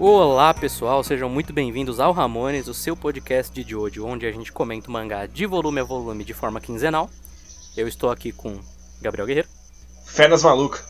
Olá 0.00 0.52
pessoal, 0.52 1.04
sejam 1.04 1.28
muito 1.28 1.52
bem-vindos 1.52 2.00
ao 2.00 2.12
Ramones, 2.12 2.66
o 2.66 2.74
seu 2.74 2.96
podcast 2.96 3.54
de 3.54 3.70
Jojo, 3.70 4.04
onde 4.04 4.26
a 4.26 4.32
gente 4.32 4.50
comenta 4.50 4.88
o 4.88 4.92
mangá 4.92 5.26
de 5.26 5.46
volume 5.46 5.78
a 5.78 5.84
volume 5.84 6.24
de 6.24 6.34
forma 6.34 6.60
quinzenal. 6.60 7.08
Eu 7.76 7.86
estou 7.86 8.10
aqui 8.10 8.32
com 8.32 8.58
Gabriel 9.00 9.28
Guerreiro 9.28 9.48
Fé 10.04 10.26
nas 10.26 10.42
malucas. 10.42 10.84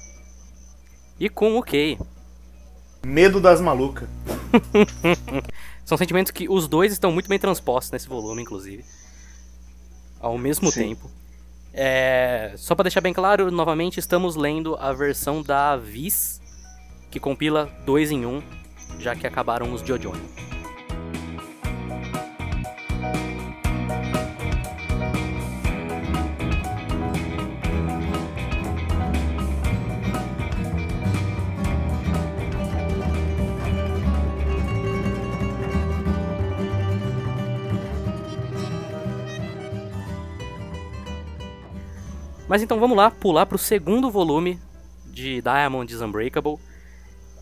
e 1.20 1.28
com 1.28 1.58
o 1.58 1.62
Kei. 1.62 1.98
Medo 3.04 3.40
das 3.40 3.60
malucas. 3.60 4.08
São 5.84 5.98
sentimentos 5.98 6.30
que 6.30 6.48
os 6.48 6.68
dois 6.68 6.92
estão 6.92 7.10
muito 7.10 7.28
bem 7.28 7.38
transpostos 7.38 7.90
nesse 7.90 8.08
volume, 8.08 8.42
inclusive. 8.42 8.84
Ao 10.20 10.38
mesmo 10.38 10.70
Sim. 10.70 10.88
tempo. 10.88 11.10
É, 11.74 12.52
Só 12.56 12.74
pra 12.74 12.84
deixar 12.84 13.00
bem 13.00 13.12
claro, 13.12 13.50
novamente 13.50 13.98
estamos 13.98 14.36
lendo 14.36 14.76
a 14.76 14.92
versão 14.92 15.42
da 15.42 15.76
Viz, 15.76 16.40
que 17.10 17.18
compila 17.18 17.70
dois 17.84 18.10
em 18.10 18.24
um, 18.24 18.42
já 18.98 19.16
que 19.16 19.26
acabaram 19.26 19.72
os 19.72 19.80
Jojo. 19.80 20.12
Mas 42.52 42.60
então 42.60 42.78
vamos 42.78 42.94
lá, 42.94 43.10
pular 43.10 43.46
pro 43.46 43.56
segundo 43.56 44.10
volume 44.10 44.60
de 45.06 45.40
Diamond 45.40 45.90
is 45.90 46.02
Unbreakable, 46.02 46.58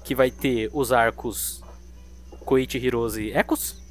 que 0.04 0.14
vai 0.14 0.30
ter 0.30 0.70
os 0.72 0.92
arcos 0.92 1.64
Koichi 2.44 2.78
Hirose 2.78 3.32
Echoes, 3.32 3.82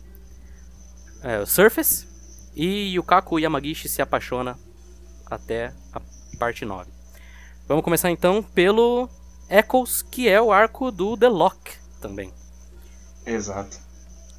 é, 1.21 1.45
Surface 1.45 2.07
e 2.55 2.95
Yukaku 2.95 3.37
Yamagishi 3.37 3.89
se 3.89 4.01
apaixona 4.01 4.57
até 5.25 5.73
a 5.91 5.99
parte 6.39 6.63
9. 6.63 6.89
Vamos 7.67 7.83
começar 7.83 8.09
então 8.09 8.41
pelo 8.41 9.09
Echoes, 9.49 10.01
que 10.01 10.29
é 10.29 10.41
o 10.41 10.53
arco 10.53 10.89
do 10.89 11.17
The 11.17 11.27
Lock 11.27 11.73
também. 11.99 12.33
Exato. 13.25 13.77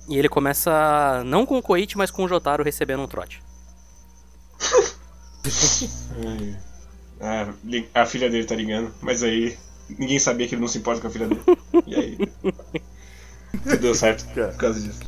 E 0.09 0.17
ele 0.17 0.31
começa 0.31 1.23
não 1.27 1.45
com 1.45 1.59
o 1.59 1.63
Koichi, 1.63 1.99
mas 1.99 2.11
com 2.11 2.25
o 2.25 2.29
Jotaro 2.29 2.65
recebendo 2.65 3.03
um 3.03 3.07
trote. 3.07 3.43
Ah, 7.21 7.53
li- 7.65 7.89
a 7.95 8.07
filha 8.07 8.31
dele 8.31 8.47
tá 8.47 8.55
ligando, 8.55 8.93
mas 9.03 9.23
aí 9.23 9.57
ninguém 9.89 10.19
sabia 10.19 10.49
que 10.49 10.55
ele 10.55 10.61
não 10.63 10.69
se 10.69 10.79
importa 10.79 11.01
com 11.01 11.09
a 11.09 11.11
filha 11.11 11.29
dele. 11.29 11.43
E 11.87 11.95
aí. 11.95 12.19
Deu 13.81 13.95
certo 13.95 14.25
por 14.33 14.57
causa 14.57 14.81
disso. 14.81 15.01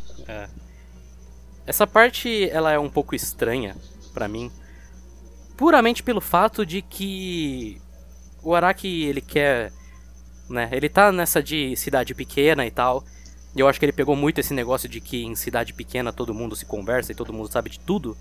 Essa 1.66 1.86
parte 1.86 2.48
ela 2.50 2.72
é 2.72 2.78
um 2.78 2.90
pouco 2.90 3.14
estranha 3.14 3.76
pra 4.12 4.28
mim, 4.28 4.50
puramente 5.56 6.02
pelo 6.02 6.20
fato 6.20 6.66
de 6.66 6.82
que 6.82 7.80
o 8.42 8.54
Araki 8.54 9.04
ele 9.04 9.20
quer, 9.20 9.72
né? 10.50 10.68
Ele 10.72 10.88
tá 10.88 11.12
nessa 11.12 11.42
de 11.42 11.74
cidade 11.76 12.14
pequena 12.14 12.66
e 12.66 12.70
tal. 12.70 13.04
E 13.54 13.60
eu 13.60 13.68
acho 13.68 13.78
que 13.78 13.84
ele 13.84 13.92
pegou 13.92 14.16
muito 14.16 14.40
esse 14.40 14.52
negócio 14.52 14.88
de 14.88 15.00
que 15.00 15.22
em 15.24 15.34
cidade 15.36 15.72
pequena 15.72 16.12
todo 16.12 16.34
mundo 16.34 16.56
se 16.56 16.64
conversa 16.66 17.12
e 17.12 17.14
todo 17.14 17.32
mundo 17.32 17.50
sabe 17.52 17.70
de 17.70 17.78
tudo. 17.78 18.16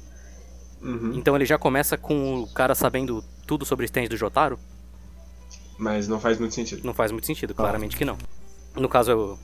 Uhum. 0.81 1.13
Então 1.15 1.35
ele 1.35 1.45
já 1.45 1.57
começa 1.57 1.97
com 1.97 2.41
o 2.41 2.47
cara 2.53 2.73
sabendo 2.73 3.23
tudo 3.45 3.65
sobre 3.65 3.85
os 3.85 3.89
itens 3.89 4.09
do 4.09 4.17
Jotaro. 4.17 4.57
Mas 5.77 6.07
não 6.07 6.19
faz 6.19 6.37
muito 6.39 6.53
sentido. 6.55 6.81
Não 6.83 6.93
faz 6.93 7.11
muito 7.11 7.25
sentido, 7.27 7.53
claramente 7.53 7.95
que 7.97 8.05
não. 8.05 8.17
No 8.75 8.87
caso, 8.87 9.11
eu- 9.11 9.39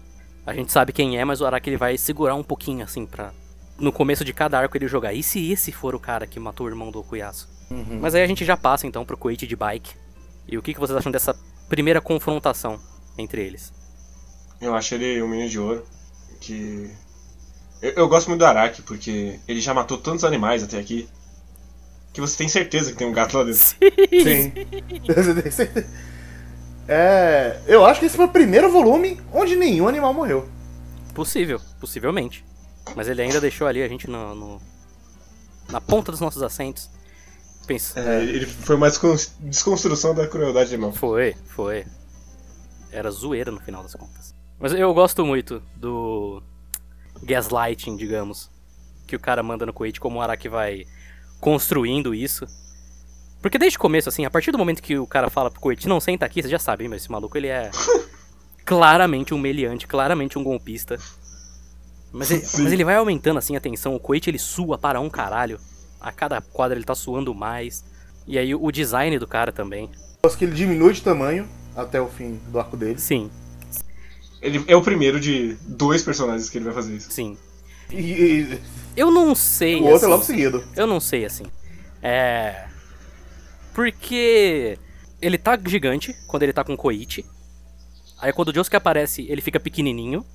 a 0.46 0.54
gente 0.54 0.72
sabe 0.72 0.94
quem 0.94 1.18
é, 1.20 1.26
mas 1.26 1.42
o 1.42 1.46
Araki 1.46 1.70
ele 1.70 1.78
vai 1.78 1.98
segurar 1.98 2.36
um 2.36 2.44
pouquinho 2.44 2.84
assim 2.84 3.06
pra. 3.06 3.32
No 3.80 3.92
começo 3.92 4.24
de 4.26 4.34
cada 4.34 4.58
arco 4.60 4.76
ele 4.78 4.88
jogar. 4.88 5.14
E 5.14 5.22
se 5.22 5.52
esse 5.52 5.72
for 5.72 5.94
o 5.94 6.00
cara 6.00 6.26
que 6.26 6.40
matou 6.40 6.66
o 6.66 6.70
irmão 6.70 6.90
do 6.92 7.00
Okuyasu? 7.00 7.48
Mas 8.02 8.16
aí 8.16 8.24
a 8.24 8.28
gente 8.28 8.46
já 8.46 8.56
passa 8.56 8.88
então 8.88 9.06
pro 9.06 9.18
Koichi 9.18 9.46
de 9.46 9.56
bike. 9.56 9.94
E 10.48 10.58
o 10.58 10.62
que, 10.62 10.74
que 10.74 10.80
vocês 10.80 10.98
acham 10.98 11.12
dessa 11.12 11.36
primeira 11.68 12.00
confrontação 12.00 12.80
entre 13.18 13.46
eles? 13.46 13.74
Eu 14.62 14.74
acho 14.74 14.96
ele 14.96 15.22
um 15.22 15.28
menino 15.28 15.50
de 15.50 15.60
ouro. 15.60 15.84
Que. 16.40 16.90
Eu, 17.82 17.92
eu 17.92 18.08
gosto 18.08 18.30
muito 18.30 18.40
do 18.40 18.46
Araki, 18.46 18.82
porque 18.82 19.40
ele 19.48 19.60
já 19.60 19.74
matou 19.74 19.98
tantos 19.98 20.24
animais 20.24 20.64
até 20.64 20.80
aqui. 20.80 21.08
Que 22.18 22.22
você 22.22 22.36
tem 22.36 22.50
certeza 22.50 22.92
que 22.92 22.98
tem 22.98 23.06
um 23.06 23.12
gato 23.12 23.38
lá 23.38 23.44
dentro. 23.44 23.60
Sim. 23.62 24.52
é, 26.88 27.60
eu 27.68 27.86
acho 27.86 28.00
que 28.00 28.08
esse 28.08 28.16
foi 28.16 28.26
o 28.26 28.30
primeiro 28.30 28.72
volume 28.72 29.22
onde 29.32 29.56
nenhum 29.56 29.88
animal 29.88 30.16
morreu. 30.16 30.50
Possível, 31.14 31.62
possivelmente. 31.80 32.44
Mas 32.96 33.08
ele 33.08 33.22
ainda 33.22 33.40
deixou 33.40 33.68
ali 33.68 33.84
a 33.84 33.88
gente 33.88 34.10
no, 34.10 34.34
no- 34.34 34.62
na 35.70 35.80
ponta 35.80 36.12
dos 36.12 36.20
nossos 36.20 36.42
assentos. 36.42 36.90
Pensa. 37.68 38.00
É, 38.00 38.24
ele 38.24 38.48
foi 38.48 38.76
uma 38.76 38.90
descon- 38.90 39.16
desconstrução 39.42 40.16
da 40.16 40.28
crueldade 40.28 40.74
animal. 40.74 40.94
Foi, 40.94 41.36
foi. 41.46 41.86
Era 42.92 43.12
zoeira 43.12 43.52
no 43.52 43.60
final 43.60 43.84
das 43.84 43.94
contas. 43.94 44.34
Mas 44.60 44.74
eu 44.74 44.92
gosto 44.92 45.24
muito 45.24 45.62
do 45.76 46.42
gaslighting, 47.22 47.96
digamos, 47.96 48.50
que 49.06 49.16
o 49.16 49.20
cara 49.20 49.44
manda 49.44 49.68
no 49.68 49.74
Koichi, 49.74 50.00
como 50.00 50.18
o 50.18 50.22
Araki 50.24 50.50
vai 50.50 50.88
construindo 51.40 52.14
isso. 52.14 52.46
Porque 53.42 53.58
desde 53.58 53.78
o 53.78 53.82
começo, 53.82 54.10
assim, 54.10 54.26
a 54.26 54.30
partir 54.30 54.52
do 54.52 54.58
momento 54.58 54.82
que 54.82 54.98
o 54.98 55.08
cara 55.08 55.30
fala 55.30 55.52
pro 55.52 55.60
Koichi, 55.62 55.88
não, 55.88 56.00
senta 56.00 56.26
aqui, 56.26 56.42
você 56.42 56.50
já 56.50 56.60
sabe, 56.60 56.84
hein, 56.84 56.90
mas 56.90 57.02
esse 57.02 57.12
maluco, 57.12 57.38
ele 57.38 57.48
é 57.48 57.70
claramente 58.66 59.34
um 59.34 59.38
meliante, 59.38 59.88
claramente 59.88 60.38
um 60.38 60.44
golpista. 60.44 60.98
Mas 62.12 62.32
ele, 62.32 62.42
mas 62.42 62.72
ele 62.72 62.84
vai 62.84 62.96
aumentando, 62.96 63.38
assim, 63.38 63.56
a 63.56 63.60
tensão. 63.60 63.96
O 63.96 64.00
Koichi, 64.00 64.30
ele 64.30 64.40
sua 64.40 64.78
para 64.78 65.00
um 65.00 65.10
caralho. 65.10 65.60
A 66.00 66.12
cada 66.12 66.42
quadra 66.42 66.78
ele 66.78 66.86
tá 66.86 66.96
suando 66.96 67.34
mais. 67.34 67.84
E 68.26 68.38
aí 68.38 68.54
o 68.54 68.72
design 68.72 69.18
do 69.20 69.28
cara 69.28 69.52
também. 69.52 69.90
Eu 70.24 70.28
acho 70.28 70.38
que 70.38 70.46
ele 70.46 70.54
diminui 70.54 70.94
de 70.94 71.02
tamanho 71.02 71.48
até 71.76 72.02
o 72.02 72.08
fim 72.08 72.40
do 72.50 72.60
arco 72.60 72.76
dele. 72.76 73.00
Sim, 73.00 73.30
Ele 74.42 74.64
é 74.68 74.76
o 74.76 74.82
primeiro 74.82 75.20
de 75.20 75.56
dois 75.62 76.04
personagens 76.04 76.50
que 76.50 76.58
ele 76.58 76.66
vai 76.66 76.74
fazer 76.74 76.96
isso. 76.96 77.12
sim. 77.12 77.38
E, 77.92 78.60
Eu 78.98 79.12
não 79.12 79.36
sei. 79.36 79.80
o 79.80 79.84
outro 79.84 79.96
assim, 79.96 80.06
é 80.06 80.10
logo 80.10 80.24
seguido. 80.24 80.64
Eu 80.76 80.88
não 80.88 81.00
sei 81.00 81.24
assim. 81.24 81.46
É. 82.02 82.66
Porque 83.72 84.80
ele 85.22 85.38
tá 85.38 85.56
gigante 85.64 86.16
quando 86.26 86.42
ele 86.42 86.52
tá 86.52 86.64
com 86.64 86.74
o 86.74 86.78
Koichi. 86.78 87.24
Aí 88.20 88.34
quando 88.34 88.48
o 88.50 88.54
Josuke 88.56 88.76
aparece, 88.76 89.28
ele 89.30 89.40
fica 89.40 89.60
pequenininho. 89.60 90.26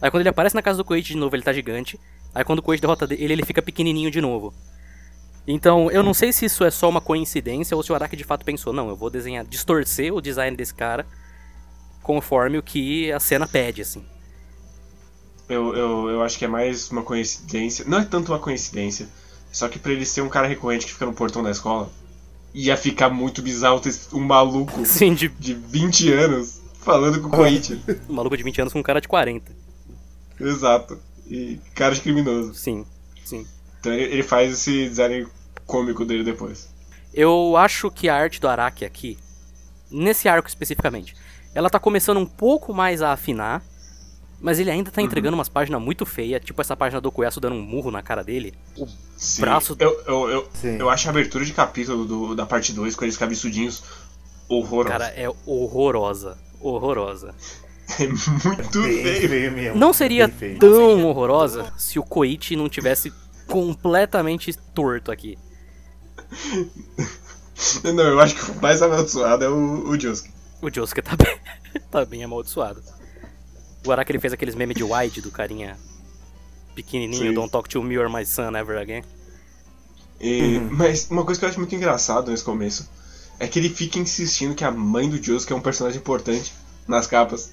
Aí 0.00 0.10
quando 0.10 0.22
ele 0.22 0.30
aparece 0.30 0.54
na 0.54 0.62
casa 0.62 0.78
do 0.78 0.84
Koichi 0.84 1.12
de 1.12 1.18
novo, 1.18 1.36
ele 1.36 1.42
tá 1.42 1.52
gigante. 1.52 2.00
Aí 2.34 2.42
quando 2.42 2.60
o 2.60 2.62
Koichi 2.62 2.80
derrota 2.80 3.06
ele, 3.10 3.34
ele 3.34 3.44
fica 3.44 3.60
pequenininho 3.60 4.10
de 4.10 4.22
novo. 4.22 4.54
Então, 5.46 5.90
eu 5.90 6.02
não 6.02 6.14
sei 6.14 6.32
se 6.32 6.46
isso 6.46 6.64
é 6.64 6.70
só 6.70 6.88
uma 6.88 7.00
coincidência 7.02 7.76
ou 7.76 7.82
se 7.82 7.92
o 7.92 7.94
Araki 7.94 8.16
de 8.16 8.24
fato 8.24 8.46
pensou, 8.46 8.72
não, 8.72 8.88
eu 8.88 8.96
vou 8.96 9.10
desenhar, 9.10 9.44
distorcer 9.44 10.14
o 10.14 10.20
design 10.20 10.56
desse 10.56 10.74
cara 10.74 11.06
conforme 12.02 12.56
o 12.56 12.62
que 12.62 13.12
a 13.12 13.20
cena 13.20 13.46
pede, 13.46 13.82
assim. 13.82 14.04
Eu, 15.50 15.74
eu, 15.74 16.08
eu 16.08 16.22
acho 16.22 16.38
que 16.38 16.44
é 16.44 16.48
mais 16.48 16.90
uma 16.90 17.02
coincidência. 17.02 17.84
Não 17.86 17.98
é 17.98 18.04
tanto 18.04 18.32
uma 18.32 18.38
coincidência. 18.38 19.08
Só 19.52 19.68
que 19.68 19.78
pra 19.78 19.92
ele 19.92 20.06
ser 20.06 20.20
um 20.20 20.28
cara 20.28 20.46
recorrente 20.46 20.86
que 20.86 20.92
fica 20.92 21.04
no 21.04 21.12
portão 21.12 21.42
da 21.42 21.50
escola, 21.50 21.90
ia 22.54 22.76
ficar 22.76 23.10
muito 23.10 23.42
bizarro 23.42 23.80
ter 23.80 23.92
um 24.12 24.20
maluco 24.20 24.86
Sim, 24.86 25.12
de 25.12 25.28
de 25.28 25.54
20 25.54 26.12
anos 26.12 26.60
falando 26.80 27.20
com 27.20 27.28
o 27.28 27.30
Koichi. 27.30 27.82
um 28.08 28.14
maluco 28.14 28.36
de 28.36 28.42
20 28.42 28.60
anos 28.60 28.72
com 28.72 28.78
um 28.78 28.82
cara 28.82 29.00
de 29.00 29.08
40. 29.08 29.52
Exato. 30.38 30.98
E 31.26 31.58
cara 31.74 31.94
de 31.94 32.00
criminoso. 32.00 32.54
Sim, 32.54 32.86
sim. 33.24 33.46
Então 33.80 33.92
ele, 33.92 34.04
ele 34.04 34.22
faz 34.22 34.52
esse 34.52 34.88
design 34.88 35.26
cômico 35.66 36.04
dele 36.04 36.24
depois. 36.24 36.68
Eu 37.12 37.56
acho 37.56 37.90
que 37.90 38.08
a 38.08 38.14
arte 38.14 38.40
do 38.40 38.48
Araki 38.48 38.84
aqui, 38.84 39.18
nesse 39.90 40.28
arco 40.28 40.48
especificamente, 40.48 41.16
ela 41.54 41.68
tá 41.68 41.78
começando 41.78 42.18
um 42.18 42.26
pouco 42.26 42.72
mais 42.72 43.02
a 43.02 43.12
afinar, 43.12 43.62
mas 44.40 44.58
ele 44.58 44.70
ainda 44.70 44.90
tá 44.90 45.02
entregando 45.02 45.36
umas 45.36 45.48
páginas 45.48 45.80
muito 45.80 46.06
feias, 46.06 46.42
tipo 46.44 46.60
essa 46.60 46.76
página 46.76 47.00
do 47.00 47.12
Kuyasu 47.12 47.40
dando 47.40 47.56
um 47.56 47.62
murro 47.62 47.90
na 47.90 48.02
cara 48.02 48.24
dele. 48.24 48.54
O 48.76 48.86
Sim. 49.16 49.42
braço. 49.42 49.76
Eu, 49.78 50.02
eu, 50.06 50.30
eu, 50.30 50.48
Sim. 50.54 50.76
eu 50.78 50.88
acho 50.88 51.06
a 51.08 51.10
abertura 51.10 51.44
de 51.44 51.52
capítulo 51.52 52.04
do, 52.04 52.34
da 52.34 52.46
parte 52.46 52.72
2 52.72 52.96
com 52.96 53.04
eles 53.04 53.16
cabeçudinhos 53.16 53.82
horrorosa. 54.48 54.98
Cara, 54.98 55.06
é 55.08 55.28
horrorosa. 55.46 56.38
Horrorosa. 56.60 57.34
É 57.98 58.06
muito 58.06 58.82
Bem 58.82 59.02
feio. 59.02 59.28
feio 59.28 59.52
mesmo. 59.52 59.78
Não 59.78 59.92
seria 59.92 60.28
Bem 60.28 60.36
feio. 60.36 60.58
tão 60.60 61.04
horrorosa 61.06 61.72
se 61.76 61.98
o 61.98 62.04
Koichi 62.04 62.54
não 62.54 62.68
tivesse 62.68 63.12
completamente 63.48 64.52
torto 64.72 65.10
aqui. 65.10 65.36
Não, 67.82 68.04
eu 68.04 68.20
acho 68.20 68.36
que 68.36 68.50
o 68.52 68.62
mais 68.62 68.80
amaldiçoado 68.80 69.44
é 69.44 69.48
o, 69.48 69.88
o 69.88 69.98
Josuke. 70.00 70.30
O 70.62 70.70
Josuke 70.72 71.02
tá 71.02 71.16
bem, 71.16 71.38
tá 71.90 72.04
bem 72.04 72.22
amaldiçoado. 72.24 72.80
O 73.86 73.92
Araki 73.92 74.12
ele 74.12 74.20
fez 74.20 74.32
aqueles 74.32 74.54
memes 74.54 74.76
de 74.76 74.84
wide 74.84 75.20
do 75.20 75.30
carinha 75.30 75.76
pequenininho, 76.74 77.28
Sim. 77.28 77.34
Don't 77.34 77.50
talk 77.50 77.68
to 77.68 77.82
me 77.82 77.98
or 77.98 78.08
my 78.10 78.24
son 78.24 78.56
ever 78.56 78.78
again. 78.78 79.02
E- 80.20 80.58
Uhum. 80.58 80.68
Mas 80.72 81.08
uma 81.10 81.24
coisa 81.24 81.38
que 81.38 81.44
eu 81.44 81.48
acho 81.48 81.58
muito 81.58 81.74
engraçado 81.74 82.30
nesse 82.30 82.44
começo 82.44 82.88
é 83.38 83.46
que 83.48 83.58
ele 83.58 83.70
fica 83.70 83.98
insistindo 83.98 84.54
que 84.54 84.64
a 84.64 84.70
mãe 84.70 85.08
do 85.08 85.22
Josuke 85.22 85.52
é 85.52 85.56
um 85.56 85.60
personagem 85.60 85.98
importante 85.98 86.52
nas 86.86 87.06
capas. 87.06 87.50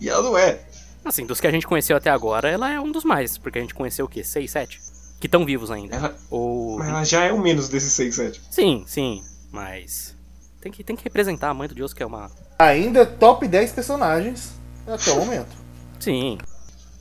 E 0.00 0.08
ela 0.08 0.22
não 0.22 0.36
é. 0.36 0.60
Assim, 1.04 1.24
dos 1.24 1.40
que 1.40 1.46
a 1.46 1.50
gente 1.50 1.66
conheceu 1.66 1.96
até 1.96 2.10
agora, 2.10 2.48
ela 2.50 2.70
é 2.70 2.78
um 2.78 2.92
dos 2.92 3.04
mais, 3.04 3.38
porque 3.38 3.58
a 3.58 3.62
gente 3.62 3.74
conheceu 3.74 4.04
o 4.04 4.08
quê? 4.08 4.22
6, 4.22 4.50
7? 4.50 4.80
Que 5.18 5.26
estão 5.26 5.44
vivos 5.46 5.70
ainda. 5.70 5.96
Ela, 5.96 6.16
Ou. 6.30 6.78
mas 6.78 6.88
ela 6.88 7.04
já 7.04 7.24
é 7.24 7.32
o 7.32 7.38
menos 7.38 7.68
desses 7.70 7.92
6, 7.94 8.14
7. 8.14 8.40
Sim, 8.50 8.84
sim, 8.86 9.22
mas. 9.50 10.14
Tem 10.60 10.70
que, 10.70 10.84
tem 10.84 10.94
que 10.94 11.04
representar 11.04 11.48
a 11.48 11.54
mãe 11.54 11.66
do 11.68 11.74
Deus, 11.74 11.94
que 11.94 12.02
é 12.02 12.06
uma. 12.06 12.30
Ainda 12.58 13.06
top 13.06 13.48
10 13.48 13.72
personagens 13.72 14.52
até 14.86 15.12
o 15.12 15.16
momento. 15.16 15.56
Sim. 15.98 16.38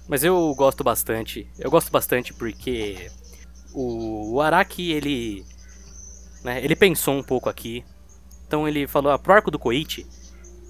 Mas 0.08 0.24
eu 0.24 0.54
gosto 0.56 0.84
bastante. 0.84 1.48
Eu 1.58 1.70
gosto 1.70 1.92
bastante 1.92 2.34
porque 2.34 3.12
o, 3.74 4.34
o 4.34 4.42
Araki, 4.42 4.92
ele. 4.92 5.46
Né, 6.44 6.64
ele 6.64 6.76
pensou 6.76 7.16
um 7.16 7.24
pouco 7.24 7.50
aqui. 7.50 7.84
Então 8.48 8.68
ele 8.68 8.88
falou, 8.88 9.12
ah, 9.12 9.20
pro 9.20 9.34
arco 9.34 9.52
do 9.52 9.60
Koichi, 9.60 10.08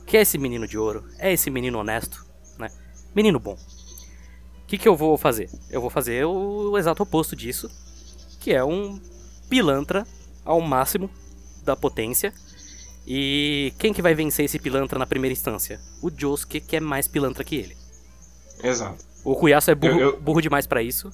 que 0.06 0.18
é 0.18 0.22
esse 0.22 0.38
menino 0.38 0.68
de 0.68 0.78
ouro, 0.78 1.06
é 1.18 1.32
esse 1.32 1.50
menino 1.50 1.80
honesto, 1.80 2.26
né? 2.58 2.70
Menino 3.16 3.40
bom. 3.40 3.54
O 3.54 4.66
que, 4.68 4.78
que 4.78 4.88
eu 4.88 4.96
vou 4.96 5.18
fazer? 5.18 5.50
Eu 5.70 5.80
vou 5.80 5.90
fazer 5.90 6.26
o 6.26 6.78
exato 6.78 7.04
oposto 7.04 7.36
disso, 7.36 7.72
que 8.40 8.52
é 8.52 8.64
um 8.64 9.00
pilantra 9.50 10.06
ao 10.44 10.60
máximo 10.60 11.10
da 11.64 11.76
potência. 11.76 12.34
E 13.12 13.74
quem 13.80 13.92
que 13.92 14.04
vai 14.04 14.14
vencer 14.14 14.46
esse 14.46 14.60
pilantra 14.60 15.00
na 15.00 15.08
primeira 15.08 15.34
instância? 15.34 15.80
O 16.00 16.12
Josuke, 16.16 16.62
que 16.62 16.76
é 16.76 16.80
mais 16.80 17.08
pilantra 17.08 17.44
que 17.44 17.56
ele. 17.56 17.76
Exato. 18.64 19.04
O 19.26 19.36
Cuiaço 19.36 19.72
é 19.72 19.76
burro, 19.76 20.00
Eu- 20.00 20.10
eu- 20.12 20.22
burro 20.22 20.42
demais 20.42 20.68
pra 20.68 20.84
isso. 20.84 21.12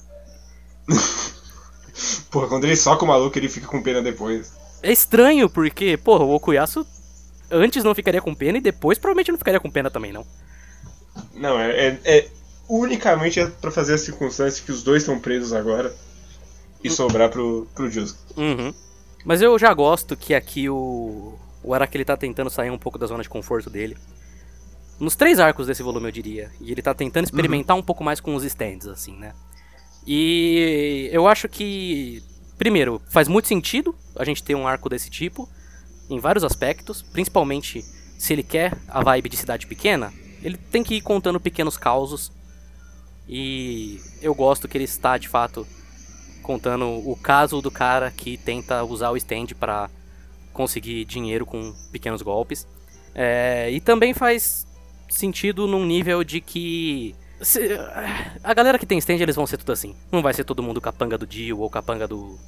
Porra, 2.30 2.48
quando 2.48 2.64
ele 2.64 2.76
soca 2.76 3.02
o 3.04 3.08
maluco, 3.08 3.38
ele 3.38 3.48
fica 3.48 3.66
com 3.66 3.82
pena 3.82 4.02
depois. 4.02 4.52
É 4.82 4.92
estranho, 4.92 5.48
porque, 5.48 5.96
porra, 5.96 6.22
o 6.24 6.34
Okuyasu 6.34 6.86
antes 7.50 7.82
não 7.82 7.94
ficaria 7.94 8.20
com 8.20 8.34
pena 8.34 8.58
e 8.58 8.60
depois 8.60 8.98
provavelmente 8.98 9.30
não 9.32 9.38
ficaria 9.38 9.58
com 9.58 9.70
pena 9.70 9.90
também, 9.90 10.12
não. 10.12 10.26
Não, 11.34 11.58
é, 11.58 11.70
é, 11.88 12.00
é 12.04 12.28
unicamente 12.68 13.40
é 13.40 13.46
pra 13.46 13.70
fazer 13.70 13.94
a 13.94 13.98
circunstância 13.98 14.62
que 14.62 14.70
os 14.70 14.82
dois 14.82 15.02
estão 15.02 15.18
presos 15.18 15.54
agora 15.54 15.94
e 16.84 16.90
sobrar 16.90 17.30
pro, 17.30 17.66
pro. 17.74 17.86
Uhum. 18.36 18.74
Mas 19.24 19.40
eu 19.40 19.58
já 19.58 19.72
gosto 19.72 20.14
que 20.14 20.34
aqui 20.34 20.68
o, 20.68 21.38
o 21.66 21.74
Araki 21.74 21.96
ele 21.96 22.04
tá 22.04 22.16
tentando 22.16 22.48
sair 22.48 22.70
um 22.70 22.78
pouco 22.78 22.96
da 22.96 23.06
zona 23.06 23.24
de 23.24 23.28
conforto 23.28 23.68
dele. 23.68 23.98
Nos 25.00 25.16
três 25.16 25.40
arcos 25.40 25.66
desse 25.66 25.82
volume, 25.82 26.06
eu 26.06 26.12
diria. 26.12 26.50
E 26.60 26.70
ele 26.70 26.80
tá 26.80 26.94
tentando 26.94 27.24
experimentar 27.24 27.76
um 27.76 27.82
pouco 27.82 28.04
mais 28.04 28.20
com 28.20 28.36
os 28.36 28.44
stands, 28.44 28.86
assim, 28.86 29.16
né? 29.16 29.34
E 30.06 31.10
eu 31.12 31.26
acho 31.26 31.48
que, 31.48 32.22
primeiro, 32.56 33.02
faz 33.10 33.26
muito 33.26 33.48
sentido 33.48 33.96
a 34.14 34.24
gente 34.24 34.44
ter 34.44 34.54
um 34.54 34.66
arco 34.66 34.88
desse 34.88 35.10
tipo, 35.10 35.48
em 36.08 36.20
vários 36.20 36.44
aspectos, 36.44 37.02
principalmente 37.02 37.82
se 38.16 38.32
ele 38.32 38.44
quer 38.44 38.78
a 38.86 39.02
vibe 39.02 39.28
de 39.28 39.36
cidade 39.36 39.66
pequena, 39.66 40.12
ele 40.42 40.56
tem 40.56 40.84
que 40.84 40.94
ir 40.94 41.00
contando 41.00 41.40
pequenos 41.40 41.76
causos. 41.76 42.30
E 43.28 44.00
eu 44.22 44.32
gosto 44.36 44.68
que 44.68 44.78
ele 44.78 44.84
está, 44.84 45.18
de 45.18 45.28
fato, 45.28 45.66
contando 46.44 46.86
o 46.86 47.16
caso 47.16 47.60
do 47.60 47.72
cara 47.72 48.12
que 48.12 48.36
tenta 48.36 48.84
usar 48.84 49.10
o 49.10 49.16
stand 49.16 49.48
pra 49.58 49.90
conseguir 50.56 51.04
dinheiro 51.04 51.44
com 51.46 51.72
pequenos 51.92 52.22
golpes. 52.22 52.66
É, 53.14 53.70
e 53.70 53.80
também 53.80 54.12
faz 54.14 54.66
sentido 55.08 55.66
num 55.66 55.84
nível 55.86 56.24
de 56.24 56.40
que. 56.40 57.14
se- 57.40 57.78
a 58.42 58.52
galera 58.54 58.78
que 58.78 58.86
tem 58.86 58.98
stand, 58.98 59.14
eles 59.20 59.36
vão 59.36 59.46
ser 59.46 59.56
tudo 59.58 59.72
assim. 59.72 59.94
Não 60.10 60.22
vai 60.22 60.32
ser 60.34 60.44
todo 60.44 60.62
mundo 60.62 60.80
capanga 60.80 61.16
do 61.16 61.26
Dio 61.26 61.60
ou 61.60 61.70
capanga 61.70 62.08
do, 62.08 62.38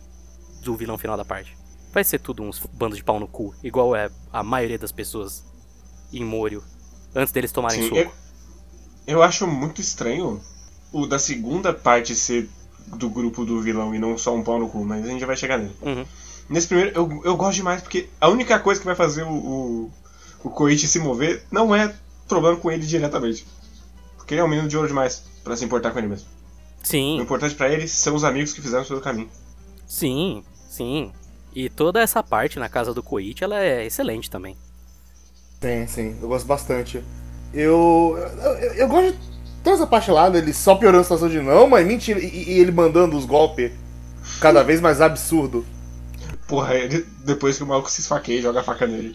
do 0.62 0.74
vilão 0.76 0.98
final 0.98 1.16
da 1.16 1.24
parte. 1.24 1.56
Vai 1.92 2.04
ser 2.04 2.18
tudo 2.18 2.42
uns 2.42 2.60
bandos 2.72 2.98
de 2.98 3.04
pau 3.04 3.18
no 3.20 3.26
cu, 3.28 3.54
igual 3.62 3.94
é 3.96 4.10
a 4.32 4.42
maioria 4.42 4.78
das 4.78 4.92
pessoas 4.92 5.42
em 6.12 6.22
Morio, 6.24 6.62
antes 7.14 7.32
deles 7.32 7.50
tomarem 7.52 7.82
Sim, 7.82 7.88
soco. 7.88 8.00
eu, 8.00 8.12
eu 9.06 9.22
acho 9.22 9.46
muito 9.46 9.80
estranho 9.80 10.40
o 10.92 11.06
da 11.06 11.18
segunda 11.18 11.72
parte 11.72 12.14
ser 12.14 12.48
do 12.86 13.08
grupo 13.10 13.44
do 13.44 13.60
vilão 13.62 13.94
e 13.94 13.98
não 13.98 14.16
só 14.18 14.34
um 14.34 14.42
pau 14.42 14.58
no 14.58 14.68
cu, 14.68 14.84
mas 14.84 15.04
a 15.04 15.08
gente 15.08 15.20
já 15.20 15.26
vai 15.26 15.36
chegar 15.36 15.58
nele. 15.58 15.74
Uhum. 15.82 16.04
Nesse 16.48 16.66
primeiro, 16.68 16.92
eu, 16.96 17.22
eu 17.24 17.36
gosto 17.36 17.56
demais 17.56 17.82
porque 17.82 18.08
a 18.20 18.28
única 18.28 18.58
coisa 18.60 18.80
que 18.80 18.86
vai 18.86 18.94
fazer 18.96 19.22
o, 19.24 19.30
o, 19.32 19.92
o 20.44 20.50
Koichi 20.50 20.88
se 20.88 20.98
mover 20.98 21.46
não 21.50 21.74
é 21.74 21.94
problema 22.28 22.56
com 22.58 22.70
ele 22.70 22.86
diretamente. 22.86 23.46
Porque 24.16 24.34
ele 24.34 24.40
é 24.40 24.44
um 24.44 24.48
menino 24.48 24.68
de 24.68 24.76
ouro 24.76 24.88
demais 24.88 25.24
pra 25.44 25.56
se 25.56 25.64
importar 25.64 25.92
com 25.92 25.98
ele 25.98 26.08
mesmo. 26.08 26.28
O 27.16 27.20
Sim, 27.20 27.22
importante 27.22 27.54
pra 27.54 27.68
ele 27.70 27.86
são 27.88 28.14
os 28.14 28.24
amigos 28.24 28.52
que 28.54 28.62
fizeram 28.62 28.84
pelo 28.86 29.00
caminho. 29.02 29.30
sim, 29.86 30.44
sim. 30.68 31.12
E 31.52 31.68
toda 31.70 32.00
essa 32.00 32.22
parte 32.22 32.58
na 32.58 32.68
casa 32.68 32.94
do 32.94 33.02
Koichi, 33.02 33.42
ela 33.44 33.58
é 33.62 33.84
excelente 33.86 34.30
também. 34.30 34.56
Sim, 35.60 35.86
sim, 35.86 36.18
eu 36.22 36.28
gosto 36.28 36.46
bastante. 36.46 37.04
Eu. 37.52 38.14
Eu, 38.16 38.52
eu- 38.58 38.74
eu 38.74 38.88
gosto 38.88 39.12
de 39.12 39.18
toda 39.62 39.76
essa 39.76 39.86
parte 39.86 40.10
lá 40.10 40.28
dele 40.30 40.52
só 40.52 40.74
piorando 40.76 41.00
a 41.00 41.04
situação 41.04 41.28
de 41.28 41.40
não, 41.40 41.68
mas 41.68 41.86
mentira. 41.86 42.20
E, 42.20 42.50
e 42.50 42.60
ele 42.60 42.70
mandando 42.72 43.16
os 43.16 43.24
golpes 43.24 43.72
cada 44.40 44.62
vez 44.62 44.80
mais 44.80 45.00
absurdo. 45.00 45.66
Porra, 46.48 46.74
ele, 46.74 47.06
depois 47.24 47.58
que 47.58 47.62
o 47.62 47.66
maluco 47.66 47.90
se 47.90 48.00
esfaqueia 48.00 48.38
e 48.38 48.42
joga 48.42 48.60
a 48.60 48.64
faca 48.64 48.86
nele. 48.86 49.14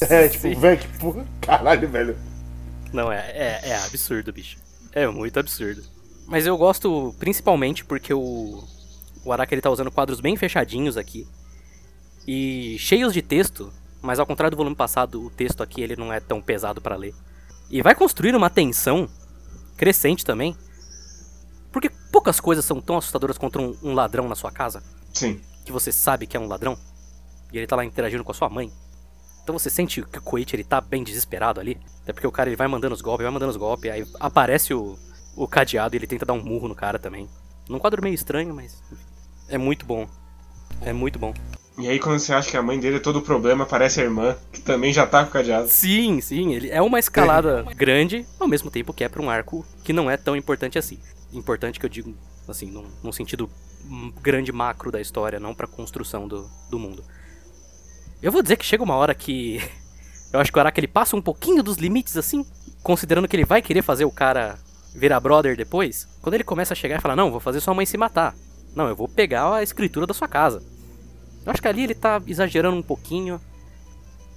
É, 0.00 0.28
tipo, 0.28 0.42
Sim. 0.42 0.54
velho, 0.54 0.80
que 0.80 0.98
porra. 0.98 1.24
Caralho, 1.40 1.88
velho. 1.88 2.18
Não, 2.92 3.10
é, 3.10 3.20
é, 3.30 3.60
é 3.68 3.76
absurdo, 3.76 4.32
bicho. 4.32 4.58
É 4.92 5.06
muito 5.06 5.38
absurdo. 5.38 5.82
Mas 6.26 6.44
eu 6.44 6.56
gosto 6.58 7.14
principalmente 7.20 7.84
porque 7.84 8.12
o, 8.12 8.64
o 9.24 9.32
Araki 9.32 9.54
ele 9.54 9.62
tá 9.62 9.70
usando 9.70 9.92
quadros 9.92 10.20
bem 10.20 10.36
fechadinhos 10.36 10.96
aqui. 10.96 11.26
E 12.26 12.76
cheios 12.80 13.12
de 13.12 13.22
texto, 13.22 13.72
mas 14.00 14.18
ao 14.18 14.26
contrário 14.26 14.50
do 14.50 14.56
volume 14.56 14.74
passado, 14.74 15.24
o 15.24 15.30
texto 15.30 15.62
aqui 15.62 15.80
ele 15.82 15.94
não 15.94 16.12
é 16.12 16.18
tão 16.18 16.42
pesado 16.42 16.80
pra 16.80 16.96
ler. 16.96 17.14
E 17.70 17.80
vai 17.80 17.94
construir 17.94 18.34
uma 18.34 18.50
tensão 18.50 19.08
crescente 19.76 20.24
também. 20.24 20.56
Porque 21.70 21.88
poucas 22.10 22.40
coisas 22.40 22.64
são 22.64 22.80
tão 22.80 22.98
assustadoras 22.98 23.38
contra 23.38 23.62
um, 23.62 23.76
um 23.82 23.94
ladrão 23.94 24.28
na 24.28 24.34
sua 24.34 24.50
casa, 24.50 24.82
Sim. 25.12 25.40
Que 25.72 25.80
você 25.80 25.90
sabe 25.90 26.26
que 26.26 26.36
é 26.36 26.40
um 26.40 26.46
ladrão, 26.46 26.76
e 27.50 27.56
ele 27.56 27.66
tá 27.66 27.74
lá 27.74 27.84
interagindo 27.84 28.22
com 28.22 28.30
a 28.30 28.34
sua 28.34 28.48
mãe. 28.48 28.70
Então 29.42 29.58
você 29.58 29.70
sente 29.70 30.02
que 30.02 30.18
o 30.18 30.22
Koichi 30.22 30.54
ele 30.54 30.64
tá 30.64 30.80
bem 30.80 31.02
desesperado 31.02 31.58
ali. 31.58 31.78
Até 32.02 32.12
porque 32.12 32.26
o 32.26 32.32
cara 32.32 32.48
ele 32.48 32.56
vai 32.56 32.68
mandando 32.68 32.94
os 32.94 33.00
golpes, 33.00 33.24
vai 33.24 33.32
mandando 33.32 33.50
os 33.50 33.56
golpes, 33.56 33.90
aí 33.90 34.06
aparece 34.20 34.72
o, 34.72 34.96
o 35.36 35.48
cadeado 35.48 35.94
e 35.94 35.98
ele 35.98 36.06
tenta 36.06 36.24
dar 36.24 36.34
um 36.34 36.42
murro 36.42 36.68
no 36.68 36.74
cara 36.74 36.98
também. 36.98 37.28
Num 37.68 37.78
quadro 37.78 38.02
meio 38.02 38.14
estranho, 38.14 38.54
mas 38.54 38.80
é 39.48 39.58
muito 39.58 39.84
bom. 39.84 40.06
É 40.82 40.92
muito 40.92 41.18
bom. 41.18 41.34
E 41.78 41.88
aí 41.88 41.98
quando 41.98 42.20
você 42.20 42.32
acha 42.32 42.50
que 42.50 42.56
a 42.56 42.62
mãe 42.62 42.78
dele 42.78 42.96
é 42.96 43.00
todo 43.00 43.18
o 43.18 43.22
problema, 43.22 43.64
aparece 43.64 44.00
a 44.00 44.04
irmã, 44.04 44.36
que 44.52 44.60
também 44.60 44.92
já 44.92 45.06
tá 45.06 45.24
com 45.24 45.30
o 45.30 45.32
cadeado. 45.32 45.68
Sim, 45.68 46.20
sim, 46.20 46.52
ele 46.52 46.70
é 46.70 46.82
uma 46.82 46.98
escalada 46.98 47.62
grande, 47.74 48.26
ao 48.38 48.46
mesmo 48.46 48.70
tempo 48.70 48.92
que 48.92 49.02
é 49.02 49.08
pra 49.08 49.22
um 49.22 49.30
arco 49.30 49.66
que 49.82 49.92
não 49.92 50.10
é 50.10 50.16
tão 50.16 50.36
importante 50.36 50.78
assim. 50.78 50.98
Importante 51.32 51.80
que 51.80 51.86
eu 51.86 51.90
digo, 51.90 52.14
assim, 52.46 52.70
num, 52.70 52.86
num 53.02 53.12
sentido 53.12 53.50
grande 54.22 54.52
macro 54.52 54.90
da 54.90 55.00
história, 55.00 55.40
não 55.40 55.54
pra 55.54 55.66
construção 55.66 56.26
do, 56.28 56.48
do 56.70 56.78
mundo. 56.78 57.04
Eu 58.22 58.30
vou 58.32 58.42
dizer 58.42 58.56
que 58.56 58.64
chega 58.64 58.82
uma 58.82 58.94
hora 58.96 59.14
que 59.14 59.60
eu 60.32 60.40
acho 60.40 60.52
que 60.52 60.58
o 60.58 60.60
Araki 60.60 60.80
ele 60.80 60.88
passa 60.88 61.16
um 61.16 61.22
pouquinho 61.22 61.62
dos 61.62 61.76
limites 61.76 62.16
assim, 62.16 62.44
considerando 62.82 63.26
que 63.28 63.36
ele 63.36 63.44
vai 63.44 63.60
querer 63.62 63.82
fazer 63.82 64.04
o 64.04 64.10
cara 64.10 64.58
virar 64.94 65.20
brother 65.20 65.56
depois. 65.56 66.06
Quando 66.20 66.34
ele 66.34 66.44
começa 66.44 66.72
a 66.74 66.76
chegar 66.76 66.98
e 66.98 67.02
falar: 67.02 67.16
"Não, 67.16 67.30
vou 67.30 67.40
fazer 67.40 67.60
sua 67.60 67.74
mãe 67.74 67.86
se 67.86 67.96
matar. 67.96 68.34
Não, 68.74 68.86
eu 68.88 68.96
vou 68.96 69.08
pegar 69.08 69.52
a 69.54 69.62
escritura 69.62 70.06
da 70.06 70.14
sua 70.14 70.28
casa". 70.28 70.62
Eu 71.44 71.50
acho 71.52 71.60
que 71.60 71.66
ali 71.68 71.82
ele 71.84 71.94
tá 71.94 72.22
exagerando 72.26 72.76
um 72.76 72.82
pouquinho. 72.82 73.40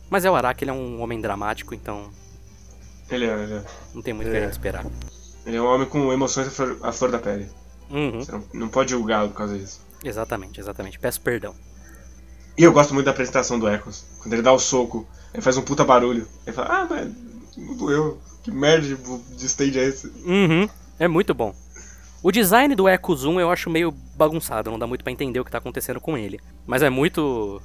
Mas 0.10 0.24
é 0.26 0.30
o 0.32 0.36
Araki, 0.36 0.64
ele 0.64 0.72
é 0.72 0.74
um 0.74 1.02
homem 1.02 1.20
dramático, 1.22 1.74
então 1.74 2.10
Ele 3.10 3.26
é, 3.26 3.44
ele 3.44 3.54
é, 3.56 3.64
não 3.94 4.02
tem 4.02 4.14
muito 4.14 4.28
o 4.28 4.32
É. 4.32 4.34
que 4.36 4.42
gente 4.46 4.52
esperar. 4.54 4.86
ele 5.46 5.58
é 5.58 5.62
um 5.62 5.66
homem 5.66 5.88
com 5.88 6.12
emoções 6.14 6.48
à 6.48 6.52
flor, 6.52 6.80
à 6.84 6.92
flor 6.92 7.12
da 7.12 7.20
pele. 7.20 7.48
Uhum, 7.90 8.20
Você 8.20 8.32
não, 8.32 8.44
não 8.54 8.68
pode 8.68 8.92
julgá-lo 8.92 9.30
por 9.30 9.38
causa 9.38 9.58
disso. 9.58 9.82
exatamente, 10.04 10.60
exatamente. 10.60 11.00
Peço 11.00 11.22
perdão. 11.22 11.54
E 12.58 12.64
eu 12.64 12.72
gosto 12.72 12.94
muito 12.94 13.06
da 13.06 13.12
apresentação 13.12 13.60
do 13.60 13.68
Echoes. 13.70 14.06
Quando 14.20 14.34
ele 14.34 14.42
dá 14.42 14.52
o 14.54 14.60
soco, 14.60 15.06
ele 15.34 15.42
faz 15.42 15.58
um 15.58 15.62
puta 15.62 15.84
barulho. 15.84 16.28
Ele 16.48 16.56
fala, 16.56 16.68
ah, 16.70 16.88
mas 16.90 17.12
não 17.58 17.76
doeu. 17.76 18.18
Que 18.44 18.52
merda 18.52 18.88
de, 18.88 18.96
de 18.96 19.46
stage 19.46 19.80
é 19.80 19.84
esse? 19.86 20.08
Uhum, 20.26 20.70
é 21.00 21.08
muito 21.08 21.34
bom. 21.34 21.54
O 22.24 22.32
design 22.32 22.74
do 22.76 22.88
Echo 22.88 23.16
Zoom 23.16 23.40
eu 23.40 23.52
acho 23.52 23.70
meio 23.70 23.92
bagunçado, 24.16 24.72
não 24.72 24.80
dá 24.80 24.88
muito 24.88 25.04
pra 25.04 25.12
entender 25.12 25.40
o 25.40 25.46
que 25.46 25.52
tá 25.52 25.58
acontecendo 25.58 26.00
com 26.00 26.18
ele. 26.18 26.40
Mas 26.66 26.82
é 26.82 26.90
muito. 26.90 27.62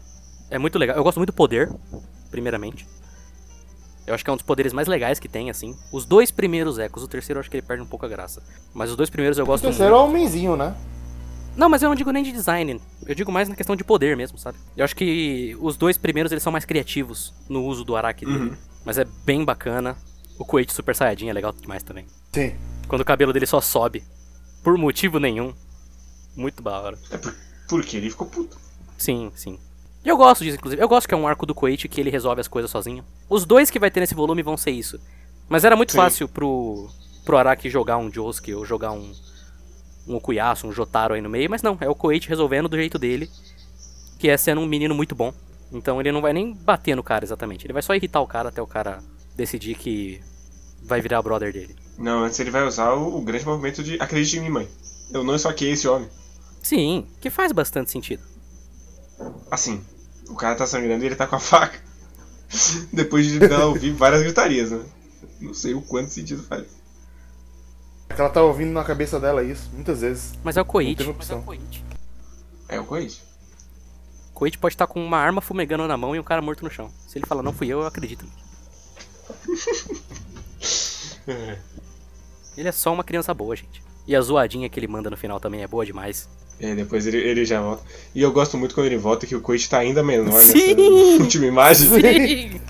É 0.50 0.58
muito 0.58 0.78
legal. 0.78 0.96
Eu 0.96 1.04
gosto 1.04 1.18
muito 1.18 1.30
do 1.30 1.36
poder, 1.36 1.70
primeiramente. 2.30 2.86
Eu 4.10 4.14
acho 4.14 4.24
que 4.24 4.28
é 4.30 4.32
um 4.32 4.36
dos 4.36 4.44
poderes 4.44 4.72
mais 4.72 4.88
legais 4.88 5.20
que 5.20 5.28
tem, 5.28 5.50
assim. 5.50 5.76
Os 5.92 6.04
dois 6.04 6.32
primeiros 6.32 6.78
Echos, 6.80 7.04
o 7.04 7.06
terceiro 7.06 7.38
eu 7.38 7.40
acho 7.40 7.48
que 7.48 7.56
ele 7.56 7.62
perde 7.62 7.80
um 7.80 7.86
pouco 7.86 8.04
a 8.04 8.08
graça. 8.08 8.42
Mas 8.74 8.90
os 8.90 8.96
dois 8.96 9.08
primeiros 9.08 9.38
eu 9.38 9.44
O 9.44 9.46
gosto 9.46 9.62
terceiro 9.62 9.94
é 9.94 9.96
muito. 9.96 10.04
o 10.04 10.10
homenzinho, 10.10 10.56
né? 10.56 10.74
Não, 11.56 11.68
mas 11.68 11.80
eu 11.80 11.88
não 11.88 11.94
digo 11.94 12.10
nem 12.10 12.24
de 12.24 12.32
design. 12.32 12.80
Eu 13.06 13.14
digo 13.14 13.30
mais 13.30 13.48
na 13.48 13.54
questão 13.54 13.76
de 13.76 13.84
poder 13.84 14.16
mesmo, 14.16 14.36
sabe? 14.36 14.58
Eu 14.76 14.84
acho 14.84 14.96
que 14.96 15.56
os 15.60 15.76
dois 15.76 15.96
primeiros 15.96 16.32
eles 16.32 16.42
são 16.42 16.50
mais 16.50 16.64
criativos 16.64 17.32
no 17.48 17.64
uso 17.64 17.84
do 17.84 17.94
Araki 17.94 18.26
dele. 18.26 18.50
Uhum. 18.50 18.56
Mas 18.84 18.98
é 18.98 19.06
bem 19.24 19.44
bacana. 19.44 19.96
O 20.36 20.44
Koichi 20.44 20.72
Super 20.72 20.96
Saiyajin 20.96 21.28
é 21.28 21.32
legal 21.32 21.52
demais 21.52 21.84
também. 21.84 22.04
Sim. 22.32 22.52
Quando 22.88 23.02
o 23.02 23.04
cabelo 23.04 23.32
dele 23.32 23.46
só 23.46 23.60
sobe. 23.60 24.02
Por 24.64 24.76
motivo 24.76 25.20
nenhum. 25.20 25.54
Muito 26.34 26.60
da 26.64 26.80
hora. 26.80 26.98
É 27.12 27.16
por, 27.16 27.32
porque 27.68 27.96
ele 27.96 28.10
ficou 28.10 28.26
puto. 28.26 28.58
Sim, 28.98 29.30
sim. 29.36 29.56
E 30.04 30.08
eu 30.08 30.16
gosto 30.16 30.42
disso, 30.42 30.56
inclusive. 30.56 30.82
Eu 30.82 30.88
gosto 30.88 31.06
que 31.06 31.14
é 31.14 31.16
um 31.16 31.28
arco 31.28 31.44
do 31.44 31.54
Koichi 31.54 31.88
que 31.88 32.00
ele 32.00 32.10
resolve 32.10 32.40
as 32.40 32.48
coisas 32.48 32.70
sozinho. 32.70 33.04
Os 33.28 33.44
dois 33.44 33.70
que 33.70 33.78
vai 33.78 33.90
ter 33.90 34.00
nesse 34.00 34.14
volume 34.14 34.42
vão 34.42 34.56
ser 34.56 34.70
isso. 34.70 34.98
Mas 35.48 35.64
era 35.64 35.76
muito 35.76 35.92
Sim. 35.92 35.98
fácil 35.98 36.28
pro, 36.28 36.88
pro 37.24 37.36
Araki 37.36 37.68
jogar 37.68 37.98
um 37.98 38.10
Josuke 38.10 38.54
ou 38.54 38.64
jogar 38.64 38.92
um, 38.92 39.12
um 40.06 40.14
Okuyasu, 40.14 40.66
um 40.66 40.72
Jotaro 40.72 41.14
aí 41.14 41.20
no 41.20 41.28
meio. 41.28 41.50
Mas 41.50 41.62
não, 41.62 41.76
é 41.80 41.88
o 41.88 41.94
Koichi 41.94 42.28
resolvendo 42.28 42.68
do 42.68 42.76
jeito 42.76 42.98
dele. 42.98 43.28
Que 44.18 44.28
é 44.28 44.36
sendo 44.36 44.60
um 44.60 44.66
menino 44.66 44.94
muito 44.94 45.14
bom. 45.14 45.34
Então 45.72 46.00
ele 46.00 46.12
não 46.12 46.20
vai 46.20 46.32
nem 46.32 46.54
bater 46.54 46.96
no 46.96 47.02
cara 47.02 47.24
exatamente. 47.24 47.66
Ele 47.66 47.72
vai 47.72 47.82
só 47.82 47.94
irritar 47.94 48.20
o 48.20 48.26
cara 48.26 48.48
até 48.48 48.60
o 48.60 48.66
cara 48.66 49.00
decidir 49.36 49.74
que 49.76 50.20
vai 50.82 51.00
virar 51.00 51.22
brother 51.22 51.52
dele. 51.52 51.76
Não, 51.98 52.24
antes 52.24 52.40
ele 52.40 52.50
vai 52.50 52.66
usar 52.66 52.92
o, 52.94 53.18
o 53.18 53.20
grande 53.20 53.44
movimento 53.44 53.82
de 53.82 54.00
acredite 54.00 54.38
em 54.38 54.40
mim, 54.40 54.50
mãe. 54.50 54.68
Eu 55.12 55.22
não 55.22 55.34
esfaqueei 55.34 55.72
esse 55.72 55.86
homem. 55.86 56.08
Sim, 56.62 57.06
que 57.20 57.30
faz 57.30 57.52
bastante 57.52 57.90
sentido. 57.90 58.22
Assim, 59.50 59.84
o 60.28 60.34
cara 60.34 60.54
tá 60.54 60.66
sangrando 60.66 61.04
e 61.04 61.06
ele 61.06 61.16
tá 61.16 61.26
com 61.26 61.36
a 61.36 61.40
faca. 61.40 61.78
Depois 62.92 63.26
de 63.26 63.44
ela 63.44 63.66
ouvir 63.66 63.92
várias 63.92 64.22
gritarias, 64.22 64.70
né? 64.70 64.84
Não 65.40 65.54
sei 65.54 65.74
o 65.74 65.82
quanto 65.82 66.10
sentido 66.10 66.42
faz. 66.42 66.66
É 68.08 68.14
que 68.14 68.20
ela 68.20 68.30
tá 68.30 68.42
ouvindo 68.42 68.72
na 68.72 68.84
cabeça 68.84 69.20
dela 69.20 69.42
isso, 69.42 69.70
muitas 69.72 70.00
vezes. 70.00 70.32
Mas 70.42 70.56
é 70.56 70.60
o 70.60 70.64
Koichi. 70.64 70.96
teve 70.96 71.10
opção. 71.10 71.44
É 72.68 72.80
o 72.80 72.84
Koichi. 72.84 73.22
Koichi 74.34 74.58
pode 74.58 74.74
estar 74.74 74.86
com 74.86 75.04
uma 75.04 75.18
arma 75.18 75.40
fumegando 75.40 75.86
na 75.86 75.96
mão 75.96 76.14
e 76.14 76.20
um 76.20 76.24
cara 76.24 76.42
morto 76.42 76.64
no 76.64 76.70
chão. 76.70 76.90
Se 77.06 77.18
ele 77.18 77.26
falar 77.26 77.42
não 77.42 77.52
fui 77.52 77.68
eu, 77.68 77.80
eu 77.80 77.86
acredito. 77.86 78.26
Ele 82.56 82.68
é 82.68 82.72
só 82.72 82.92
uma 82.92 83.04
criança 83.04 83.32
boa, 83.32 83.54
gente. 83.54 83.82
E 84.06 84.14
a 84.16 84.20
zoadinha 84.20 84.68
que 84.68 84.78
ele 84.80 84.88
manda 84.88 85.08
no 85.10 85.16
final 85.16 85.38
também 85.38 85.62
é 85.62 85.66
boa 85.66 85.84
demais. 85.86 86.28
É, 86.58 86.74
depois 86.74 87.06
ele, 87.06 87.16
ele 87.18 87.44
já 87.44 87.60
volta. 87.60 87.82
E 88.14 88.20
eu 88.20 88.32
gosto 88.32 88.58
muito 88.58 88.74
quando 88.74 88.86
ele 88.86 88.98
volta 88.98 89.26
que 89.26 89.34
o 89.34 89.40
Koichi 89.40 89.68
tá 89.68 89.78
ainda 89.78 90.02
menor 90.02 90.40
Sim! 90.42 90.74
nessa 90.74 91.22
última 91.22 91.46
imagem. 91.46 91.88
Sim! 91.88 92.60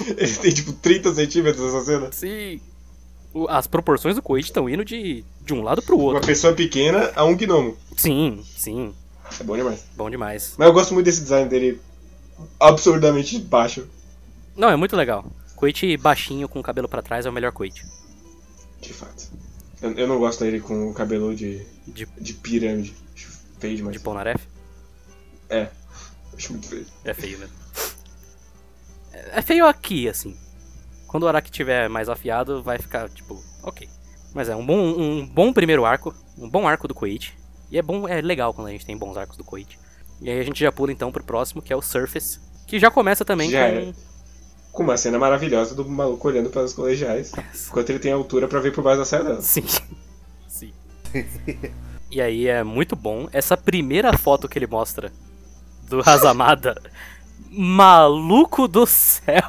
Ele 0.16 0.36
tem 0.36 0.52
tipo 0.54 0.72
30 0.72 1.14
centímetros 1.14 1.62
nessa 1.62 1.84
cena. 1.84 2.08
Sim! 2.12 2.58
O- 3.34 3.46
As 3.48 3.66
proporções 3.66 4.16
do 4.16 4.22
Koichi 4.22 4.48
estão 4.48 4.68
indo 4.68 4.82
de, 4.84 5.22
de 5.44 5.52
um 5.52 5.62
lado 5.62 5.82
pro 5.82 5.94
Uma 5.96 6.04
outro. 6.14 6.26
pessoa 6.26 6.54
pequena 6.54 7.12
a 7.14 7.24
um 7.24 7.36
gnomo. 7.36 7.76
Sim, 7.96 8.42
sim. 8.56 8.94
É 9.38 9.44
bom 9.44 9.56
demais. 9.56 9.84
Bom 9.96 10.08
demais. 10.10 10.54
Mas 10.56 10.66
eu 10.68 10.72
gosto 10.72 10.94
muito 10.94 11.04
desse 11.04 11.20
design 11.20 11.48
dele 11.50 11.80
absurdamente 12.58 13.38
baixo. 13.38 13.86
Não, 14.56 14.70
é 14.70 14.76
muito 14.76 14.96
legal. 14.96 15.24
Koichi 15.54 15.96
baixinho 15.96 16.48
com 16.48 16.58
o 16.60 16.62
cabelo 16.62 16.88
pra 16.88 17.02
trás 17.02 17.26
é 17.26 17.30
o 17.30 17.32
melhor 17.32 17.52
Koichi. 17.52 17.84
De 18.80 18.92
fato. 18.92 19.28
Eu, 19.82 19.92
eu 19.92 20.06
não 20.06 20.18
gosto 20.18 20.44
dele 20.44 20.60
com 20.60 20.90
o 20.90 20.94
cabelo 20.94 21.34
de, 21.34 21.64
De, 21.86 22.06
de 22.20 22.34
pirâmide. 22.34 22.94
Acho 23.14 23.28
feio 23.58 23.76
demais. 23.76 23.96
de 23.96 24.02
Polnareff. 24.02 24.46
É. 25.48 25.68
Acho 26.36 26.52
muito 26.52 26.68
feio. 26.68 26.86
É 27.04 27.14
feio 27.14 27.38
mesmo. 27.38 27.54
É 29.32 29.42
feio 29.42 29.66
aqui, 29.66 30.08
assim. 30.08 30.36
Quando 31.06 31.24
o 31.24 31.28
Araki 31.28 31.50
tiver 31.50 31.88
mais 31.88 32.08
afiado, 32.08 32.62
vai 32.62 32.78
ficar, 32.78 33.08
tipo, 33.10 33.42
ok. 33.62 33.88
Mas 34.32 34.48
é 34.48 34.54
um 34.54 34.64
bom, 34.64 34.78
um 34.78 35.26
bom 35.26 35.52
primeiro 35.52 35.84
arco, 35.84 36.14
um 36.38 36.48
bom 36.48 36.68
arco 36.68 36.86
do 36.86 36.94
Koichi. 36.94 37.32
E 37.70 37.78
é 37.78 37.82
bom, 37.82 38.06
é 38.08 38.20
legal 38.20 38.54
quando 38.54 38.68
a 38.68 38.70
gente 38.70 38.86
tem 38.86 38.96
bons 38.96 39.16
arcos 39.16 39.36
do 39.36 39.44
Koichi. 39.44 39.78
E 40.20 40.30
aí 40.30 40.38
a 40.38 40.44
gente 40.44 40.60
já 40.60 40.70
pula 40.70 40.92
então 40.92 41.10
pro 41.10 41.24
próximo, 41.24 41.62
que 41.62 41.72
é 41.72 41.76
o 41.76 41.82
Surface. 41.82 42.38
Que 42.66 42.78
já 42.78 42.90
começa 42.90 43.24
também 43.24 43.50
Já 43.50 43.68
com. 43.68 43.76
é. 43.76 43.92
Com 44.72 44.82
uma 44.84 44.96
cena 44.96 45.18
maravilhosa 45.18 45.74
do 45.74 45.84
maluco 45.88 46.28
olhando 46.28 46.48
para 46.50 46.62
os 46.62 46.72
colegiais. 46.72 47.32
Enquanto 47.68 47.90
ele 47.90 47.98
tem 47.98 48.12
altura 48.12 48.46
pra 48.46 48.60
ver 48.60 48.72
por 48.72 48.82
baixo 48.84 48.98
da 49.00 49.04
saia 49.04 49.24
dela. 49.24 49.42
Sim. 49.42 49.64
Sim. 50.48 50.72
e 52.10 52.20
aí 52.20 52.46
é 52.46 52.62
muito 52.62 52.94
bom. 52.94 53.28
Essa 53.32 53.56
primeira 53.56 54.16
foto 54.16 54.48
que 54.48 54.58
ele 54.58 54.66
mostra 54.66 55.12
do 55.88 56.00
Hazamada. 56.08 56.80
maluco 57.50 58.68
do 58.68 58.86
céu! 58.86 59.42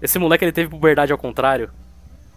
Esse 0.00 0.18
moleque 0.18 0.44
ele 0.44 0.52
teve 0.52 0.70
puberdade 0.70 1.12
ao 1.12 1.18
contrário. 1.18 1.70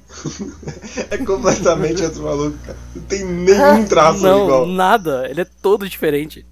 É 1.11 1.17
completamente 1.17 2.01
outro 2.01 2.23
maluco, 2.23 2.57
cara. 2.65 2.77
Não 2.95 3.03
tem 3.03 3.23
nenhum 3.25 3.85
traço 3.85 4.23
Não, 4.23 4.45
igual. 4.45 4.65
nada. 4.65 5.27
Ele 5.29 5.41
é 5.41 5.45
todo 5.45 5.87
diferente. 5.87 6.45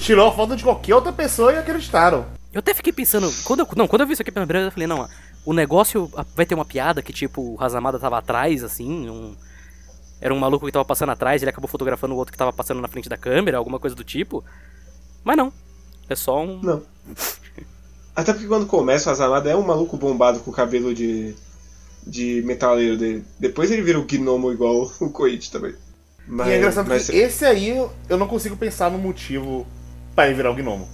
Tirou 0.00 0.28
a 0.28 0.32
foto 0.32 0.56
de 0.56 0.64
qualquer 0.64 0.94
outra 0.94 1.12
pessoa 1.12 1.52
e 1.52 1.58
acreditaram. 1.58 2.26
Eu 2.52 2.58
até 2.58 2.74
fiquei 2.74 2.92
pensando, 2.92 3.30
quando 3.44 3.60
eu, 3.60 3.68
não, 3.76 3.88
quando 3.88 4.02
eu 4.02 4.06
vi 4.06 4.12
isso 4.12 4.22
aqui 4.22 4.30
pela 4.30 4.46
primeira 4.46 4.68
vez, 4.68 4.72
eu 4.72 4.74
falei, 4.74 4.86
não, 4.86 5.08
o 5.44 5.52
negócio 5.52 6.10
vai 6.36 6.44
ter 6.44 6.54
uma 6.54 6.64
piada 6.64 7.02
que 7.02 7.12
tipo, 7.12 7.54
o 7.54 7.62
Hazamada 7.62 7.98
tava 7.98 8.18
atrás, 8.18 8.62
assim, 8.62 9.08
um, 9.08 9.34
era 10.20 10.32
um 10.32 10.38
maluco 10.38 10.66
que 10.66 10.72
tava 10.72 10.84
passando 10.84 11.10
atrás, 11.10 11.42
ele 11.42 11.50
acabou 11.50 11.68
fotografando 11.68 12.14
o 12.14 12.16
outro 12.16 12.30
que 12.30 12.38
tava 12.38 12.52
passando 12.52 12.80
na 12.80 12.86
frente 12.86 13.08
da 13.08 13.16
câmera, 13.16 13.58
alguma 13.58 13.80
coisa 13.80 13.96
do 13.96 14.04
tipo. 14.04 14.44
Mas 15.24 15.36
não. 15.36 15.52
É 16.08 16.14
só 16.14 16.42
um. 16.42 16.60
Não. 16.62 16.82
Até 18.14 18.32
porque 18.32 18.46
quando 18.46 18.66
começa 18.66 19.08
o 19.08 19.12
Azamada 19.12 19.50
é 19.50 19.56
um 19.56 19.66
maluco 19.66 19.96
bombado 19.96 20.38
com 20.40 20.50
o 20.50 20.54
cabelo 20.54 20.94
de. 20.94 21.34
de 22.06 22.40
metaleiro 22.44 22.96
dele. 22.96 23.24
Depois 23.38 23.70
ele 23.70 23.82
vira 23.82 23.98
o 23.98 24.06
gnomo 24.06 24.52
igual 24.52 24.90
o 25.00 25.10
Koichi 25.10 25.50
também. 25.50 25.74
Mas, 26.26 26.48
e 26.48 26.50
é 26.52 26.58
engraçado 26.58 26.88
mas- 26.88 27.08
que 27.10 27.16
esse 27.16 27.44
aí 27.44 27.68
eu 28.08 28.16
não 28.16 28.26
consigo 28.26 28.56
pensar 28.56 28.90
no 28.90 28.98
motivo 28.98 29.66
pra 30.14 30.26
ele 30.26 30.34
virar 30.36 30.50
o 30.50 30.54
gnomo. 30.54 30.88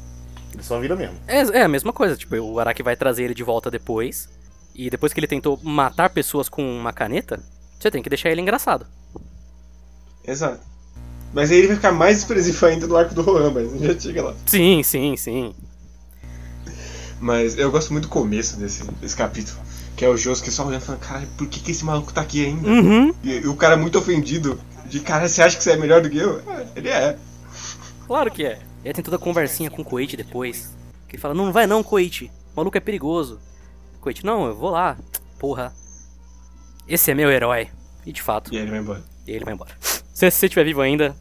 Ele 0.52 0.62
só 0.62 0.80
vira 0.80 0.96
mesmo. 0.96 1.16
É, 1.26 1.40
é 1.40 1.62
a 1.62 1.68
mesma 1.68 1.92
coisa, 1.92 2.16
tipo, 2.16 2.34
o 2.36 2.58
Araki 2.58 2.82
vai 2.82 2.96
trazer 2.96 3.24
ele 3.24 3.34
de 3.34 3.42
volta 3.42 3.70
depois. 3.70 4.28
E 4.74 4.88
depois 4.88 5.12
que 5.12 5.18
ele 5.20 5.26
tentou 5.26 5.58
matar 5.62 6.08
pessoas 6.10 6.48
com 6.48 6.62
uma 6.62 6.92
caneta, 6.92 7.42
você 7.78 7.90
tem 7.90 8.02
que 8.02 8.08
deixar 8.08 8.30
ele 8.30 8.40
engraçado. 8.40 8.86
Exato. 10.26 10.60
Mas 11.32 11.50
aí 11.50 11.58
ele 11.58 11.66
vai 11.68 11.76
ficar 11.76 11.92
mais 11.92 12.18
expressivo 12.18 12.64
ainda 12.66 12.86
no 12.86 12.96
arco 12.96 13.14
do 13.14 13.22
Rohan, 13.22 13.50
mas 13.50 13.66
a 13.66 13.76
gente 13.76 13.94
já 13.94 14.00
chega 14.00 14.22
lá. 14.22 14.34
Sim, 14.46 14.82
sim, 14.82 15.16
sim. 15.16 15.54
Mas 17.20 17.58
eu 17.58 17.70
gosto 17.70 17.92
muito 17.92 18.04
do 18.04 18.10
começo 18.10 18.56
desse, 18.56 18.84
desse 18.92 19.16
capítulo. 19.16 19.58
Que 19.96 20.04
é 20.04 20.08
o 20.08 20.16
Josuke 20.16 20.50
só 20.50 20.64
olhando 20.64 20.82
e 20.82 20.84
falando, 20.84 21.00
cara, 21.00 21.28
por 21.36 21.48
que, 21.48 21.58
que 21.60 21.72
esse 21.72 21.84
maluco 21.84 22.12
tá 22.12 22.20
aqui 22.20 22.46
ainda? 22.46 22.68
Uhum. 22.68 23.12
E, 23.24 23.32
e 23.38 23.46
o 23.48 23.56
cara 23.56 23.76
muito 23.76 23.98
ofendido. 23.98 24.60
De 24.88 25.00
cara, 25.00 25.28
você 25.28 25.42
acha 25.42 25.56
que 25.56 25.62
você 25.64 25.72
é 25.72 25.76
melhor 25.76 26.00
do 26.02 26.08
que 26.10 26.18
eu? 26.18 26.42
Ele 26.74 26.88
é. 26.88 27.16
Claro 28.06 28.30
que 28.30 28.44
é. 28.44 28.58
E 28.84 28.88
aí 28.88 28.94
tem 28.94 29.04
toda 29.04 29.16
a 29.16 29.20
conversinha 29.20 29.70
com 29.70 29.82
o 29.82 29.84
Koichi 29.84 30.16
depois. 30.16 30.74
Que 31.08 31.16
ele 31.16 31.22
fala, 31.22 31.34
não, 31.34 31.46
não 31.46 31.52
vai 31.52 31.66
não, 31.66 31.82
Koichi. 31.82 32.30
O 32.54 32.56
maluco 32.56 32.76
é 32.76 32.80
perigoso. 32.80 33.38
Koichi, 34.00 34.24
não, 34.24 34.46
eu 34.46 34.54
vou 34.54 34.70
lá. 34.70 34.96
Porra. 35.38 35.72
Esse 36.86 37.10
é 37.10 37.14
meu 37.14 37.30
herói. 37.30 37.68
E 38.06 38.12
de 38.12 38.22
fato, 38.22 38.52
E 38.54 38.56
ele 38.56 38.70
vai 38.70 38.78
embora. 38.80 39.02
e 39.26 39.32
ele 39.32 39.44
vai 39.44 39.52
embora. 39.54 39.70
Se 39.80 40.30
você 40.30 40.46
estiver 40.46 40.64
vivo 40.64 40.80
ainda, 40.80 41.14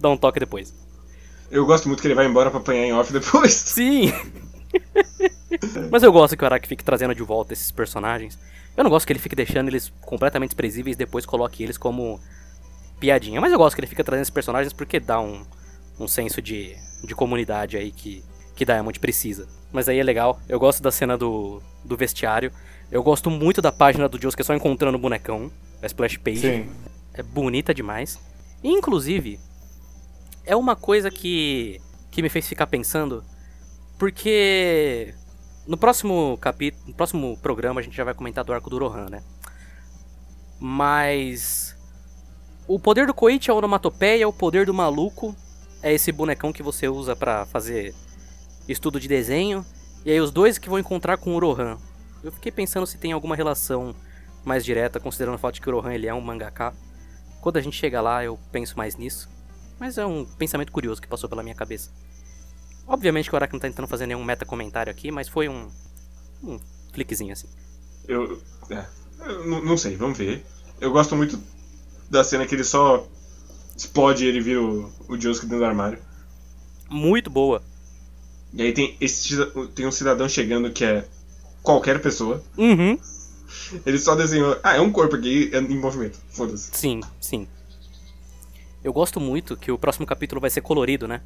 dá 0.00 0.08
um 0.08 0.16
toque 0.16 0.40
depois. 0.40 0.74
Eu 1.50 1.64
gosto 1.66 1.86
muito 1.86 2.00
que 2.00 2.08
ele 2.08 2.14
vai 2.14 2.26
embora 2.26 2.50
pra 2.50 2.58
apanhar 2.58 2.84
em 2.84 2.92
off 2.92 3.12
depois. 3.12 3.52
Sim! 3.54 4.12
Mas 5.90 6.02
eu 6.02 6.10
gosto 6.12 6.36
que 6.36 6.42
o 6.42 6.46
Araki 6.46 6.66
fique 6.66 6.82
trazendo 6.82 7.14
de 7.14 7.22
volta 7.22 7.52
esses 7.52 7.70
personagens. 7.70 8.38
Eu 8.76 8.82
não 8.82 8.90
gosto 8.90 9.06
que 9.06 9.12
ele 9.12 9.20
fique 9.20 9.36
deixando 9.36 9.68
eles 9.68 9.92
completamente 10.00 10.50
desprezíveis 10.50 10.94
e 10.94 10.98
depois 10.98 11.26
coloque 11.26 11.62
eles 11.62 11.76
como 11.76 12.18
piadinha. 13.02 13.40
Mas 13.40 13.50
eu 13.50 13.58
gosto 13.58 13.74
que 13.74 13.80
ele 13.80 13.88
fica 13.88 14.04
trazendo 14.04 14.22
esses 14.22 14.30
personagens 14.30 14.72
porque 14.72 15.00
dá 15.00 15.20
um, 15.20 15.44
um 15.98 16.06
senso 16.06 16.40
de, 16.40 16.76
de 17.02 17.14
comunidade 17.16 17.76
aí 17.76 17.90
que, 17.90 18.24
que 18.54 18.64
Diamond 18.64 18.98
precisa. 19.00 19.48
Mas 19.72 19.88
aí 19.88 19.98
é 19.98 20.02
legal. 20.04 20.40
Eu 20.48 20.60
gosto 20.60 20.80
da 20.80 20.92
cena 20.92 21.18
do, 21.18 21.60
do 21.84 21.96
vestiário. 21.96 22.52
Eu 22.92 23.02
gosto 23.02 23.28
muito 23.28 23.60
da 23.60 23.72
página 23.72 24.08
do 24.08 24.20
Josuke 24.22 24.44
só 24.44 24.54
encontrando 24.54 24.96
o 24.96 25.00
bonecão. 25.00 25.50
A 25.82 25.86
splash 25.86 26.16
page. 26.18 26.40
Sim. 26.40 26.70
É 27.12 27.24
bonita 27.24 27.74
demais. 27.74 28.20
E, 28.62 28.70
inclusive, 28.70 29.40
é 30.46 30.54
uma 30.54 30.76
coisa 30.76 31.10
que, 31.10 31.80
que 32.08 32.22
me 32.22 32.28
fez 32.28 32.46
ficar 32.46 32.68
pensando, 32.68 33.24
porque 33.98 35.12
no 35.66 35.76
próximo 35.76 36.38
capítulo, 36.40 36.84
no 36.86 36.94
próximo 36.94 37.36
programa 37.38 37.80
a 37.80 37.82
gente 37.82 37.96
já 37.96 38.04
vai 38.04 38.14
comentar 38.14 38.44
do 38.44 38.52
arco 38.52 38.70
do 38.70 38.78
Rohan, 38.78 39.10
né? 39.10 39.24
Mas 40.60 41.71
o 42.66 42.78
poder 42.78 43.06
do 43.06 43.14
Koichi 43.14 43.50
é 43.50 43.52
a 43.52 43.56
onomatopeia, 43.56 44.28
o 44.28 44.32
poder 44.32 44.66
do 44.66 44.74
maluco 44.74 45.34
é 45.82 45.92
esse 45.92 46.12
bonecão 46.12 46.52
que 46.52 46.62
você 46.62 46.88
usa 46.88 47.16
pra 47.16 47.44
fazer 47.46 47.94
estudo 48.68 49.00
de 49.00 49.08
desenho, 49.08 49.66
e 50.04 50.10
aí 50.10 50.20
os 50.20 50.30
dois 50.30 50.58
que 50.58 50.68
vão 50.68 50.78
encontrar 50.78 51.16
com 51.18 51.34
o 51.34 51.38
Rohan. 51.38 51.76
Eu 52.22 52.30
fiquei 52.30 52.52
pensando 52.52 52.86
se 52.86 52.98
tem 52.98 53.12
alguma 53.12 53.34
relação 53.34 53.94
mais 54.44 54.64
direta, 54.64 55.00
considerando 55.00 55.34
o 55.34 55.38
fato 55.38 55.54
de 55.54 55.60
que 55.60 55.68
o 55.68 55.80
Rohan 55.80 55.94
ele 55.94 56.06
é 56.06 56.14
um 56.14 56.20
mangaka. 56.20 56.72
Quando 57.40 57.56
a 57.56 57.60
gente 57.60 57.76
chega 57.76 58.00
lá, 58.00 58.24
eu 58.24 58.38
penso 58.52 58.76
mais 58.76 58.96
nisso. 58.96 59.28
Mas 59.78 59.98
é 59.98 60.06
um 60.06 60.24
pensamento 60.24 60.70
curioso 60.70 61.02
que 61.02 61.08
passou 61.08 61.28
pela 61.28 61.42
minha 61.42 61.54
cabeça. 61.54 61.90
Obviamente 62.86 63.28
que 63.28 63.34
o 63.34 63.36
Araki 63.36 63.52
não 63.52 63.60
tá 63.60 63.68
tentando 63.68 63.88
fazer 63.88 64.06
nenhum 64.06 64.22
meta 64.22 64.44
comentário 64.44 64.90
aqui, 64.90 65.10
mas 65.10 65.28
foi 65.28 65.48
um. 65.48 65.68
um 66.42 66.60
flickzinho 66.92 67.32
assim. 67.32 67.48
Eu. 68.06 68.40
É, 68.70 68.84
eu 69.26 69.64
não 69.64 69.76
sei, 69.76 69.96
vamos 69.96 70.18
ver. 70.18 70.44
Eu 70.80 70.92
gosto 70.92 71.16
muito 71.16 71.40
da 72.12 72.22
cena 72.22 72.46
que 72.46 72.54
ele 72.54 72.62
só 72.62 73.06
explode 73.76 74.24
e 74.24 74.28
ele 74.28 74.40
vira 74.40 74.60
o, 74.62 74.92
o 75.08 75.18
Josuke 75.18 75.46
dentro 75.46 75.60
do 75.60 75.64
armário. 75.64 75.98
Muito 76.90 77.30
boa. 77.30 77.62
E 78.52 78.60
aí 78.62 78.72
tem, 78.72 78.94
esse, 79.00 79.34
tem 79.74 79.86
um 79.86 79.90
cidadão 79.90 80.28
chegando 80.28 80.70
que 80.70 80.84
é 80.84 81.06
qualquer 81.62 82.02
pessoa. 82.02 82.44
Uhum. 82.58 82.98
Ele 83.86 83.98
só 83.98 84.14
desenhou. 84.14 84.58
Ah, 84.62 84.76
é 84.76 84.80
um 84.80 84.92
corpo 84.92 85.16
aqui 85.16 85.50
em 85.54 85.78
movimento. 85.78 86.18
Foda-se. 86.28 86.70
Sim, 86.74 87.00
sim. 87.18 87.48
Eu 88.84 88.92
gosto 88.92 89.18
muito 89.18 89.56
que 89.56 89.72
o 89.72 89.78
próximo 89.78 90.04
capítulo 90.06 90.40
vai 90.40 90.50
ser 90.50 90.60
colorido, 90.60 91.08
né? 91.08 91.22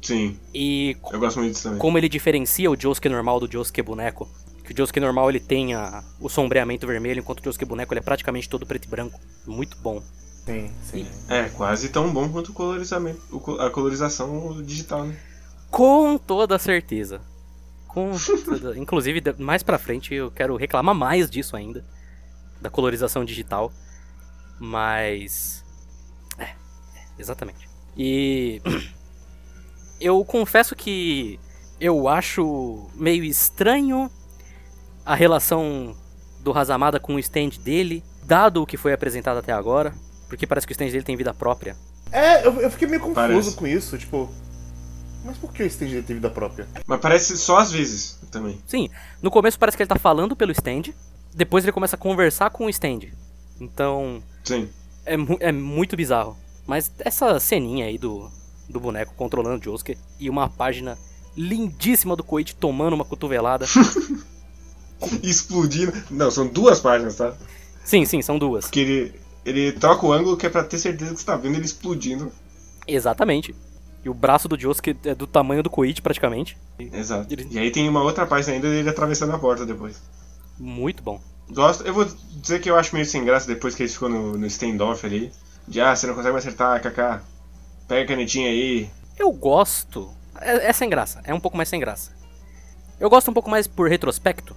Sim, 0.00 0.36
E 0.52 0.96
eu 1.12 1.20
gosto 1.20 1.38
muito 1.38 1.52
disso 1.52 1.62
também. 1.62 1.78
como 1.78 1.96
ele 1.96 2.08
diferencia 2.08 2.68
o 2.68 2.76
Josuke 2.76 3.08
normal 3.08 3.38
do 3.38 3.48
Josuke 3.50 3.80
boneco. 3.82 4.28
Que 4.64 4.72
o 4.72 4.76
Josuke 4.76 5.00
normal 5.00 5.28
ele 5.28 5.40
tem 5.40 5.74
a- 5.74 6.04
o 6.20 6.28
sombreamento 6.28 6.86
vermelho, 6.86 7.20
enquanto 7.20 7.40
o 7.40 7.44
Josuke 7.44 7.64
boneco 7.64 7.92
ele 7.92 8.00
é 8.00 8.02
praticamente 8.02 8.48
todo 8.48 8.64
preto 8.66 8.84
e 8.86 8.88
branco. 8.88 9.18
Muito 9.46 9.76
bom. 9.78 10.02
Sim, 10.44 10.72
sim. 10.84 11.06
É, 11.28 11.48
quase 11.50 11.88
tão 11.88 12.12
bom 12.12 12.28
quanto 12.28 12.50
o 12.50 12.54
colorizamento, 12.54 13.20
a 13.60 13.70
colorização 13.70 14.62
digital, 14.62 15.04
né? 15.04 15.16
Com 15.70 16.18
toda 16.18 16.58
certeza. 16.58 17.20
Com 17.86 18.12
toda... 18.44 18.76
Inclusive, 18.78 19.22
mais 19.38 19.62
pra 19.62 19.78
frente 19.78 20.14
eu 20.14 20.30
quero 20.30 20.56
reclamar 20.56 20.94
mais 20.94 21.30
disso 21.30 21.56
ainda. 21.56 21.84
Da 22.60 22.70
colorização 22.70 23.24
digital. 23.24 23.72
Mas. 24.58 25.64
É, 26.38 26.44
é, 26.44 26.54
exatamente. 27.18 27.68
E. 27.96 28.60
Eu 30.00 30.24
confesso 30.24 30.74
que 30.74 31.38
eu 31.78 32.08
acho 32.08 32.90
meio 32.96 33.22
estranho 33.22 34.10
a 35.04 35.14
relação 35.14 35.96
do 36.40 36.56
Hazamada 36.56 36.98
com 36.98 37.14
o 37.14 37.18
stand 37.18 37.50
dele, 37.62 38.02
dado 38.24 38.62
o 38.62 38.66
que 38.66 38.76
foi 38.76 38.92
apresentado 38.92 39.38
até 39.38 39.52
agora. 39.52 39.94
Porque 40.28 40.46
parece 40.46 40.66
que 40.66 40.72
o 40.72 40.74
stand 40.74 40.86
dele 40.86 41.02
tem 41.02 41.16
vida 41.16 41.34
própria. 41.34 41.76
É, 42.10 42.46
eu, 42.46 42.60
eu 42.60 42.70
fiquei 42.70 42.88
meio 42.88 43.00
confuso 43.00 43.14
Parece. 43.14 43.56
com 43.56 43.66
isso, 43.66 43.98
tipo. 43.98 44.30
Mas 45.24 45.38
por 45.38 45.52
que 45.52 45.62
o 45.62 45.66
stand 45.66 46.02
tem 46.02 46.16
vida 46.16 46.30
própria? 46.30 46.66
Mas 46.86 47.00
parece 47.00 47.36
só 47.36 47.58
às 47.58 47.70
vezes 47.70 48.18
também. 48.30 48.60
Sim, 48.66 48.88
no 49.20 49.30
começo 49.30 49.58
parece 49.58 49.76
que 49.76 49.82
ele 49.82 49.88
tá 49.88 49.98
falando 49.98 50.34
pelo 50.34 50.50
stand, 50.52 50.92
depois 51.34 51.64
ele 51.64 51.72
começa 51.72 51.96
a 51.96 51.98
conversar 51.98 52.50
com 52.50 52.66
o 52.66 52.70
stand. 52.70 53.08
Então, 53.60 54.22
Sim. 54.42 54.68
é, 55.06 55.14
é 55.48 55.52
muito 55.52 55.96
bizarro. 55.96 56.36
Mas 56.66 56.90
essa 56.98 57.38
ceninha 57.38 57.86
aí 57.86 57.98
do, 57.98 58.30
do 58.68 58.80
boneco 58.80 59.14
controlando 59.14 59.60
o 59.60 59.62
Josuke 59.62 59.96
e 60.18 60.28
uma 60.28 60.48
página 60.48 60.98
lindíssima 61.36 62.16
do 62.16 62.24
Koichi 62.24 62.54
tomando 62.54 62.94
uma 62.94 63.04
cotovelada. 63.04 63.66
Explodindo. 65.22 65.92
Não, 66.10 66.30
são 66.30 66.46
duas 66.46 66.80
páginas, 66.80 67.16
tá? 67.16 67.34
sim, 67.84 68.04
sim, 68.04 68.22
são 68.22 68.38
duas. 68.38 68.64
Porque 68.66 68.80
ele, 68.80 69.14
ele 69.44 69.72
troca 69.72 70.06
o 70.06 70.12
ângulo 70.12 70.36
que 70.36 70.46
é 70.46 70.48
pra 70.50 70.62
ter 70.64 70.78
certeza 70.78 71.12
que 71.14 71.20
você 71.20 71.26
tá 71.26 71.36
vendo 71.36 71.56
ele 71.56 71.64
explodindo. 71.64 72.30
Exatamente. 72.86 73.54
E 74.04 74.08
o 74.08 74.14
braço 74.14 74.48
do 74.48 74.58
Josuke 74.58 74.96
é 75.04 75.14
do 75.14 75.26
tamanho 75.26 75.62
do 75.62 75.70
Koichi 75.70 76.02
praticamente. 76.02 76.56
Exato. 76.78 77.32
Ele- 77.32 77.46
E 77.50 77.58
aí 77.58 77.70
tem 77.70 77.88
uma 77.88 78.02
outra 78.02 78.26
página 78.26 78.54
ainda 78.54 78.68
dele 78.68 78.88
atravessando 78.88 79.32
a 79.32 79.38
porta 79.38 79.64
depois. 79.64 80.00
Muito 80.58 81.02
bom. 81.02 81.20
Gosto. 81.50 81.84
Eu 81.86 81.94
vou 81.94 82.04
dizer 82.04 82.60
que 82.60 82.68
eu 82.70 82.76
acho 82.76 82.94
meio 82.94 83.06
sem 83.06 83.24
graça 83.24 83.46
depois 83.46 83.74
que 83.74 83.82
ele 83.84 83.92
ficou 83.92 84.08
no, 84.08 84.36
no 84.36 84.46
standoff 84.46 85.04
ali. 85.06 85.30
De 85.68 85.80
ah, 85.80 85.94
você 85.94 86.06
não 86.08 86.14
consegue 86.14 86.32
me 86.32 86.38
acertar, 86.38 86.82
Kaká. 86.82 87.22
Pega 87.86 88.02
a 88.02 88.06
canetinha 88.06 88.48
aí. 88.48 88.90
Eu 89.16 89.30
gosto. 89.30 90.10
É, 90.40 90.68
é 90.68 90.72
sem 90.72 90.88
graça, 90.88 91.20
é 91.24 91.32
um 91.32 91.38
pouco 91.40 91.56
mais 91.56 91.68
sem 91.68 91.78
graça. 91.78 92.10
Eu 92.98 93.08
gosto 93.10 93.30
um 93.30 93.34
pouco 93.34 93.50
mais 93.50 93.66
por 93.68 93.88
retrospecto. 93.88 94.56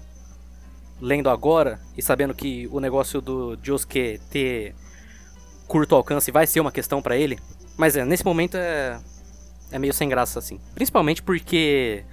Lendo 1.02 1.30
agora 1.30 1.80
e 1.98 2.02
sabendo 2.02 2.34
que 2.34 2.68
o 2.72 2.80
negócio 2.80 3.20
do 3.22 3.58
Josuke 3.62 4.20
ter 4.30 4.74
curto 5.68 5.96
alcance 5.96 6.32
vai 6.32 6.48
ser 6.48 6.60
uma 6.60 6.72
questão 6.72 7.02
pra 7.02 7.18
ele. 7.18 7.38
Mas 7.78 7.96
é, 7.96 8.06
nesse 8.06 8.26
momento 8.26 8.56
é. 8.56 9.00
É 9.72 9.80
meio 9.80 9.94
sem 9.94 10.08
graça, 10.08 10.40
assim. 10.40 10.60
Principalmente 10.74 11.22
porque 11.24 12.06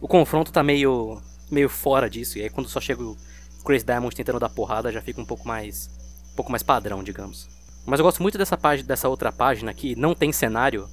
o 0.00 0.08
confronto 0.08 0.52
tá 0.52 0.62
meio. 0.62 1.20
meio 1.50 1.68
fora 1.68 2.08
disso. 2.08 2.38
E 2.38 2.42
aí 2.42 2.50
quando 2.50 2.68
só 2.68 2.80
chega 2.80 3.02
o 3.02 3.16
Chris 3.64 3.84
Diamond 3.84 4.14
tentando 4.14 4.38
dar 4.38 4.48
porrada, 4.48 4.92
já 4.92 5.02
fica 5.02 5.20
um 5.20 5.26
pouco 5.26 5.46
mais. 5.46 5.90
um 6.32 6.36
pouco 6.36 6.50
mais 6.50 6.62
padrão, 6.62 7.02
digamos. 7.02 7.48
Mas 7.84 8.00
eu 8.00 8.04
gosto 8.04 8.22
muito 8.22 8.38
dessa 8.38 8.56
página, 8.56 8.88
dessa 8.88 9.08
outra 9.08 9.30
página 9.30 9.74
que 9.74 9.94
não 9.94 10.14
tem 10.14 10.32
cenário. 10.32 10.88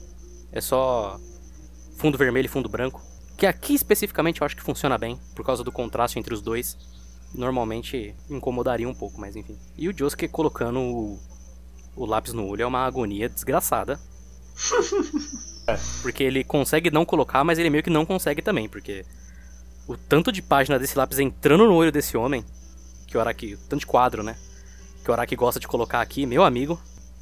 É 0.51 0.61
só 0.61 1.19
fundo 1.97 2.17
vermelho 2.17 2.45
e 2.45 2.49
fundo 2.49 2.69
branco. 2.69 3.01
Que 3.37 3.47
aqui 3.47 3.73
especificamente 3.73 4.41
eu 4.41 4.45
acho 4.45 4.55
que 4.55 4.61
funciona 4.61 4.97
bem, 4.97 5.19
por 5.35 5.45
causa 5.45 5.63
do 5.63 5.71
contraste 5.71 6.19
entre 6.19 6.33
os 6.33 6.41
dois. 6.41 6.77
Normalmente 7.33 8.15
incomodaria 8.29 8.87
um 8.87 8.93
pouco, 8.93 9.19
mas 9.19 9.35
enfim. 9.35 9.57
E 9.77 9.89
o 9.89 9.97
Josuke 9.97 10.27
colocando 10.27 10.79
o, 10.79 11.19
o 11.95 12.05
lápis 12.05 12.33
no 12.33 12.45
olho 12.45 12.61
é 12.61 12.65
uma 12.65 12.85
agonia 12.85 13.27
desgraçada. 13.27 13.99
porque 16.01 16.23
ele 16.23 16.43
consegue 16.43 16.91
não 16.91 17.05
colocar, 17.05 17.43
mas 17.43 17.57
ele 17.57 17.69
meio 17.69 17.83
que 17.83 17.89
não 17.89 18.05
consegue 18.05 18.41
também, 18.41 18.69
porque 18.69 19.05
o 19.87 19.97
tanto 19.97 20.31
de 20.31 20.41
página 20.41 20.77
desse 20.77 20.97
lápis 20.97 21.19
entrando 21.19 21.65
no 21.65 21.73
olho 21.73 21.91
desse 21.91 22.15
homem, 22.15 22.45
que 23.07 23.17
o 23.17 23.21
Araki, 23.21 23.57
tanto 23.69 23.81
de 23.81 23.87
quadro, 23.87 24.23
né? 24.23 24.37
Que 25.03 25.09
o 25.09 25.13
Araki 25.13 25.35
gosta 25.35 25.59
de 25.59 25.67
colocar 25.67 26.01
aqui, 26.01 26.25
meu 26.25 26.43
amigo, 26.43 26.79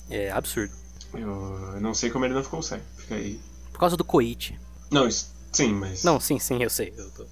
é 0.10 0.32
absurdo. 0.32 0.74
Eu, 1.14 1.30
eu 1.76 1.82
não 1.82 1.94
sei 1.94 2.10
como 2.10 2.26
ele 2.26 2.34
não 2.34 2.44
ficou 2.44 2.62
cego. 2.62 2.84
Fica 2.98 3.16
aí. 3.16 3.40
Por 3.72 3.80
causa 3.80 3.98
do 3.98 4.04
Koichi. 4.06 4.58
Não, 4.90 5.08
isso. 5.08 5.34
Sim, 5.52 5.74
mas. 5.74 6.04
Não, 6.04 6.20
sim, 6.20 6.40
sim, 6.40 6.62
eu 6.64 6.70
sei. 6.70 6.94
Eu 6.96 7.10
tô... 7.12 7.26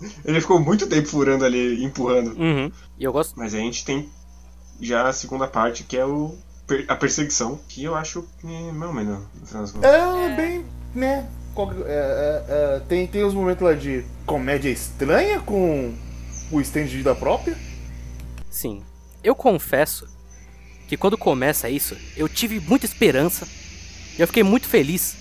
Ele 0.24 0.40
ficou 0.40 0.60
muito 0.60 0.86
tempo 0.88 1.08
furando 1.08 1.44
ali, 1.44 1.82
empurrando. 1.84 2.38
Uhum. 2.38 2.70
E 2.98 3.04
eu 3.04 3.12
gosto. 3.12 3.34
Mas 3.36 3.54
aí 3.54 3.60
a 3.60 3.64
gente 3.64 3.84
tem 3.84 4.08
já 4.80 5.08
a 5.08 5.12
segunda 5.12 5.46
parte, 5.46 5.84
que 5.84 5.96
é 5.96 6.04
o 6.04 6.34
per- 6.66 6.84
a 6.88 6.96
perseguição, 6.96 7.60
que 7.68 7.84
eu 7.84 7.94
acho 7.94 8.26
é, 8.44 8.72
mais 8.72 8.88
ou 8.90 8.94
menos, 8.94 9.18
no 9.40 9.46
final 9.46 9.62
das 9.62 9.72
contas. 9.72 9.90
É 9.90 10.36
bem, 10.36 10.64
né? 10.94 11.28
é, 11.56 11.86
é, 11.86 12.44
é, 12.48 12.80
tem, 12.88 13.06
tem 13.06 13.24
uns 13.24 13.34
momentos 13.34 13.62
lá 13.62 13.74
de 13.74 14.04
comédia 14.26 14.68
estranha 14.70 15.40
com 15.40 15.94
o 16.50 16.60
stand 16.60 16.86
de 16.86 16.96
vida 16.96 17.14
própria. 17.14 17.56
Sim. 18.50 18.82
Eu 19.22 19.34
confesso 19.34 20.06
que 20.88 20.96
quando 20.96 21.16
começa 21.16 21.70
isso, 21.70 21.96
eu 22.16 22.28
tive 22.28 22.60
muita 22.60 22.86
esperança. 22.86 23.46
E 24.18 24.20
eu 24.20 24.26
fiquei 24.26 24.42
muito 24.42 24.66
feliz. 24.68 25.16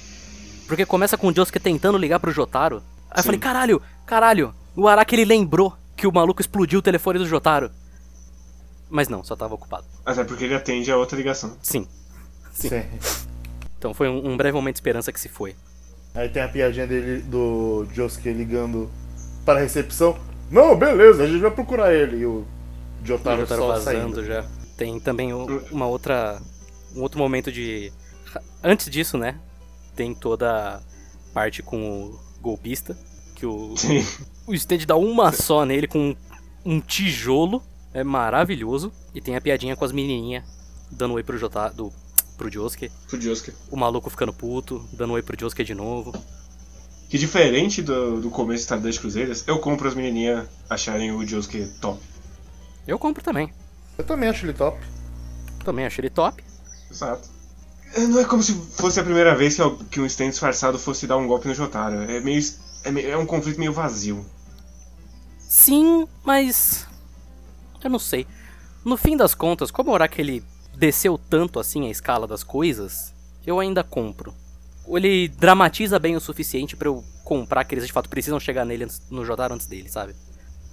Porque 0.67 0.85
começa 0.85 1.17
com 1.17 1.27
o 1.27 1.33
Josuke 1.35 1.59
tentando 1.59 1.97
ligar 1.97 2.19
pro 2.19 2.31
Jotaro. 2.31 2.77
Aí 3.09 3.19
eu 3.19 3.23
Sim. 3.23 3.27
falei, 3.27 3.39
caralho, 3.39 3.81
caralho, 4.05 4.53
o 4.75 4.87
Araki 4.87 5.15
ele 5.15 5.25
lembrou 5.25 5.75
que 5.95 6.07
o 6.07 6.11
maluco 6.13 6.41
explodiu 6.41 6.79
o 6.79 6.81
telefone 6.81 7.19
do 7.19 7.27
Jotaro. 7.27 7.71
Mas 8.89 9.07
não, 9.07 9.23
só 9.23 9.35
tava 9.35 9.55
ocupado. 9.55 9.85
Até 10.05 10.23
porque 10.23 10.43
ele 10.43 10.53
atende 10.55 10.91
a 10.91 10.97
outra 10.97 11.17
ligação. 11.17 11.55
Sim. 11.61 11.87
Sim. 12.53 12.69
Sim. 12.69 12.83
Então 13.77 13.93
foi 13.93 14.07
um, 14.07 14.31
um 14.31 14.37
breve 14.37 14.55
momento 14.55 14.75
de 14.75 14.79
esperança 14.79 15.11
que 15.11 15.19
se 15.19 15.27
foi. 15.29 15.55
Aí 16.13 16.29
tem 16.29 16.43
a 16.43 16.47
piadinha 16.47 16.85
dele 16.85 17.21
do 17.23 17.87
Josuke 17.91 18.31
ligando 18.31 18.89
para 19.45 19.59
a 19.59 19.63
recepção. 19.63 20.17
Não, 20.51 20.75
beleza, 20.77 21.23
a 21.23 21.27
gente 21.27 21.41
vai 21.41 21.49
procurar 21.51 21.93
ele. 21.93 22.17
E 22.17 22.25
o 22.25 22.45
O 23.01 23.05
Jotaro, 23.05 23.41
Jotaro 23.41 23.61
só 23.61 23.67
vazando 23.69 24.15
saindo. 24.15 24.25
já. 24.25 24.45
Tem 24.77 24.99
também 24.99 25.33
uma 25.33 25.87
outra. 25.87 26.39
Um 26.95 27.01
outro 27.01 27.17
momento 27.17 27.51
de. 27.51 27.91
Antes 28.63 28.89
disso, 28.89 29.17
né? 29.17 29.39
Tem 29.95 30.13
toda 30.13 30.75
a 30.75 30.79
parte 31.33 31.63
com 31.63 31.77
o 32.05 32.19
golpista. 32.41 32.95
Que 33.43 33.47
o, 33.47 33.75
Sim. 33.75 34.05
o 34.47 34.53
stand 34.53 34.85
dá 34.87 34.95
uma 34.95 35.33
só 35.33 35.65
nele 35.65 35.85
com 35.85 36.15
um 36.63 36.79
tijolo. 36.79 37.61
É 37.93 38.01
maravilhoso. 38.01 38.89
E 39.13 39.19
tem 39.19 39.35
a 39.35 39.41
piadinha 39.41 39.75
com 39.75 39.83
as 39.83 39.91
menininhas 39.91 40.45
dando 40.89 41.15
oi 41.15 41.23
pro 41.23 41.37
Jotaro. 41.37 41.73
Do, 41.73 41.93
pro 42.37 42.49
Josuke. 42.49 42.89
Pro 43.09 43.19
Josuke. 43.19 43.51
O 43.69 43.75
maluco 43.75 44.09
ficando 44.09 44.31
puto, 44.31 44.87
dando 44.93 45.11
oi 45.11 45.21
pro 45.21 45.37
Josuke 45.37 45.61
de 45.61 45.75
novo. 45.75 46.13
Que 47.09 47.17
diferente 47.17 47.81
do, 47.81 48.21
do 48.21 48.29
começo 48.29 48.59
de 48.59 48.61
Stardust 48.61 49.01
Cruzeiras, 49.01 49.43
eu 49.45 49.59
compro 49.59 49.89
as 49.89 49.93
menininhas 49.93 50.47
acharem 50.69 51.11
o 51.11 51.27
Josuke 51.27 51.67
top. 51.81 51.99
Eu 52.87 52.97
compro 52.97 53.21
também. 53.21 53.53
Eu 53.97 54.05
também 54.05 54.29
acho 54.29 54.45
ele 54.45 54.53
top. 54.53 54.79
Também 55.65 55.85
achei 55.85 56.01
ele 56.01 56.09
top. 56.09 56.41
Exato. 56.89 57.27
É, 57.93 57.99
Não 58.07 58.21
é 58.21 58.23
como 58.23 58.41
se 58.41 58.53
fosse 58.53 59.01
a 59.01 59.03
primeira 59.03 59.35
vez 59.35 59.57
que 59.91 59.99
um 59.99 60.05
stand 60.05 60.29
disfarçado 60.29 60.79
fosse 60.79 61.05
dar 61.05 61.17
um 61.17 61.27
golpe 61.27 61.49
no 61.49 61.53
Jotaro. 61.53 62.09
É 62.09 62.21
meio. 62.21 62.41
É, 62.83 63.09
é 63.11 63.17
um 63.17 63.25
conflito 63.25 63.59
meio 63.59 63.73
vazio. 63.73 64.25
Sim, 65.39 66.07
mas. 66.23 66.87
Eu 67.83 67.89
não 67.89 67.99
sei. 67.99 68.25
No 68.83 68.97
fim 68.97 69.15
das 69.15 69.33
contas, 69.35 69.71
como 69.71 69.91
o 69.91 69.97
ele 70.17 70.43
desceu 70.75 71.17
tanto 71.17 71.59
assim 71.59 71.87
a 71.87 71.91
escala 71.91 72.27
das 72.27 72.43
coisas, 72.43 73.13
eu 73.45 73.59
ainda 73.59 73.83
compro. 73.83 74.33
Ele 74.87 75.27
dramatiza 75.29 75.97
bem 75.99 76.15
o 76.15 76.19
suficiente 76.19 76.75
pra 76.75 76.87
eu 76.89 77.03
comprar 77.23 77.63
que 77.63 77.73
eles 77.75 77.85
de 77.87 77.93
fato 77.93 78.09
precisam 78.09 78.39
chegar 78.39 78.65
nele 78.65 78.83
antes- 78.83 79.01
no 79.09 79.23
Jotaro 79.23 79.53
antes 79.53 79.67
dele, 79.67 79.87
sabe? 79.89 80.13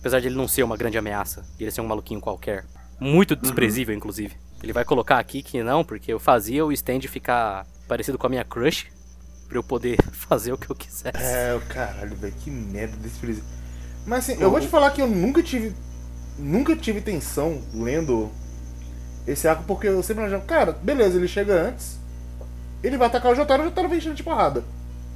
Apesar 0.00 0.18
de 0.20 0.26
ele 0.28 0.34
não 0.34 0.48
ser 0.48 0.62
uma 0.62 0.76
grande 0.76 0.98
ameaça, 0.98 1.42
de 1.56 1.64
ele 1.64 1.70
ser 1.70 1.80
um 1.80 1.86
maluquinho 1.86 2.20
qualquer. 2.20 2.64
Muito 2.98 3.36
desprezível, 3.36 3.94
inclusive. 3.94 4.34
Ele 4.62 4.72
vai 4.72 4.84
colocar 4.84 5.18
aqui 5.18 5.42
que 5.42 5.62
não, 5.62 5.84
porque 5.84 6.12
eu 6.12 6.18
fazia 6.18 6.64
o 6.64 6.72
stand 6.72 7.00
ficar 7.02 7.66
parecido 7.86 8.18
com 8.18 8.26
a 8.26 8.30
minha 8.30 8.44
crush, 8.44 8.86
pra 9.50 9.58
eu 9.58 9.62
poder 9.62 9.98
fazer 10.12 10.52
o 10.52 10.58
que 10.58 10.70
eu 10.70 10.74
quisesse. 10.74 11.18
É, 11.18 11.54
o 11.54 11.60
caralho, 11.60 12.16
velho, 12.16 12.32
que 12.40 12.50
merda 12.50 12.96
desse 12.96 13.18
presídio. 13.18 13.48
Mas 14.06 14.20
assim, 14.30 14.40
eu 14.40 14.50
vou 14.50 14.60
te 14.60 14.66
falar 14.68 14.90
que 14.92 15.02
eu 15.02 15.06
nunca 15.06 15.42
tive. 15.42 15.74
Nunca 16.38 16.74
tive 16.74 17.02
tensão 17.02 17.60
lendo 17.74 18.30
esse 19.26 19.46
arco, 19.46 19.64
porque 19.64 19.88
eu 19.88 20.02
sempre 20.02 20.24
achava, 20.24 20.42
cara, 20.44 20.72
beleza, 20.72 21.18
ele 21.18 21.28
chega 21.28 21.68
antes, 21.68 21.98
ele 22.82 22.96
vai 22.96 23.08
atacar 23.08 23.30
o 23.30 23.34
Jotaro, 23.34 23.62
o 23.62 23.66
Jotaro 23.66 23.90
vem 23.90 23.98
enchendo 23.98 24.14
de 24.14 24.22
porrada. 24.22 24.64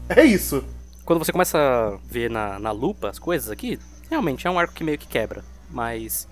É 0.07 0.23
isso. 0.23 0.63
Quando 1.07 1.25
você 1.25 1.33
começa 1.33 1.57
a 1.59 1.99
ver 2.07 2.29
na, 2.29 2.59
na 2.59 2.73
lupa 2.73 3.09
as 3.09 3.19
coisas 3.19 3.51
aqui, 3.51 3.79
Realmente, 4.11 4.47
é 4.47 4.51
um 4.51 4.59
arco 4.59 4.75
que 4.75 4.85
meio 4.85 4.99
que 4.99 5.07
quebra. 5.09 5.45
Mas, 5.71 6.29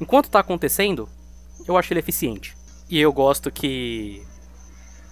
enquanto 0.00 0.30
tá 0.30 0.40
acontecendo, 0.40 1.08
eu 1.66 1.76
acho 1.76 1.92
ele 1.92 2.00
eficiente. 2.00 2.56
E 2.88 2.98
eu 3.00 3.12
gosto 3.12 3.50
que 3.50 4.22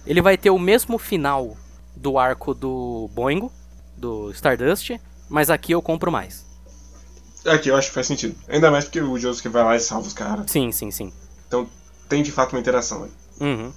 ele 0.05 0.21
vai 0.21 0.37
ter 0.37 0.49
o 0.49 0.59
mesmo 0.59 0.97
final 0.97 1.55
do 2.01 2.17
arco 2.17 2.53
do 2.53 3.09
Boingo, 3.13 3.51
do 3.95 4.31
Stardust, 4.31 4.91
mas 5.29 5.49
aqui 5.49 5.71
eu 5.71 5.81
compro 5.81 6.11
mais. 6.11 6.45
Aqui 7.45 7.69
eu 7.69 7.75
acho 7.75 7.89
que 7.89 7.93
faz 7.93 8.07
sentido. 8.07 8.35
Ainda 8.47 8.69
mais 8.71 8.85
porque 8.85 9.01
o 9.01 9.17
Josuke 9.17 9.47
vai 9.49 9.63
lá 9.63 9.75
e 9.75 9.79
salva 9.79 10.07
os 10.07 10.13
caras. 10.13 10.49
Sim, 10.51 10.71
sim, 10.71 10.91
sim. 10.91 11.11
Então 11.47 11.67
tem 12.09 12.21
de 12.23 12.31
fato 12.31 12.53
uma 12.53 12.59
interação 12.59 13.03
aí. 13.03 13.11
Uhum. 13.39 13.71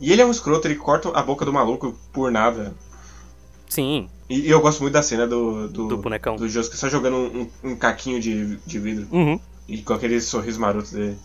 E 0.00 0.12
ele 0.12 0.22
é 0.22 0.26
um 0.26 0.30
escroto, 0.30 0.66
ele 0.66 0.76
corta 0.76 1.10
a 1.10 1.22
boca 1.22 1.44
do 1.44 1.52
maluco 1.52 1.94
por 2.12 2.30
nada. 2.30 2.74
Sim, 3.68 4.08
E, 4.28 4.40
e 4.40 4.50
eu 4.50 4.60
gosto 4.60 4.80
muito 4.80 4.94
da 4.94 5.02
cena 5.02 5.26
do. 5.28 5.68
Do, 5.68 5.88
do 5.88 5.96
bonecão. 5.98 6.34
do 6.36 6.48
Josuke 6.48 6.76
só 6.76 6.88
jogando 6.88 7.16
um, 7.16 7.48
um- 7.62 7.76
caquinho 7.76 8.20
de, 8.20 8.56
de 8.66 8.78
vidro. 8.80 9.06
Uhum. 9.12 9.38
E 9.68 9.82
com 9.82 9.92
aquele 9.92 10.20
sorriso 10.20 10.58
maroto 10.58 10.92
dele. 10.92 11.16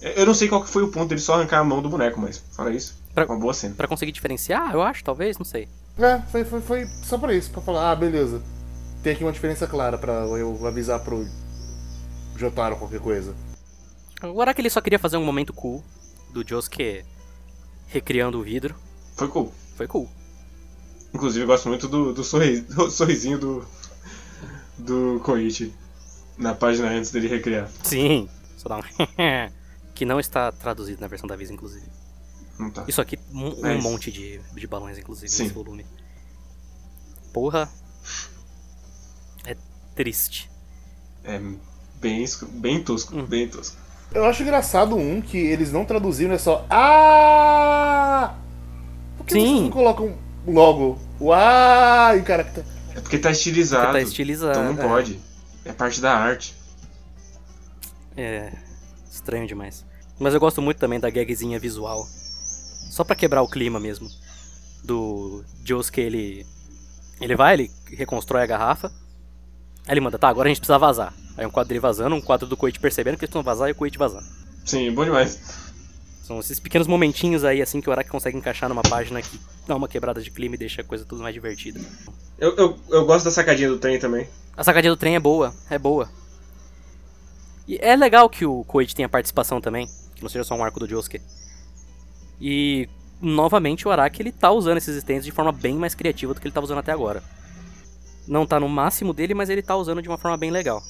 Eu 0.00 0.10
eu 0.12 0.26
não 0.26 0.34
sei 0.34 0.46
qual 0.46 0.62
que 0.62 0.68
foi 0.70 0.82
o 0.84 0.88
ponto 0.88 1.08
dele 1.08 1.20
só 1.20 1.34
arrancar 1.34 1.58
a 1.58 1.64
mão 1.64 1.82
do 1.82 1.88
boneco, 1.88 2.20
mas 2.20 2.40
fora 2.52 2.72
isso, 2.72 2.96
Pra- 3.16 3.26
uma 3.26 3.38
boa 3.40 3.54
cena. 3.54 3.74
Pra 3.74 3.88
conseguir 3.88 4.12
diferenciar, 4.12 4.72
eu 4.74 4.82
acho, 4.82 5.02
talvez, 5.02 5.38
não 5.38 5.44
sei. 5.44 5.68
É, 5.98 6.20
foi, 6.30 6.44
foi, 6.44 6.60
foi 6.60 6.86
só 6.86 7.16
pra 7.18 7.32
isso, 7.34 7.50
pra 7.50 7.60
falar, 7.62 7.90
ah, 7.90 7.96
beleza. 7.96 8.42
Tem 9.02 9.12
aqui 9.14 9.24
uma 9.24 9.32
diferença 9.32 9.66
clara 9.66 9.96
pra 9.96 10.12
eu 10.12 10.66
avisar 10.66 11.00
pro 11.00 11.26
Jotaro 12.36 12.76
qualquer 12.76 13.00
coisa. 13.00 13.34
Agora 14.20 14.52
que 14.52 14.60
ele 14.60 14.70
só 14.70 14.80
queria 14.80 14.98
fazer 14.98 15.16
um 15.16 15.24
momento 15.24 15.52
cool 15.52 15.82
do 16.32 16.46
Josuke 16.46 17.04
recriando 17.86 18.38
o 18.38 18.42
vidro, 18.42 18.74
Foi 19.16 19.28
cool. 19.28 19.52
foi 19.76 19.86
cool. 19.86 20.08
Inclusive 21.14 21.44
eu 21.44 21.46
gosto 21.46 21.68
muito 21.68 21.88
do, 21.88 22.12
do, 22.12 22.22
sorri- 22.24 22.60
do 22.68 22.90
sorrisinho 22.90 23.38
do. 23.38 23.66
do 24.78 25.20
Koichi. 25.24 25.72
Na 26.36 26.54
página 26.54 26.88
antes 26.90 27.10
dele 27.10 27.28
recriar. 27.28 27.70
Sim, 27.82 28.28
só 28.58 28.68
dá 28.68 28.76
um 28.76 28.82
que 29.94 30.04
não 30.04 30.20
está 30.20 30.52
traduzido 30.52 31.00
na 31.00 31.06
versão 31.06 31.26
da 31.26 31.34
Visa, 31.36 31.52
inclusive. 31.54 31.86
Não 32.58 32.70
tá. 32.70 32.84
Isso 32.88 33.00
aqui, 33.00 33.18
um, 33.32 33.48
um 33.48 33.60
Mas- 33.62 33.82
monte 33.82 34.10
de, 34.10 34.40
de 34.54 34.66
balões, 34.66 34.96
inclusive, 34.98 35.28
Sim. 35.28 35.42
nesse 35.44 35.54
volume. 35.54 35.84
Porra. 37.32 37.68
É 39.44 39.56
triste. 39.94 40.50
É 41.24 41.40
bem, 42.00 42.24
bem 42.52 42.82
tosco, 42.82 43.16
Hum. 43.16 43.26
bem 43.26 43.48
tosco. 43.48 43.76
Eu 44.12 44.24
acho 44.24 44.42
engraçado 44.42 44.96
um 44.96 45.20
que 45.20 45.36
eles 45.36 45.70
não 45.72 45.84
traduziram, 45.84 46.32
é 46.34 46.38
só 46.38 46.64
Ah! 46.70 48.34
Por 49.18 49.26
que 49.26 49.34
Sim. 49.34 49.40
vocês 49.46 49.60
não 49.62 49.70
colocam 49.70 50.16
logo 50.46 50.98
o 51.20 51.32
Ah 51.32 52.14
e 52.16 52.22
o? 52.22 52.64
É 52.94 53.00
porque 53.00 53.18
tá 53.18 53.30
estilizado. 53.30 53.86
Porque 53.88 53.98
tá 53.98 54.08
estilizado, 54.08 54.58
Então 54.60 54.72
não 54.72 54.82
é. 54.82 54.86
pode. 54.88 55.20
É 55.64 55.72
parte 55.72 56.00
da 56.00 56.16
arte. 56.16 56.54
É. 58.16 58.52
Estranho 59.10 59.46
demais. 59.46 59.84
Mas 60.18 60.32
eu 60.32 60.40
gosto 60.40 60.62
muito 60.62 60.78
também 60.78 60.98
da 61.00 61.10
gagzinha 61.10 61.58
visual. 61.58 62.08
Só 62.90 63.04
pra 63.04 63.16
quebrar 63.16 63.42
o 63.42 63.48
clima 63.48 63.78
mesmo. 63.78 64.08
Do 64.84 65.44
Josuke, 65.64 66.00
ele. 66.00 66.46
Ele 67.20 67.34
vai, 67.34 67.54
ele 67.54 67.70
reconstrói 67.88 68.42
a 68.42 68.46
garrafa. 68.46 68.88
Aí 69.86 69.94
ele 69.94 70.00
manda, 70.00 70.18
tá, 70.18 70.28
agora 70.28 70.48
a 70.48 70.50
gente 70.50 70.60
precisa 70.60 70.78
vazar. 70.78 71.14
Aí 71.36 71.46
um 71.46 71.50
quadro 71.50 71.68
dele 71.68 71.80
vazando, 71.80 72.14
um 72.14 72.20
quadro 72.20 72.46
do 72.46 72.56
Koichi 72.56 72.78
percebendo 72.78 73.16
que 73.16 73.24
eles 73.24 73.30
precisam 73.30 73.42
vazar 73.42 73.68
e 73.68 73.72
o 73.72 73.74
Koichi 73.74 73.98
vazando. 73.98 74.26
Sim, 74.64 74.90
bom 74.92 75.04
demais. 75.04 75.38
São 76.22 76.40
esses 76.40 76.58
pequenos 76.58 76.88
momentinhos 76.88 77.44
aí, 77.44 77.62
assim, 77.62 77.80
que 77.80 77.88
o 77.88 77.92
Araki 77.92 78.10
consegue 78.10 78.36
encaixar 78.36 78.68
numa 78.68 78.82
página 78.82 79.22
que 79.22 79.38
dá 79.66 79.76
uma 79.76 79.86
quebrada 79.86 80.20
de 80.20 80.30
clima 80.30 80.56
e 80.56 80.58
deixa 80.58 80.80
a 80.80 80.84
coisa 80.84 81.04
tudo 81.04 81.22
mais 81.22 81.32
divertida. 81.32 81.80
Eu, 82.36 82.56
eu, 82.56 82.76
eu 82.90 83.06
gosto 83.06 83.26
da 83.26 83.30
sacadinha 83.30 83.68
do 83.68 83.78
trem 83.78 83.98
também. 83.98 84.28
A 84.56 84.64
sacadinha 84.64 84.92
do 84.92 84.96
trem 84.96 85.14
é 85.14 85.20
boa, 85.20 85.54
é 85.70 85.78
boa. 85.78 86.10
E 87.68 87.78
é 87.80 87.94
legal 87.94 88.28
que 88.28 88.44
o 88.44 88.64
Koichi 88.64 88.94
tenha 88.94 89.08
participação 89.08 89.60
também, 89.60 89.88
que 90.16 90.22
não 90.22 90.28
seja 90.28 90.42
só 90.42 90.56
um 90.56 90.64
arco 90.64 90.80
do 90.80 90.88
Josuke. 90.88 91.20
E, 92.40 92.88
novamente, 93.20 93.86
o 93.86 93.90
Araki, 93.90 94.22
ele 94.22 94.32
tá 94.32 94.50
usando 94.50 94.76
esses 94.78 94.96
stands 94.96 95.24
de 95.24 95.30
forma 95.30 95.52
bem 95.52 95.74
mais 95.76 95.94
criativa 95.94 96.34
do 96.34 96.40
que 96.40 96.46
ele 96.46 96.54
tava 96.54 96.64
usando 96.64 96.78
até 96.78 96.92
agora. 96.92 97.22
Não 98.26 98.46
tá 98.46 98.58
no 98.58 98.68
máximo 98.68 99.12
dele, 99.12 99.34
mas 99.34 99.48
ele 99.48 99.62
tá 99.62 99.76
usando 99.76 100.02
de 100.02 100.08
uma 100.08 100.18
forma 100.18 100.36
bem 100.36 100.50
legal. 100.50 100.82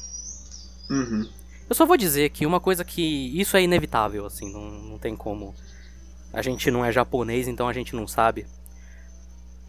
Uhum. 0.90 1.28
Eu 1.68 1.74
só 1.74 1.84
vou 1.84 1.96
dizer 1.96 2.30
que 2.30 2.46
uma 2.46 2.60
coisa 2.60 2.84
que. 2.84 3.38
Isso 3.38 3.56
é 3.56 3.62
inevitável, 3.62 4.24
assim, 4.24 4.52
não, 4.52 4.70
não 4.70 4.98
tem 4.98 5.16
como. 5.16 5.54
A 6.32 6.40
gente 6.40 6.70
não 6.70 6.84
é 6.84 6.92
japonês, 6.92 7.48
então 7.48 7.68
a 7.68 7.72
gente 7.72 7.94
não 7.94 8.06
sabe. 8.06 8.46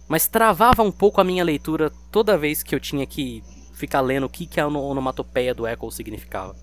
Mas 0.08 0.28
travava 0.28 0.84
um 0.84 0.92
pouco 0.92 1.20
a 1.20 1.24
minha 1.24 1.44
leitura 1.44 1.92
toda 2.12 2.38
vez 2.38 2.64
que 2.64 2.74
eu 2.74 2.80
tinha 2.80 3.06
que 3.06 3.44
ficar 3.74 4.02
lendo 4.02 4.26
o 4.26 4.30
que, 4.30 4.46
que 4.46 4.60
a 4.60 4.68
ono- 4.68 4.82
onomatopeia 4.82 5.54
do 5.54 5.68
Echo 5.68 5.92
significava. 5.92 6.56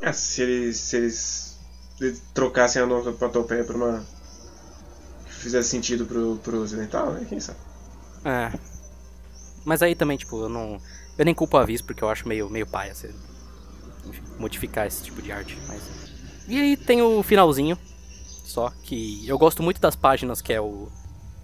É, 0.00 0.12
se 0.12 0.42
eles, 0.42 0.76
se 0.76 0.96
eles 0.96 2.22
trocassem 2.32 2.80
a 2.80 2.84
onomatopeia 2.84 3.64
por 3.64 3.76
uma. 3.76 4.06
Fizesse 5.40 5.68
sentido 5.68 6.06
pro, 6.06 6.36
pro 6.42 6.62
ocidental, 6.62 7.12
né? 7.12 7.26
Quem 7.28 7.40
sabe? 7.40 7.58
É. 8.24 8.52
Mas 9.64 9.82
aí 9.82 9.94
também, 9.94 10.16
tipo, 10.16 10.42
eu 10.42 10.48
não. 10.48 10.80
Eu 11.18 11.24
nem 11.24 11.34
culpo 11.34 11.56
a 11.56 11.64
Viz, 11.64 11.82
porque 11.82 12.02
eu 12.02 12.08
acho 12.08 12.26
meio, 12.26 12.48
meio 12.48 12.66
paia 12.66 12.92
enfim, 14.06 14.22
modificar 14.38 14.86
esse 14.86 15.02
tipo 15.02 15.20
de 15.20 15.30
arte. 15.30 15.58
Mas... 15.68 15.82
E 16.48 16.58
aí 16.58 16.76
tem 16.76 17.02
o 17.02 17.22
finalzinho. 17.22 17.78
Só 18.44 18.70
que 18.82 19.26
eu 19.28 19.38
gosto 19.38 19.62
muito 19.62 19.80
das 19.80 19.94
páginas 19.94 20.40
que 20.40 20.52
é 20.52 20.60
o. 20.60 20.88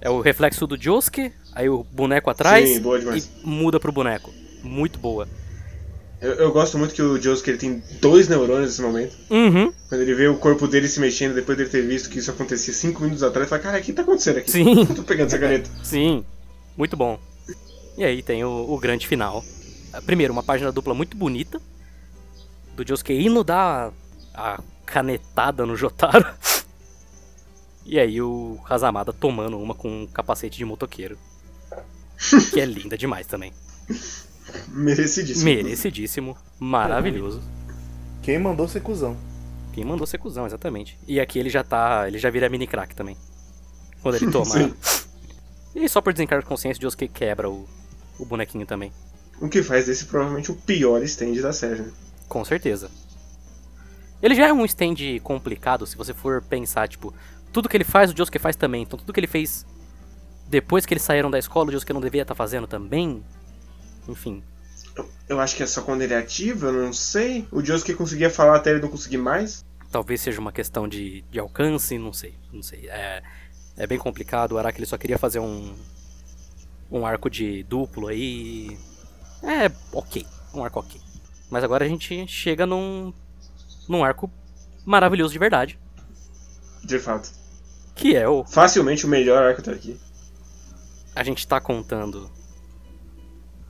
É 0.01 0.11
o 0.11 0.21
reflexo 0.21 0.67
do 0.67 0.81
Josuke, 0.81 1.33
aí 1.53 1.69
o 1.71 1.83
boneco 1.83 2.29
atrás 2.29 2.69
Sim, 2.69 2.81
boa 2.81 2.99
demais. 2.99 3.31
e 3.43 3.47
muda 3.47 3.81
pro 3.81 3.91
boneco. 3.91 4.33
Muito 4.63 4.99
boa. 4.99 5.27
Eu, 6.21 6.33
eu 6.35 6.53
gosto 6.53 6.79
muito 6.79 6.95
que 6.95 7.03
o 7.03 7.21
Josuke 7.21 7.51
ele 7.51 7.59
tem 7.59 7.83
dois 8.01 8.29
neurônios 8.29 8.71
nesse 8.71 8.83
momento. 8.83 9.17
Uhum. 9.31 9.73
Quando 9.89 10.01
ele 10.01 10.15
vê 10.15 10.29
o 10.29 10.37
corpo 10.37 10.67
dele 10.67 10.89
se 10.89 10.99
mexendo 10.99 11.35
depois 11.35 11.59
dele 11.59 11.69
ter 11.69 11.83
visto 11.83 12.09
que 12.09 12.19
isso 12.19 12.31
acontecia 12.31 12.73
cinco 12.73 13.03
minutos 13.03 13.23
atrás, 13.23 13.43
ele 13.43 13.51
fala, 13.51 13.63
cara, 13.63 13.79
o 13.79 13.83
que 13.83 13.93
tá 13.93 14.03
acontecendo 14.03 14.39
aqui? 14.39 14.51
Sim. 14.51 14.81
Eu 14.81 14.95
tô 14.97 15.03
pegando 15.03 15.27
essa 15.27 15.39
caneta. 15.39 15.71
Sim, 15.83 16.25
muito 16.77 16.97
bom. 16.97 17.19
E 17.99 18.05
aí 18.05 18.23
tem 18.23 18.45
o, 18.45 18.67
o 18.69 18.79
grande 18.79 19.07
final. 19.07 19.45
Primeiro, 20.05 20.33
uma 20.33 20.43
página 20.43 20.73
dupla 20.73 20.95
muito 20.95 21.17
bonita. 21.17 21.61
Do 22.75 22.87
Josuke 22.87 23.13
indo 23.13 23.45
dar 23.45 23.93
a 24.35 24.61
canetada 24.85 25.67
no 25.67 25.77
Jotaro. 25.77 26.27
E 27.89 28.01
aí 28.01 28.21
o 28.21 28.59
Hazamada 28.69 29.13
tomando 29.13 29.57
uma 29.57 29.73
com 29.73 30.03
um 30.03 30.07
capacete 30.09 30.59
de 30.59 30.65
motoqueiro. 30.65 31.17
Que 32.53 32.61
é 32.61 32.65
linda 32.65 32.99
demais 32.99 33.29
também. 33.29 33.53
Merecidíssimo. 34.69 35.45
Merecidíssimo, 35.45 36.37
maravilhoso. 36.59 37.43
Quem 38.23 38.39
mandou 38.39 38.69
ser 38.69 38.81
cuzão? 38.81 39.17
Quem 39.73 39.85
mandou 39.85 40.07
ser 40.07 40.19
cuzão, 40.19 40.47
exatamente. 40.47 40.99
E 41.07 41.21
aqui 41.21 41.39
ele 41.39 41.51
já 41.51 41.63
tá. 41.63 42.07
Ele 42.09 42.19
já 42.19 42.31
vira 42.31 42.49
mini 42.49 42.67
crack 42.67 42.95
também. 42.95 43.17
Quando 44.03 44.17
ele 44.17 44.31
toma. 44.33 44.47
Sim. 44.47 44.75
e 45.75 45.89
só 45.89 46.01
por 46.01 46.13
desencargo 46.13 46.43
de 46.43 46.49
consciência, 46.49 46.81
o 46.81 46.83
Josuke 46.83 47.09
quebra 47.09 47.51
o, 47.51 47.67
o 48.19 48.25
bonequinho 48.25 48.67
também. 48.67 48.93
O 49.41 49.49
que 49.49 49.63
faz 49.63 49.87
desse 49.87 50.07
provavelmente 50.07 50.51
o 50.51 50.55
pior 50.55 51.03
stand 51.03 51.35
da 51.43 51.53
série. 51.53 51.83
né? 51.83 51.93
Com 52.29 52.45
certeza. 52.45 52.91
Ele 54.23 54.35
já 54.35 54.47
é 54.49 54.53
um 54.53 54.65
stand 54.65 54.97
complicado 55.23 55.87
se 55.87 55.97
você 55.97 56.15
for 56.15 56.41
pensar, 56.43 56.89
tipo, 56.89 57.13
tudo 57.53 57.69
que 57.69 57.77
ele 57.77 57.85
faz, 57.85 58.11
o 58.11 58.17
Josuke 58.17 58.39
faz 58.39 58.57
também. 58.57 58.83
Então 58.83 58.99
tudo 58.99 59.13
que 59.13 59.21
ele 59.21 59.27
fez 59.27 59.67
depois 60.49 60.87
que 60.87 60.95
eles 60.95 61.03
saíram 61.03 61.31
da 61.31 61.39
escola, 61.39 61.69
o 61.69 61.73
Josuke 61.73 61.93
não 61.93 62.01
devia 62.01 62.23
estar 62.23 62.35
fazendo 62.35 62.67
também. 62.67 63.23
Enfim. 64.09 64.43
Eu, 65.29 65.41
acho 65.41 65.57
que 65.57 65.63
é 65.63 65.67
só 65.67 65.83
quando 65.83 66.03
ele 66.03 66.15
é 66.15 66.19
ativo, 66.19 66.67
eu 66.67 66.73
não 66.73 66.93
sei. 66.93 67.47
O 67.51 67.63
Josuke 67.63 67.95
conseguia 67.95 68.31
falar 68.31 68.57
até 68.57 68.71
ele 68.71 68.81
não 68.81 68.89
conseguir 68.89 69.19
mais. 69.19 69.65
Talvez 69.91 70.21
seja 70.21 70.41
uma 70.41 70.53
questão 70.53 70.89
de, 70.89 71.23
de 71.31 71.39
alcance, 71.39 71.99
não 71.99 72.13
sei. 72.13 72.35
Não 72.53 72.63
sei. 72.63 72.89
É, 72.89 73.23
é 73.77 73.87
bem 73.87 73.99
complicado. 73.99 74.53
O 74.53 74.59
Araki 74.59 74.79
ele 74.79 74.87
só 74.87 74.97
queria 74.97 75.19
fazer 75.19 75.39
um. 75.39 75.75
Um 76.91 77.05
arco 77.05 77.29
de 77.29 77.65
duplo 77.65 78.09
aí. 78.09 78.79
É 79.43 79.71
ok. 79.93 80.27
Um 80.55 80.65
arco 80.65 80.81
ok. 80.81 81.01
Mas 81.51 81.63
agora 81.63 81.85
a 81.85 81.89
gente 81.89 82.27
chega 82.27 82.65
num. 82.65 83.13
num 83.89 84.05
arco 84.05 84.31
maravilhoso 84.85 85.33
de 85.33 85.39
verdade. 85.39 85.79
De 86.83 86.99
fato. 86.99 87.31
Que 87.95 88.15
é 88.15 88.29
o 88.29 88.45
Facilmente 88.45 89.05
o 89.05 89.09
melhor 89.09 89.43
arco 89.43 89.61
até 89.61 89.73
aqui. 89.73 89.99
A 91.15 91.25
gente 91.25 91.47
tá 91.47 91.61
contando 91.61 92.31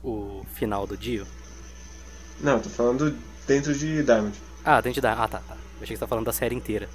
o 0.03 0.45
final 0.53 0.85
do 0.85 0.97
Dio? 0.97 1.25
Não, 2.39 2.59
tô 2.59 2.69
falando 2.69 3.17
dentro 3.47 3.73
de 3.73 4.03
Diamond. 4.03 4.37
Ah, 4.63 4.81
dentro 4.81 5.01
da. 5.01 5.13
Ah, 5.13 5.27
tá, 5.27 5.39
tá. 5.39 5.55
Eu 5.55 5.83
achei 5.83 5.87
que 5.87 5.95
você 5.95 5.99
tá 5.99 6.07
falando 6.07 6.25
da 6.25 6.33
série 6.33 6.55
inteira. 6.55 6.89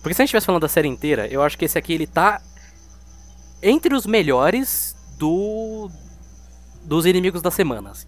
Porque 0.00 0.14
se 0.14 0.20
a 0.20 0.24
gente 0.24 0.28
estivesse 0.28 0.46
falando 0.46 0.62
da 0.62 0.68
série 0.68 0.88
inteira, 0.88 1.26
eu 1.28 1.42
acho 1.42 1.56
que 1.56 1.64
esse 1.64 1.78
aqui 1.78 1.92
ele 1.92 2.06
tá 2.06 2.40
entre 3.62 3.94
os 3.94 4.06
melhores 4.06 4.94
do. 5.18 5.90
dos 6.84 7.06
inimigos 7.06 7.40
da 7.40 7.50
semana. 7.50 7.90
assim. 7.90 8.06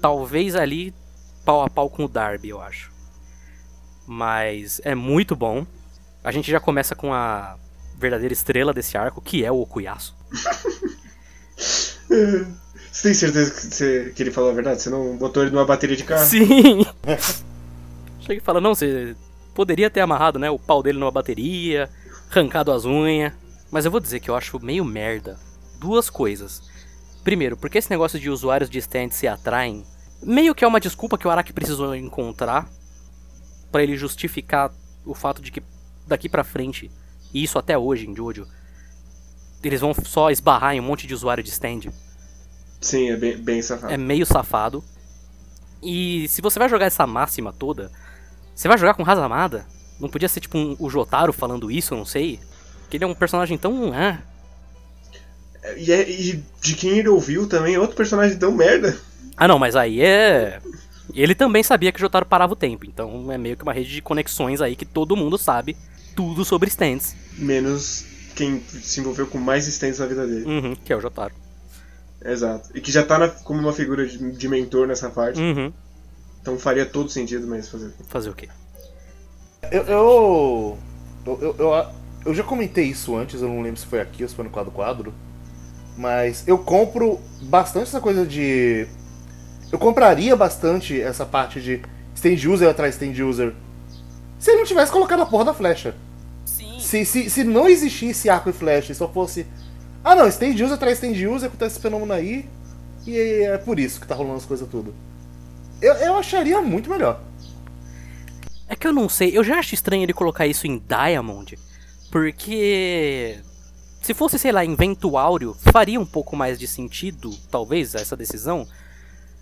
Talvez 0.00 0.54
ali 0.54 0.94
pau 1.44 1.62
a 1.62 1.70
pau 1.70 1.88
com 1.88 2.04
o 2.04 2.08
Darby, 2.08 2.48
eu 2.48 2.60
acho. 2.60 2.90
Mas 4.06 4.80
é 4.84 4.94
muito 4.94 5.36
bom. 5.36 5.66
A 6.24 6.32
gente 6.32 6.50
já 6.50 6.58
começa 6.58 6.94
com 6.94 7.12
a 7.12 7.56
verdadeira 7.98 8.32
estrela 8.32 8.72
desse 8.72 8.98
arco, 8.98 9.20
que 9.20 9.44
é 9.44 9.50
o 9.50 9.60
Okuyasu. 9.60 10.14
Você 12.96 13.02
tem 13.02 13.12
certeza 13.14 13.50
que, 13.52 13.60
você- 13.74 14.12
que 14.16 14.22
ele 14.22 14.30
falou 14.30 14.48
a 14.48 14.54
verdade? 14.54 14.80
Você 14.80 14.88
não 14.88 15.18
botou 15.18 15.42
ele 15.42 15.52
numa 15.52 15.66
bateria 15.66 15.94
de 15.94 16.02
carro? 16.02 16.24
Sim! 16.24 16.82
Chega 18.20 18.40
e 18.40 18.40
fala, 18.40 18.58
não, 18.58 18.74
você 18.74 19.14
poderia 19.54 19.90
ter 19.90 20.00
amarrado, 20.00 20.38
né, 20.38 20.48
o 20.50 20.58
pau 20.58 20.82
dele 20.82 20.98
numa 20.98 21.10
bateria, 21.10 21.90
arrancado 22.30 22.72
as 22.72 22.86
unhas. 22.86 23.34
Mas 23.70 23.84
eu 23.84 23.90
vou 23.90 24.00
dizer 24.00 24.20
que 24.20 24.30
eu 24.30 24.34
acho 24.34 24.58
meio 24.64 24.82
merda. 24.82 25.38
Duas 25.78 26.08
coisas. 26.08 26.62
Primeiro, 27.22 27.54
porque 27.54 27.76
esse 27.76 27.90
negócio 27.90 28.18
de 28.18 28.30
usuários 28.30 28.70
de 28.70 28.78
stand 28.78 29.10
se 29.10 29.28
atraem, 29.28 29.84
meio 30.22 30.54
que 30.54 30.64
é 30.64 30.68
uma 30.68 30.80
desculpa 30.80 31.18
que 31.18 31.28
o 31.28 31.30
Araki 31.30 31.52
precisou 31.52 31.94
encontrar 31.94 32.66
pra 33.70 33.82
ele 33.82 33.94
justificar 33.94 34.72
o 35.04 35.14
fato 35.14 35.42
de 35.42 35.52
que 35.52 35.62
daqui 36.06 36.30
pra 36.30 36.42
frente, 36.42 36.90
e 37.34 37.42
isso 37.44 37.58
até 37.58 37.76
hoje 37.76 38.08
em 38.08 38.16
Jojo, 38.16 38.46
eles 39.62 39.82
vão 39.82 39.92
só 39.92 40.30
esbarrar 40.30 40.74
em 40.74 40.80
um 40.80 40.84
monte 40.84 41.06
de 41.06 41.12
usuário 41.12 41.44
de 41.44 41.50
stand. 41.50 41.92
Sim, 42.80 43.10
é 43.10 43.16
bem, 43.16 43.36
bem 43.36 43.62
safado. 43.62 43.92
É 43.92 43.96
meio 43.96 44.24
safado. 44.26 44.84
E 45.82 46.26
se 46.28 46.40
você 46.42 46.58
vai 46.58 46.68
jogar 46.68 46.86
essa 46.86 47.06
máxima 47.06 47.52
toda, 47.52 47.90
você 48.54 48.68
vai 48.68 48.78
jogar 48.78 48.94
com 48.94 49.08
Hazamada? 49.08 49.66
Não 50.00 50.08
podia 50.08 50.28
ser 50.28 50.40
tipo 50.40 50.56
um, 50.58 50.76
o 50.78 50.90
Jotaro 50.90 51.32
falando 51.32 51.70
isso, 51.70 51.94
eu 51.94 51.98
não 51.98 52.04
sei. 52.04 52.38
Que 52.90 52.96
ele 52.96 53.04
é 53.04 53.06
um 53.06 53.14
personagem 53.14 53.56
tão. 53.58 53.92
Ah, 53.94 54.18
E, 55.76 55.90
é- 55.92 56.08
e 56.08 56.42
de 56.62 56.74
quem 56.74 56.98
ele 56.98 57.08
ouviu 57.08 57.48
também, 57.48 57.74
é 57.74 57.80
outro 57.80 57.96
personagem 57.96 58.38
tão 58.38 58.52
merda. 58.52 58.96
Ah, 59.36 59.48
não, 59.48 59.58
mas 59.58 59.74
aí 59.74 60.00
é. 60.00 60.60
Ele 61.14 61.34
também 61.34 61.62
sabia 61.62 61.90
que 61.92 61.98
o 61.98 62.00
Jotaro 62.00 62.26
parava 62.26 62.52
o 62.52 62.56
tempo, 62.56 62.84
então 62.86 63.30
é 63.32 63.38
meio 63.38 63.56
que 63.56 63.62
uma 63.62 63.72
rede 63.72 63.90
de 63.90 64.02
conexões 64.02 64.60
aí 64.60 64.76
que 64.76 64.84
todo 64.84 65.16
mundo 65.16 65.38
sabe 65.38 65.76
tudo 66.14 66.44
sobre 66.44 66.68
stands. 66.68 67.14
Menos 67.38 68.04
quem 68.34 68.60
se 68.82 69.00
envolveu 69.00 69.26
com 69.26 69.38
mais 69.38 69.66
stands 69.66 69.98
na 69.98 70.06
vida 70.06 70.26
dele. 70.26 70.44
Uhum, 70.44 70.74
que 70.76 70.92
é 70.92 70.96
o 70.96 71.00
Jotaro. 71.00 71.34
Exato. 72.26 72.70
E 72.74 72.80
que 72.80 72.90
já 72.90 73.04
tá 73.04 73.18
na- 73.18 73.28
como 73.28 73.60
uma 73.60 73.72
figura 73.72 74.06
de, 74.06 74.18
de 74.32 74.48
mentor 74.48 74.86
nessa 74.86 75.08
parte. 75.10 75.40
Uhum. 75.40 75.72
Então 76.42 76.58
faria 76.58 76.84
todo 76.86 77.10
sentido, 77.10 77.46
mas 77.46 77.68
fazer. 77.68 77.92
Fazer 78.08 78.30
o 78.30 78.34
quê? 78.34 78.48
Eu, 79.70 79.82
eu, 79.82 80.78
eu, 81.26 81.38
eu, 81.42 81.56
eu, 81.58 81.86
eu 82.26 82.34
já 82.34 82.42
comentei 82.42 82.84
isso 82.84 83.16
antes, 83.16 83.40
eu 83.42 83.48
não 83.48 83.62
lembro 83.62 83.80
se 83.80 83.86
foi 83.86 84.00
aqui 84.00 84.22
ou 84.22 84.28
se 84.28 84.34
foi 84.34 84.44
no 84.44 84.50
quadro 84.50 84.70
quadro. 84.70 85.12
Mas 85.96 86.46
eu 86.46 86.58
compro 86.58 87.18
bastante 87.42 87.84
essa 87.88 88.00
coisa 88.00 88.26
de. 88.26 88.86
Eu 89.72 89.78
compraria 89.78 90.36
bastante 90.36 91.00
essa 91.00 91.24
parte 91.24 91.60
de 91.60 91.80
stand 92.14 92.48
user 92.48 92.68
atrás 92.68 92.94
stand 92.94 93.24
user. 93.24 93.54
Se 94.38 94.50
ele 94.50 94.58
não 94.58 94.66
tivesse 94.66 94.92
colocado 94.92 95.22
a 95.22 95.26
porra 95.26 95.46
da 95.46 95.54
flecha. 95.54 95.94
Sim. 96.44 96.78
Se, 96.78 97.04
se, 97.04 97.30
se 97.30 97.42
não 97.44 97.66
existisse 97.68 98.28
arco 98.28 98.50
e 98.50 98.52
flecha 98.52 98.92
e 98.92 98.94
só 98.94 99.08
fosse. 99.08 99.46
Ah 100.06 100.14
não, 100.14 100.28
stand 100.28 100.50
user 100.50 100.78
de 100.78 100.90
stand 100.92 101.28
user, 101.28 101.48
acontece 101.48 101.74
esse 101.74 101.80
fenômeno 101.80 102.12
aí. 102.12 102.48
E 103.04 103.42
é 103.42 103.58
por 103.58 103.76
isso 103.76 104.00
que 104.00 104.06
tá 104.06 104.14
rolando 104.14 104.36
as 104.36 104.44
coisas 104.44 104.68
tudo. 104.68 104.94
Eu, 105.82 105.94
eu 105.94 106.16
acharia 106.16 106.60
muito 106.60 106.88
melhor. 106.88 107.20
É 108.68 108.76
que 108.76 108.86
eu 108.86 108.92
não 108.92 109.08
sei, 109.08 109.36
eu 109.36 109.42
já 109.42 109.58
acho 109.58 109.74
estranho 109.74 110.04
ele 110.04 110.12
colocar 110.12 110.46
isso 110.46 110.64
em 110.64 110.78
Diamond, 110.78 111.58
porque 112.12 113.40
se 114.00 114.14
fosse, 114.14 114.38
sei 114.38 114.52
lá, 114.52 114.64
em 114.64 114.76
Ventuário, 114.76 115.56
faria 115.58 115.98
um 115.98 116.06
pouco 116.06 116.36
mais 116.36 116.56
de 116.56 116.68
sentido, 116.68 117.36
talvez, 117.50 117.96
essa 117.96 118.16
decisão. 118.16 118.64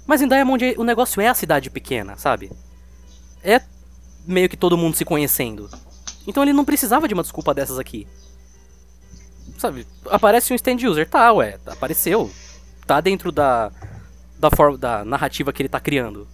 Mas 0.07 0.23
em 0.23 0.29
Diamond 0.29 0.77
o 0.79 0.85
negócio 0.85 1.21
é 1.21 1.29
a 1.29 1.35
cidade 1.35 1.69
pequena, 1.69 2.17
sabe? 2.17 2.51
É 3.43 3.61
meio 4.27 4.49
que 4.49 4.57
todo 4.57 4.79
mundo 4.79 4.97
se 4.97 5.05
conhecendo. 5.05 5.69
Então 6.27 6.43
ele 6.43 6.55
não 6.55 6.65
precisava 6.65 7.07
de 7.07 7.13
uma 7.13 7.23
desculpa 7.23 7.53
dessas 7.53 7.79
aqui. 7.79 8.07
Sabe, 9.59 9.87
aparece 10.07 10.53
um 10.53 10.57
stand 10.57 10.77
user, 10.89 11.09
tá, 11.09 11.33
ué, 11.33 11.59
apareceu. 11.67 12.31
Tá 12.87 13.01
dentro 13.01 13.33
da 13.33 13.73
da, 14.39 14.51
forma, 14.51 14.77
da 14.77 15.05
narrativa 15.05 15.53
que 15.53 15.63
ele 15.63 15.69
tá 15.69 15.81
criando. 15.81 16.29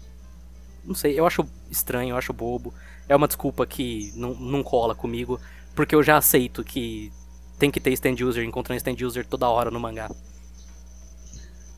Não 0.84 0.94
sei, 0.94 1.18
eu 1.18 1.26
acho 1.26 1.46
estranho, 1.70 2.10
eu 2.10 2.16
acho 2.16 2.32
bobo. 2.32 2.74
É 3.08 3.14
uma 3.14 3.28
desculpa 3.28 3.66
que 3.66 4.12
não, 4.16 4.34
não 4.34 4.62
cola 4.62 4.94
comigo, 4.94 5.40
porque 5.74 5.94
eu 5.94 6.02
já 6.02 6.16
aceito 6.16 6.64
que 6.64 7.12
tem 7.58 7.70
que 7.70 7.80
ter 7.80 7.92
stand 7.92 8.16
user 8.24 8.44
encontrando 8.44 8.78
stand 8.78 9.04
user 9.04 9.26
toda 9.26 9.48
hora 9.48 9.70
no 9.70 9.78
mangá. 9.78 10.10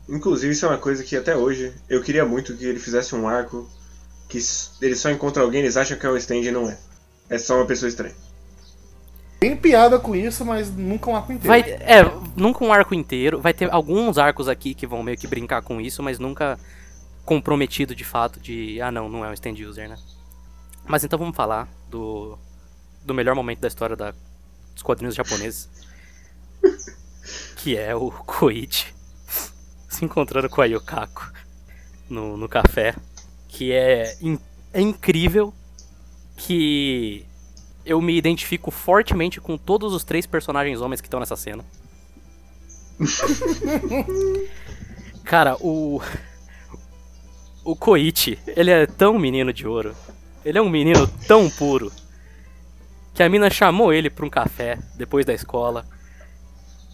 Inclusive, 0.07 0.53
isso 0.53 0.65
é 0.65 0.69
uma 0.69 0.77
coisa 0.77 1.03
que 1.03 1.15
até 1.15 1.35
hoje 1.35 1.73
eu 1.89 2.01
queria 2.01 2.25
muito 2.25 2.55
que 2.55 2.65
ele 2.65 2.79
fizesse 2.79 3.15
um 3.15 3.27
arco 3.27 3.69
que 4.27 4.39
ele 4.81 4.95
só 4.95 5.11
encontra 5.11 5.43
alguém, 5.43 5.61
eles 5.61 5.77
acham 5.77 5.97
que 5.97 6.05
é 6.05 6.09
um 6.09 6.17
stand 6.17 6.37
e 6.37 6.51
não 6.51 6.69
é. 6.69 6.77
É 7.29 7.37
só 7.37 7.55
uma 7.55 7.65
pessoa 7.65 7.89
estranha. 7.89 8.15
Tem 9.43 9.57
piada 9.57 9.99
com 9.99 10.15
isso, 10.15 10.45
mas 10.45 10.73
nunca 10.73 11.09
um 11.11 11.15
arco 11.17 11.33
inteiro. 11.33 11.47
Vai, 11.49 11.61
é, 11.61 12.03
nunca 12.33 12.63
um 12.63 12.71
arco 12.71 12.95
inteiro. 12.95 13.41
Vai 13.41 13.53
ter 13.53 13.69
alguns 13.73 14.17
arcos 14.17 14.47
aqui 14.47 14.73
que 14.73 14.87
vão 14.87 15.03
meio 15.03 15.17
que 15.17 15.27
brincar 15.27 15.61
com 15.61 15.81
isso, 15.81 16.01
mas 16.01 16.17
nunca 16.17 16.57
comprometido 17.25 17.93
de 17.93 18.05
fato 18.05 18.39
de, 18.39 18.79
ah 18.81 18.89
não, 18.89 19.09
não 19.09 19.25
é 19.25 19.29
um 19.29 19.33
stand 19.33 19.55
user, 19.67 19.89
né? 19.89 19.97
Mas 20.87 21.03
então 21.03 21.19
vamos 21.19 21.35
falar 21.35 21.67
do, 21.89 22.37
do 23.03 23.13
melhor 23.13 23.35
momento 23.35 23.59
da 23.59 23.67
história 23.67 23.97
da, 23.97 24.13
dos 24.73 24.81
quadrinhos 24.81 25.13
japoneses. 25.13 25.67
que 27.57 27.75
é 27.77 27.93
o 27.93 28.11
Koichi 28.11 28.93
se 29.89 30.05
encontrando 30.05 30.49
com 30.49 30.61
a 30.61 30.65
Yokako 30.65 31.33
no, 32.09 32.37
no 32.37 32.47
café. 32.47 32.95
Que 33.49 33.73
é, 33.73 34.15
in- 34.21 34.39
é 34.73 34.79
incrível 34.79 35.53
que 36.37 37.25
eu 37.85 38.01
me 38.01 38.17
identifico 38.17 38.71
fortemente 38.71 39.41
com 39.41 39.57
todos 39.57 39.93
os 39.93 40.03
três 40.03 40.25
personagens 40.25 40.81
homens 40.81 41.01
que 41.01 41.07
estão 41.07 41.19
nessa 41.19 41.35
cena. 41.35 41.63
Cara, 45.23 45.57
o. 45.59 46.01
O 47.65 47.77
Koichi, 47.77 48.37
ele 48.47 48.71
é 48.71 48.85
tão 48.85 49.17
menino 49.17 49.53
de 49.53 49.65
ouro. 49.65 49.95
Ele 50.43 50.57
é 50.57 50.61
um 50.61 50.69
menino 50.69 51.07
tão 51.27 51.49
puro. 51.49 51.91
Que 53.13 53.23
a 53.23 53.29
mina 53.29 53.49
chamou 53.49 53.93
ele 53.93 54.09
pra 54.09 54.25
um 54.25 54.29
café 54.29 54.77
depois 54.97 55.25
da 55.25 55.33
escola. 55.33 55.85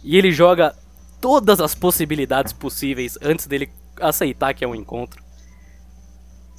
E 0.04 0.16
ele 0.16 0.32
joga 0.32 0.76
todas 1.20 1.60
as 1.60 1.74
possibilidades 1.74 2.54
possíveis 2.54 3.18
antes 3.22 3.48
dele 3.48 3.70
aceitar 4.00 4.54
que 4.54 4.64
é 4.64 4.68
um 4.68 4.76
encontro. 4.76 5.24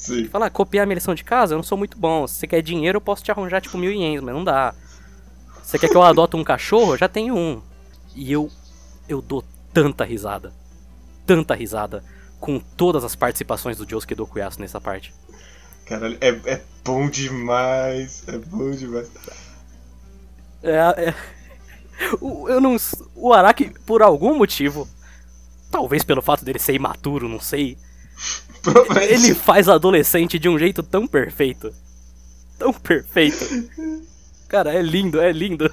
Sim. 0.00 0.26
Fala, 0.28 0.46
ah, 0.46 0.50
copiar 0.50 0.86
minha 0.86 0.94
lição 0.94 1.14
de 1.14 1.22
casa, 1.22 1.52
eu 1.52 1.58
não 1.58 1.62
sou 1.62 1.76
muito 1.76 1.98
bom. 1.98 2.26
Se 2.26 2.36
você 2.36 2.46
quer 2.46 2.62
dinheiro, 2.62 2.96
eu 2.96 3.00
posso 3.02 3.22
te 3.22 3.30
arranjar 3.30 3.60
tipo 3.60 3.76
mil 3.76 3.92
ienes, 3.92 4.22
mas 4.22 4.34
não 4.34 4.42
dá. 4.42 4.74
Você 5.62 5.78
quer 5.78 5.90
que 5.90 5.96
eu 5.96 6.02
adote 6.02 6.36
um 6.36 6.42
cachorro? 6.42 6.94
Eu 6.94 6.96
já 6.96 7.06
tenho 7.06 7.36
um. 7.36 7.60
E 8.16 8.32
eu. 8.32 8.50
Eu 9.06 9.20
dou 9.20 9.44
tanta 9.74 10.02
risada. 10.02 10.54
Tanta 11.26 11.54
risada. 11.54 12.02
Com 12.40 12.58
todas 12.58 13.04
as 13.04 13.14
participações 13.14 13.76
do 13.76 13.86
Josuke 13.86 14.14
Dokuyasu 14.14 14.58
nessa 14.58 14.80
parte. 14.80 15.12
Caralho, 15.84 16.16
é, 16.18 16.28
é 16.46 16.62
bom 16.82 17.06
demais. 17.10 18.24
É 18.26 18.38
bom 18.38 18.70
demais. 18.70 19.10
É. 20.62 20.76
é... 21.08 21.14
O, 22.22 22.48
eu 22.48 22.58
não. 22.58 22.74
O 23.14 23.34
Araki, 23.34 23.68
por 23.84 24.00
algum 24.00 24.34
motivo. 24.34 24.88
Talvez 25.70 26.02
pelo 26.02 26.22
fato 26.22 26.42
dele 26.42 26.58
ser 26.58 26.72
imaturo, 26.72 27.28
não 27.28 27.38
sei. 27.38 27.76
Ele 29.08 29.34
faz 29.34 29.68
adolescente 29.68 30.38
de 30.38 30.48
um 30.48 30.58
jeito 30.58 30.82
tão 30.82 31.06
perfeito. 31.06 31.72
Tão 32.58 32.72
perfeito. 32.72 33.44
Cara, 34.48 34.72
é 34.74 34.82
lindo, 34.82 35.20
é 35.20 35.32
lindo. 35.32 35.72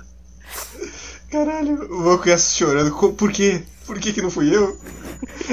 Caralho, 1.32 1.91
o 1.91 2.13
Okuyasu 2.13 2.56
chorando. 2.56 2.91
Co- 2.91 3.12
Por 3.13 3.32
quê? 3.32 3.63
Por 3.86 4.00
que 4.00 4.13
que 4.13 4.21
não 4.21 4.30
fui 4.32 4.54
eu? 4.56 4.78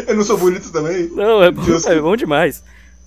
Eu 0.06 0.16
não 0.16 0.24
sou 0.24 0.36
bonito 0.38 0.70
também? 0.70 1.08
Não, 1.10 1.42
é, 1.42 1.50
bom- 1.50 1.62
é 1.86 2.00
bom 2.00 2.16
demais. 2.16 2.62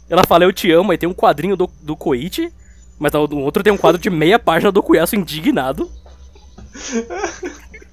Ela 0.09 0.23
fala 0.25 0.43
eu 0.45 0.53
te 0.53 0.71
amo, 0.71 0.91
aí 0.91 0.97
tem 0.97 1.07
um 1.07 1.13
quadrinho 1.13 1.55
do, 1.57 1.69
do 1.81 1.95
Koichi, 1.95 2.51
mas 2.97 3.11
no 3.11 3.39
outro 3.39 3.61
tem 3.63 3.71
um 3.73 3.77
quadro 3.77 3.99
de 4.01 4.09
meia 4.09 4.39
página 4.39 4.71
do 4.71 4.81
Kuyasu 4.83 5.15
indignado. 5.15 5.89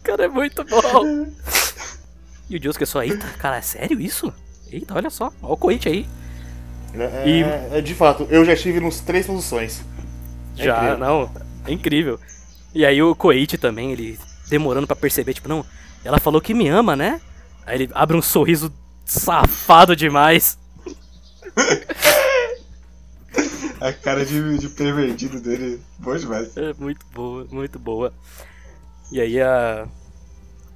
Cara, 0.03 0.25
é 0.25 0.29
muito 0.29 0.65
bom. 0.65 1.27
E 2.49 2.57
o 2.57 2.63
Josuke 2.63 2.87
só, 2.87 3.03
eita, 3.03 3.27
cara, 3.39 3.57
é 3.57 3.63
sério 3.63 4.01
isso? 4.01 4.33
Eita, 4.71 4.95
olha 4.95 5.11
só, 5.11 5.33
olha 5.43 5.53
o 5.55 5.57
Koichi 5.57 5.89
aí. 5.89 6.07
É, 6.97 7.29
E- 7.29 7.79
é, 7.79 7.81
de 7.81 7.95
fato, 7.95 8.27
eu 8.31 8.45
já 8.45 8.53
estive 8.53 8.81
nos 8.81 9.01
três 9.01 9.27
posições. 9.27 9.83
É 10.59 10.65
Já, 10.65 10.77
incrível. 10.77 10.99
não, 10.99 11.31
é 11.67 11.73
incrível. 11.73 12.21
E 12.75 12.85
aí 12.85 13.03
o 13.03 13.15
Koichi 13.15 13.59
também, 13.59 13.93
ele 13.93 14.19
demorando 14.49 14.87
pra 14.87 14.95
perceber, 14.97 15.35
tipo, 15.35 15.49
não, 15.49 15.65
ela 16.05 16.19
falou 16.21 16.41
que 16.41 16.55
me 16.55 16.69
ama, 16.69 16.95
né? 16.95 17.21
Aí 17.67 17.77
ele 17.83 17.91
abre 17.95 18.17
um 18.17 18.23
sorriso 18.23 18.73
safado 19.05 19.97
demais. 19.97 20.59
A 23.81 23.93
cara 23.93 24.25
de, 24.25 24.59
de 24.59 24.69
pervertido 24.69 25.41
dele, 25.41 25.81
bom 25.99 26.17
demais. 26.17 26.57
É 26.57 26.73
muito 26.79 27.05
boa, 27.13 27.47
muito 27.51 27.79
boa. 27.79 28.13
E 29.13 29.21
aí 29.21 29.41
a. 29.41 29.87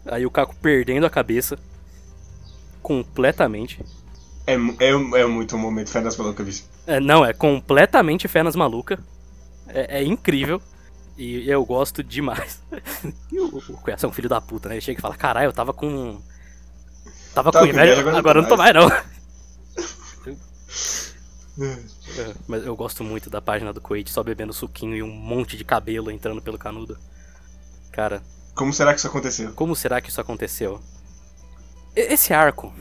Aí 0.06 0.26
o 0.26 0.30
Caco 0.30 0.54
perdendo 0.56 1.06
a 1.06 1.10
cabeça. 1.10 1.58
Completamente. 2.82 3.80
É, 4.48 4.54
é, 4.54 5.20
é 5.20 5.26
muito 5.26 5.56
um 5.56 5.58
momento 5.58 5.90
fé 5.90 6.00
das 6.00 6.16
malucas, 6.16 6.46
bicho. 6.46 6.64
É, 6.86 6.98
não, 7.00 7.24
é 7.24 7.34
completamente 7.34 8.26
fé 8.28 8.42
nas 8.42 8.56
malucas. 8.56 8.98
É, 9.66 10.00
é 10.00 10.04
incrível. 10.04 10.62
E 11.16 11.48
eu 11.50 11.64
gosto 11.64 12.02
demais. 12.02 12.62
E 13.30 13.38
o, 13.40 13.46
o 13.58 13.80
é 13.86 14.06
um 14.06 14.12
filho 14.12 14.28
da 14.28 14.40
puta, 14.40 14.68
né? 14.68 14.76
Ele 14.76 14.80
chega 14.80 14.98
e 14.98 15.02
fala, 15.02 15.16
caralho, 15.16 15.48
eu 15.48 15.52
tava 15.52 15.72
com. 15.74 16.22
Tava 17.34 17.52
Tava 17.52 17.66
com 17.66 17.66
inveja, 17.66 18.00
inveja, 18.00 18.18
agora, 18.18 18.40
não 18.40 18.48
tô 18.48 18.56
mais, 18.56 18.74
não. 18.74 18.88
É. 21.60 22.34
Mas 22.46 22.64
eu 22.64 22.76
gosto 22.76 23.02
muito 23.02 23.28
da 23.28 23.40
página 23.42 23.72
do 23.72 23.80
Koichi 23.80 24.12
só 24.12 24.22
bebendo 24.22 24.52
suquinho 24.52 24.94
e 24.94 25.02
um 25.02 25.08
monte 25.10 25.56
de 25.56 25.64
cabelo 25.64 26.08
entrando 26.10 26.40
pelo 26.40 26.56
canudo. 26.56 26.96
Cara, 27.90 28.22
Como 28.54 28.72
será 28.72 28.92
que 28.92 28.98
isso 29.00 29.08
aconteceu? 29.08 29.52
como 29.54 29.74
será 29.74 30.00
que 30.00 30.08
isso 30.08 30.20
aconteceu? 30.20 30.80
Esse 31.96 32.32
arco, 32.32 32.72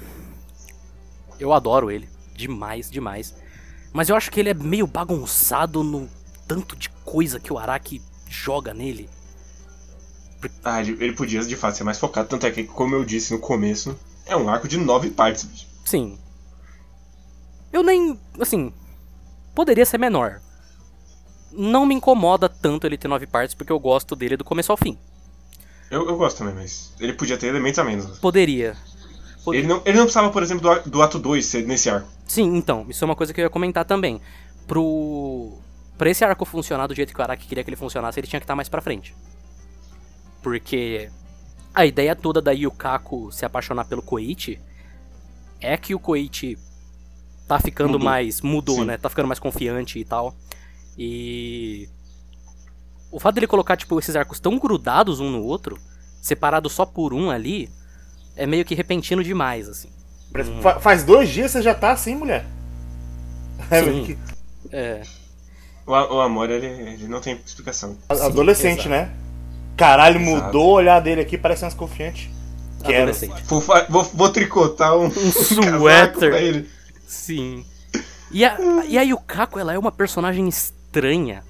eu 1.40 1.54
adoro 1.54 1.92
ele. 1.92 2.10
Demais, 2.36 2.90
demais. 2.90 3.36
Mas 3.94 4.10
eu 4.10 4.16
acho 4.16 4.32
que 4.32 4.40
ele 4.40 4.50
é 4.50 4.54
meio 4.54 4.86
bagunçado 4.86 5.84
no 5.84 6.10
tanto 6.48 6.76
de 6.76 6.90
coisa 7.04 7.40
que 7.40 7.52
o 7.52 7.58
Araki 7.58 8.02
joga 8.30 8.74
nele. 8.74 9.10
Ah, 10.64 10.82
ele, 10.82 11.14
podia 11.14 11.42
de 11.42 11.56
fato 11.56 11.78
ser 11.78 11.84
mais 11.84 11.98
focado, 11.98 12.30
tanto 12.30 12.46
é 12.46 12.52
que, 12.52 12.64
como 12.64 12.96
eu 12.96 13.04
disse 13.04 13.34
no 13.34 13.40
começo, 13.40 13.98
é 14.26 14.36
um 14.36 14.50
arco 14.50 14.68
de 14.68 14.78
nove 14.78 15.10
partes, 15.10 15.44
bicho. 15.44 15.66
Sim. 15.84 16.18
Eu 17.74 17.82
nem. 17.82 18.20
Assim. 18.40 18.72
Poderia 19.56 19.86
ser 19.86 19.98
menor. 19.98 20.40
Não 21.52 21.86
me 21.86 21.96
incomoda 21.96 22.48
tanto 22.48 22.86
ele 22.86 22.98
ter 22.98 23.08
nove 23.08 23.26
partes, 23.26 23.56
porque 23.56 23.72
eu 23.72 23.80
gosto 23.80 24.16
dele 24.16 24.38
do 24.38 24.44
começo 24.44 24.72
ao 24.72 24.78
fim. 24.78 24.98
Eu, 25.90 26.08
eu 26.08 26.18
gosto 26.18 26.38
também, 26.38 26.54
mas 26.54 26.94
ele 27.00 27.14
podia 27.14 27.38
ter 27.38 27.48
elementos 27.48 27.80
a 27.80 27.84
menos. 27.84 28.20
Poderia. 28.20 28.78
Pod- 29.48 29.58
Ele 29.58 29.66
não, 29.68 29.82
ele 29.86 29.96
não 29.98 30.04
precisava, 30.04 30.30
por 30.30 30.44
exemplo, 30.44 30.76
do, 30.84 30.90
do 30.90 31.02
ato 31.02 31.18
2 31.18 31.46
ser 31.46 31.66
nesse 31.66 31.90
arco. 31.90 32.08
Sim, 32.28 32.58
então, 32.58 32.86
isso 32.90 33.02
é 33.02 33.06
uma 33.06 33.16
coisa 33.16 33.34
que 33.34 33.40
eu 33.40 33.44
ia 33.46 33.50
comentar 33.50 33.86
também. 33.86 34.20
Pro. 34.68 35.54
Pra 35.98 36.10
esse 36.10 36.24
arco 36.26 36.44
funcionar 36.44 36.86
do 36.88 36.94
jeito 36.94 37.14
que 37.14 37.20
o 37.20 37.24
Araki 37.24 37.48
queria 37.48 37.64
que 37.64 37.70
ele 37.70 37.78
funcionasse, 37.78 38.20
ele 38.20 38.28
tinha 38.28 38.40
que 38.42 38.44
estar 38.44 38.56
mais 38.58 38.68
pra 38.68 38.82
frente. 38.82 39.16
Porque 40.44 41.10
a 41.74 41.86
ideia 41.86 42.16
toda 42.16 42.42
da 42.42 42.52
Yukako 42.52 43.32
se 43.32 43.46
apaixonar 43.46 43.86
pelo 43.86 44.02
Koichi 44.02 44.60
é 45.62 45.78
que 45.78 45.96
o 45.96 46.00
Koichi 46.00 46.58
tá 47.48 47.58
ficando 47.60 47.94
Mudou. 47.94 48.06
mais. 48.06 48.42
mudou, 48.42 48.76
Sim. 48.76 48.86
né? 48.86 48.98
Tá 48.98 49.10
ficando 49.10 49.28
mais 49.28 49.40
confiante 49.40 49.98
e 49.98 50.04
tal. 50.06 50.36
E. 50.98 51.88
O 53.10 53.20
fato 53.20 53.36
dele 53.36 53.48
colocar, 53.48 53.78
tipo, 53.78 53.98
esses 53.98 54.16
arcos 54.16 54.40
tão 54.40 54.60
grudados 54.60 55.20
um 55.22 55.32
no 55.32 55.42
outro, 55.44 55.80
separados 56.22 56.74
só 56.74 56.86
por 56.86 57.14
um 57.14 57.32
ali, 57.32 57.70
é 58.38 58.46
meio 58.46 58.64
que 58.66 58.76
repentino 58.76 59.24
demais, 59.24 59.68
assim. 59.68 59.90
Fa- 60.62 60.80
faz 60.80 61.04
dois 61.04 61.30
dias 61.30 61.52
você 61.52 61.62
já 61.62 61.74
tá 61.74 61.92
assim, 61.92 62.16
mulher. 62.16 62.46
É, 63.72 63.84
Sim. 63.84 64.04
que- 64.06 64.18
É. 64.72 65.02
O, 65.86 65.92
o 65.92 66.22
amor, 66.22 66.50
ele, 66.50 66.66
ele 66.66 67.08
não 67.08 67.20
tem 67.20 67.40
explicação. 67.46 67.98
a- 68.08 68.26
Adolescente, 68.26 68.88
né? 68.88 69.10
Caralho, 69.76 70.20
Exato. 70.22 70.46
mudou 70.46 70.68
o 70.68 70.74
olhar 70.74 71.00
dele 71.02 71.22
aqui, 71.22 71.38
parece 71.38 71.62
mais 71.64 71.74
confiante. 71.74 72.32
Quero. 72.84 72.98
Adolescente. 73.04 73.44
Vou, 73.46 73.62
vou, 73.90 74.04
vou 74.04 74.30
tricotar 74.32 74.96
um, 74.98 75.06
Um 75.06 75.12
suéter. 75.32 76.30
pra 76.30 76.42
ele. 76.42 76.70
Sim. 77.08 77.66
E 78.32 78.44
a, 78.46 78.58
e 78.86 78.98
a 78.98 79.02
Yukako, 79.04 79.58
ela 79.60 79.74
é 79.74 79.80
uma 79.80 79.92
personagem 79.92 80.48
estranha. 80.48 81.44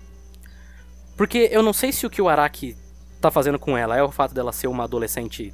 Porque 1.16 1.50
eu 1.52 1.64
não 1.64 1.74
sei 1.74 1.92
se 1.92 2.06
o 2.06 2.10
que 2.10 2.22
o 2.22 2.30
Araki 2.30 2.78
tá 3.20 3.32
fazendo 3.32 3.58
com 3.58 3.76
ela 3.78 3.98
é 3.98 4.04
o 4.04 4.12
fato 4.12 4.34
dela 4.34 4.52
ser 4.54 4.68
uma 4.68 4.84
adolescente 4.84 5.54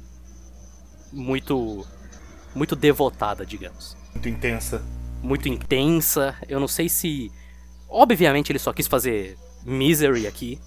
muito. 1.14 1.86
muito 2.54 2.74
devotada, 2.76 3.46
digamos. 3.46 3.96
Muito 4.12 4.28
intensa. 4.28 4.82
Muito 5.22 5.48
intensa. 5.48 6.34
Eu 6.48 6.60
não 6.60 6.68
sei 6.68 6.88
se. 6.88 7.30
Obviamente 7.88 8.50
ele 8.50 8.58
só 8.58 8.72
quis 8.72 8.86
fazer 8.86 9.38
Misery 9.64 10.26
aqui. 10.26 10.60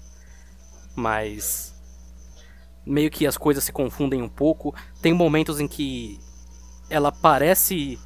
Mas. 0.96 1.74
Meio 2.84 3.10
que 3.10 3.26
as 3.26 3.36
coisas 3.36 3.64
se 3.64 3.72
confundem 3.72 4.22
um 4.22 4.28
pouco. 4.28 4.74
Tem 5.02 5.12
momentos 5.12 5.60
em 5.60 5.68
que 5.68 6.18
ela 6.88 7.12
parece 7.12 7.98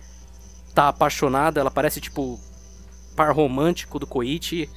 tá 0.74 0.88
apaixonada, 0.88 1.60
ela 1.60 1.70
parece 1.70 2.00
tipo 2.00 2.40
par 3.14 3.34
romântico 3.34 3.98
do 3.98 4.06
Koichi. 4.06 4.68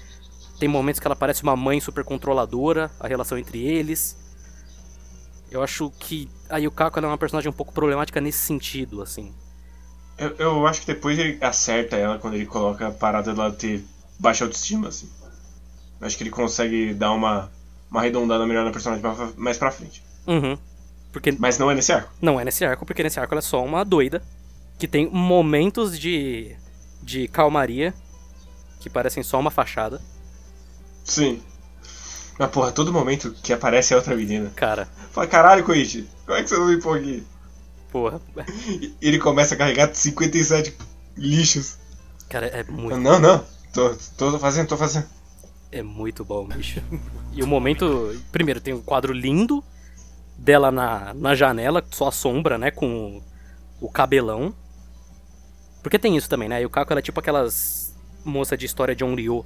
Tem 0.60 0.70
momentos 0.70 1.00
que 1.00 1.08
ela 1.08 1.16
parece 1.16 1.44
uma 1.44 1.56
mãe 1.56 1.80
super 1.80 2.04
controladora, 2.04 2.92
a 3.00 3.08
relação 3.08 3.38
entre 3.38 3.62
eles. 3.62 4.18
Eu 5.52 5.64
acho 5.64 5.92
que 6.00 6.30
a 6.50 6.58
Yukako 6.58 7.00
ela 7.00 7.08
é 7.08 7.12
uma 7.12 7.18
personagem 7.18 7.50
um 7.50 7.54
pouco 7.54 7.74
problemática 7.74 8.20
nesse 8.20 8.40
sentido, 8.40 9.02
assim. 9.02 9.34
Eu, 10.18 10.36
eu 10.38 10.68
acho 10.68 10.82
que 10.82 10.88
depois 10.88 11.18
ele 11.20 11.38
acerta 11.42 11.96
ela 11.96 12.18
quando 12.18 12.36
ele 12.36 12.46
coloca 12.46 12.88
a 12.88 12.92
parada 12.92 13.34
dela 13.34 13.52
ter 13.52 13.84
baixa 14.20 14.44
autoestima, 14.44 14.88
assim. 14.90 15.10
Acho 16.02 16.18
que 16.18 16.24
ele 16.24 16.30
consegue 16.30 16.94
dar 16.94 17.12
uma, 17.12 17.52
uma 17.90 18.00
arredondada 18.00 18.46
melhor 18.46 18.66
na 18.66 18.72
personagem 18.72 19.04
mais 19.38 19.58
pra 19.58 19.72
frente. 19.72 20.04
Uhum. 20.28 20.58
Porque 21.12 21.32
Mas 21.32 21.58
não 21.58 21.72
é 21.72 21.76
nesse 21.76 21.94
arco. 21.94 22.12
não 22.22 22.40
é 22.40 22.44
nesse 22.44 22.66
arco, 22.66 22.86
porque 22.86 23.02
nesse 23.02 23.20
arco 23.20 23.34
ela 23.34 23.40
é 23.40 23.42
só 23.42 23.64
uma 23.64 23.86
doida 23.86 24.22
que 24.78 24.88
tem 24.88 25.10
momentos 25.10 25.98
de 25.98 26.56
de 27.02 27.28
calmaria 27.28 27.94
que 28.80 28.90
parecem 28.90 29.22
só 29.24 29.40
uma 29.40 29.52
fachada. 29.52 30.02
Sim. 31.04 31.42
Mas 32.38 32.50
porra, 32.50 32.72
todo 32.72 32.92
momento 32.92 33.34
que 33.44 33.54
aparece 33.54 33.94
a 33.94 33.98
outra 33.98 34.16
menina. 34.16 34.52
Cara, 34.56 34.88
Fala, 35.12 35.28
caralho, 35.28 35.64
Koichi, 35.64 36.08
como 36.26 36.38
é 36.38 36.44
que 36.44 36.50
você 36.50 36.58
não 36.58 36.68
me 36.68 36.82
põe 36.82 37.00
aqui? 37.00 37.24
porra, 37.92 38.20
ele 39.02 39.18
começa 39.20 39.56
a 39.56 39.58
carregar 39.58 39.90
57 39.94 40.76
lixos. 41.16 41.78
cara, 42.30 42.48
é 42.48 42.64
muito 42.64 42.98
Não, 42.98 43.20
não, 43.20 43.46
tô, 43.72 43.96
tô 44.18 44.38
fazendo, 44.38 44.68
tô 44.68 44.76
fazendo. 44.78 45.06
É 45.72 45.82
muito 45.82 46.24
bom, 46.26 46.46
bicho. 46.46 46.82
E 47.34 47.42
o 47.42 47.48
momento. 47.48 48.14
Primeiro, 48.32 48.60
tem 48.62 48.74
um 48.74 48.82
quadro 48.82 49.12
lindo 49.14 49.64
dela 50.38 50.72
na, 50.72 51.14
na 51.14 51.36
janela, 51.36 51.84
só 51.92 52.08
a 52.10 52.12
sombra, 52.12 52.58
né? 52.58 52.70
Com 52.72 53.22
o, 53.82 53.88
o 53.88 53.90
cabelão. 53.90 54.54
Porque 55.82 56.00
tem 56.00 56.16
isso 56.18 56.30
também, 56.30 56.48
né? 56.50 56.62
E 56.62 56.66
o 56.66 56.70
Kako 56.70 56.94
ela 56.94 57.00
é 57.00 57.04
tipo 57.04 57.20
aquelas 57.20 57.94
moça 58.24 58.56
de 58.58 58.66
história 58.66 58.96
de 58.96 59.04
Onryo. 59.04 59.46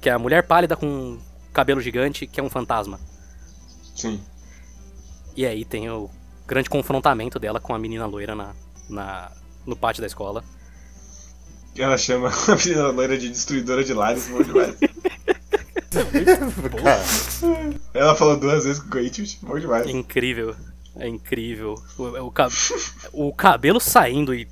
Que 0.00 0.08
é 0.08 0.12
a 0.12 0.18
mulher 0.18 0.46
pálida 0.46 0.76
com 0.76 1.18
cabelo 1.52 1.80
gigante, 1.80 2.26
que 2.26 2.40
é 2.40 2.42
um 2.42 2.50
fantasma. 2.50 2.98
Sim. 3.94 4.20
E 5.36 5.46
aí 5.46 5.64
tem 5.64 5.88
o 5.90 6.10
grande 6.46 6.68
confrontamento 6.68 7.38
dela 7.38 7.60
com 7.60 7.74
a 7.74 7.78
menina 7.78 8.06
loira 8.06 8.34
na, 8.34 8.54
na, 8.88 9.30
no 9.66 9.76
pátio 9.76 10.00
da 10.00 10.06
escola. 10.06 10.44
Ela 11.76 11.96
chama 11.96 12.28
a 12.48 12.56
menina 12.56 12.88
loira 12.88 13.16
de 13.16 13.28
destruidora 13.28 13.84
de 13.84 13.94
lares, 13.94 14.26
bom 14.28 14.42
demais. 14.42 14.76
Ela 17.94 18.14
falou 18.14 18.36
duas 18.38 18.64
vezes 18.64 18.82
com 18.82 18.98
o 18.98 19.02
bicho, 19.02 19.38
bom 19.42 19.58
demais. 19.58 19.86
É 19.86 19.90
incrível. 19.90 20.54
É 20.96 21.08
incrível. 21.08 21.74
O, 21.96 22.04
o, 22.26 22.30
ca- 22.30 22.48
o 23.12 23.32
cabelo 23.32 23.80
saindo 23.80 24.34
e 24.34 24.48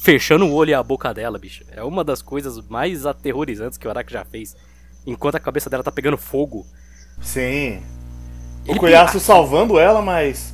fechando 0.00 0.46
o 0.46 0.52
olho 0.52 0.70
e 0.70 0.74
a 0.74 0.82
boca 0.82 1.12
dela, 1.12 1.38
bicho. 1.38 1.64
É 1.70 1.82
uma 1.82 2.02
das 2.02 2.22
coisas 2.22 2.60
mais 2.68 3.04
aterrorizantes 3.06 3.78
que 3.78 3.86
o 3.86 3.90
Araki 3.90 4.12
já 4.12 4.24
fez. 4.24 4.56
Enquanto 5.10 5.36
a 5.36 5.40
cabeça 5.40 5.70
dela 5.70 5.82
tá 5.82 5.90
pegando 5.92 6.16
fogo. 6.18 6.66
sim. 7.20 7.82
O 8.66 8.72
Ele 8.72 8.78
Koyasu 8.80 9.18
salvando 9.18 9.78
ela, 9.78 10.02
mas. 10.02 10.52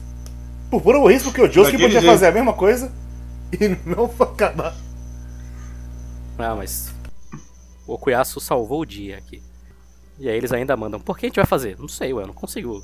Por 0.70 0.80
puro 0.80 1.04
risco 1.06 1.32
que 1.32 1.40
o 1.42 1.50
Josuke 1.50 1.72
podia 1.76 2.00
jeito. 2.00 2.06
fazer 2.06 2.28
a 2.28 2.32
mesma 2.32 2.52
coisa 2.52 2.92
e 3.52 3.68
não 3.84 4.04
acabar. 4.20 4.74
Ah, 6.38 6.54
mas. 6.54 6.92
O 7.86 7.94
Okuyasu 7.94 8.40
salvou 8.40 8.80
o 8.82 8.86
dia 8.86 9.18
aqui. 9.18 9.42
E 10.18 10.28
aí 10.28 10.36
eles 10.36 10.52
ainda 10.52 10.76
mandam. 10.76 11.00
Por 11.00 11.18
que 11.18 11.26
a 11.26 11.28
gente 11.28 11.36
vai 11.36 11.44
fazer? 11.46 11.76
Não 11.78 11.88
sei, 11.88 12.12
ué, 12.14 12.22
eu 12.22 12.26
não 12.28 12.34
consigo 12.34 12.82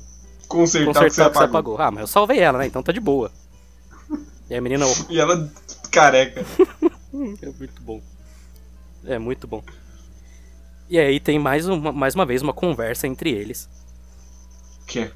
Consertar, 0.49 0.89
o 1.05 1.09
que 1.09 1.15
consertar 1.15 1.23
você 1.23 1.27
o 1.27 1.31
que 1.31 1.37
você 1.37 1.43
apagou. 1.45 1.75
apagou. 1.75 1.81
Ah, 1.81 1.91
mas 1.91 2.01
eu 2.01 2.07
salvei 2.07 2.39
ela, 2.39 2.57
né? 2.59 2.65
Então 2.67 2.83
tá 2.83 2.91
de 2.91 2.99
boa. 2.99 3.31
E 4.49 4.55
a 4.55 4.59
menina. 4.61 4.85
E 5.09 5.19
ela 5.19 5.49
careca. 5.91 6.45
É 7.41 7.49
muito 7.57 7.81
bom. 7.81 8.01
É 9.05 9.19
muito 9.19 9.47
bom. 9.47 9.61
E 10.91 10.99
aí 10.99 11.21
tem 11.21 11.39
mais 11.39 11.69
uma, 11.69 11.89
mais 11.93 12.15
uma 12.15 12.25
vez 12.25 12.41
uma 12.41 12.51
conversa 12.51 13.07
entre 13.07 13.31
eles. 13.31 13.69
Que 14.85 14.99
é 14.99 15.11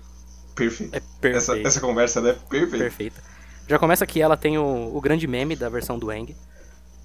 perfeito. 0.56 0.96
É 0.96 1.02
perfeito. 1.20 1.36
Essa, 1.36 1.60
essa 1.60 1.82
conversa 1.82 2.22
é 2.22 2.32
perfeita. 2.32 2.78
Perfeita. 2.78 3.22
Já 3.68 3.78
começa 3.78 4.06
que 4.06 4.22
ela 4.22 4.38
tem 4.38 4.58
o, 4.58 4.96
o 4.96 5.02
grande 5.02 5.28
meme 5.28 5.54
da 5.54 5.68
versão 5.68 6.00
do 6.00 6.10
Eng. 6.14 6.34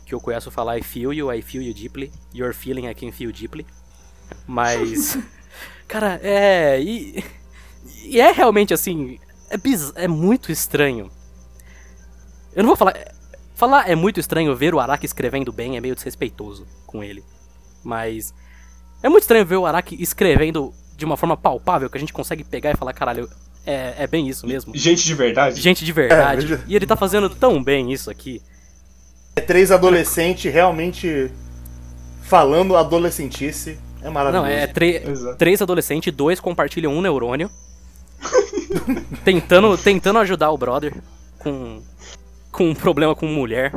Que 0.07 0.15
eu 0.15 0.21
conheço 0.21 0.53
falar 0.53 0.79
I 0.79 0.85
feel 0.85 1.13
you, 1.13 1.33
I 1.33 1.43
feel 1.43 1.65
you 1.65 1.75
deeply. 1.75 2.13
You're 2.33 2.55
feeling 2.55 2.87
I 2.87 2.95
can 2.95 3.11
feel 3.11 3.33
deeply. 3.33 3.67
Mas. 4.47 5.19
cara, 5.89 6.21
é. 6.23 6.81
E, 6.81 7.25
e 8.05 8.21
é 8.21 8.31
realmente 8.31 8.73
assim. 8.73 9.19
É, 9.51 9.57
biz, 9.57 9.93
é 9.97 10.07
muito 10.07 10.53
estranho. 10.53 11.11
Eu 12.55 12.63
não 12.63 12.69
vou 12.69 12.77
falar. 12.77 12.95
Falar 13.57 13.91
é 13.91 13.97
muito 13.97 14.21
estranho 14.21 14.55
ver 14.55 14.77
o 14.77 14.79
Araki 14.79 15.07
escrevendo 15.07 15.53
bem 15.53 15.77
é 15.77 15.81
meio 15.81 15.97
desrespeitoso 15.97 16.69
com 16.87 17.03
ele. 17.03 17.25
Mas. 17.83 18.33
É 19.03 19.09
muito 19.09 19.23
estranho 19.23 19.47
ver 19.47 19.57
o 19.57 19.67
Araki 19.67 19.97
escrevendo 20.01 20.73
de 20.97 21.05
uma 21.05 21.17
forma 21.17 21.37
palpável 21.37 21.89
que 21.89 21.97
a 21.97 22.01
gente 22.01 22.13
consegue 22.13 22.45
pegar 22.45 22.73
e 22.73 22.77
falar, 22.77 22.93
caralho, 22.93 23.29
é, 23.67 23.95
é 23.99 24.07
bem 24.07 24.29
isso 24.29 24.47
mesmo. 24.47 24.77
Gente 24.77 25.05
de 25.05 25.15
verdade. 25.15 25.61
Gente 25.61 25.85
de 25.85 25.93
verdade. 25.93 26.55
É, 26.55 26.61
E 26.67 26.77
ele 26.77 26.87
tá 26.87 26.97
fazendo 26.97 27.31
tão 27.31 27.63
bem 27.63 27.93
isso 27.93 28.11
aqui. 28.11 28.43
É 29.35 29.41
três 29.41 29.71
adolescentes 29.71 30.53
realmente 30.53 31.31
falando 32.23 32.77
adolescentice. 32.77 33.79
É 34.03 34.11
maravilhoso. 34.11 34.47
Não, 34.47 34.53
é 34.53 34.67
três 35.39 35.63
adolescentes, 35.63 36.13
dois 36.13 36.41
compartilham 36.41 36.93
um 36.93 37.01
neurônio. 37.01 37.51
tentando, 39.25 39.77
tentando 39.79 40.19
ajudar 40.19 40.51
o 40.51 40.59
brother 40.59 40.95
com, 41.39 41.81
com 42.53 42.71
um 42.71 42.75
problema 42.75 43.15
com 43.15 43.27
mulher. 43.27 43.75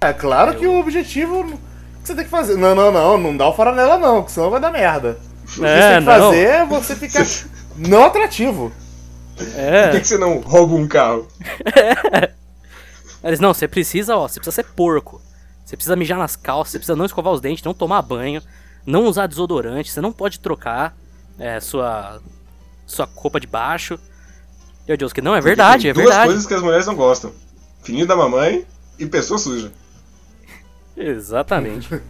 É 0.00 0.12
claro 0.12 0.56
que 0.56 0.66
o 0.66 0.78
objetivo 0.78 1.58
que 2.02 2.08
você 2.08 2.14
tem 2.14 2.24
que 2.24 2.30
fazer. 2.30 2.56
Não, 2.56 2.74
não, 2.74 2.90
não, 2.92 3.18
não 3.18 3.36
dá 3.36 3.48
o 3.48 3.52
fora 3.54 3.72
nela 3.72 3.98
não, 3.98 4.22
que 4.22 4.32
senão 4.32 4.50
vai 4.50 4.60
dar 4.60 4.70
merda. 4.72 5.18
O 5.44 5.46
que 5.46 5.56
você 5.58 5.66
É, 5.66 5.90
tem 5.92 6.00
que 6.00 6.06
não. 6.06 6.12
fazer 6.30 6.46
é 6.46 6.64
você 6.66 6.96
ficar 6.96 7.26
não 7.76 8.04
atrativo. 8.04 8.72
Por 9.36 9.46
que, 9.46 9.58
É. 9.58 10.00
que 10.00 10.04
você 10.06 10.18
não 10.18 10.38
rouba 10.40 10.74
um 10.74 10.86
carro? 10.86 11.26
Eles, 13.22 13.40
não, 13.40 13.52
você 13.52 13.68
precisa, 13.68 14.16
ó, 14.16 14.26
você 14.26 14.40
precisa 14.40 14.54
ser 14.54 14.64
porco. 14.72 15.20
Você 15.64 15.76
precisa 15.76 15.94
mijar 15.94 16.18
nas 16.18 16.36
calças, 16.36 16.72
você 16.72 16.78
precisa 16.78 16.96
não 16.96 17.04
escovar 17.04 17.32
os 17.32 17.40
dentes, 17.40 17.62
não 17.62 17.74
tomar 17.74 18.02
banho, 18.02 18.42
não 18.84 19.04
usar 19.04 19.26
desodorante, 19.26 19.90
você 19.90 20.00
não 20.00 20.10
pode 20.12 20.40
trocar 20.40 20.96
é, 21.38 21.60
sua 21.60 22.20
sua 22.86 23.08
roupa 23.14 23.38
de 23.38 23.46
baixo. 23.46 23.98
Meu 24.88 24.96
Deus, 24.96 25.12
que 25.12 25.20
não, 25.22 25.34
é 25.36 25.40
verdade, 25.40 25.82
Tem 25.82 25.90
é 25.90 25.94
duas 25.94 26.06
verdade. 26.06 26.26
coisas 26.28 26.46
que 26.46 26.54
as 26.54 26.62
mulheres 26.62 26.86
não 26.86 26.96
gostam: 26.96 27.32
filhinho 27.82 28.06
da 28.06 28.16
mamãe 28.16 28.66
e 28.98 29.06
pessoa 29.06 29.38
suja. 29.38 29.70
Exatamente. 31.00 31.88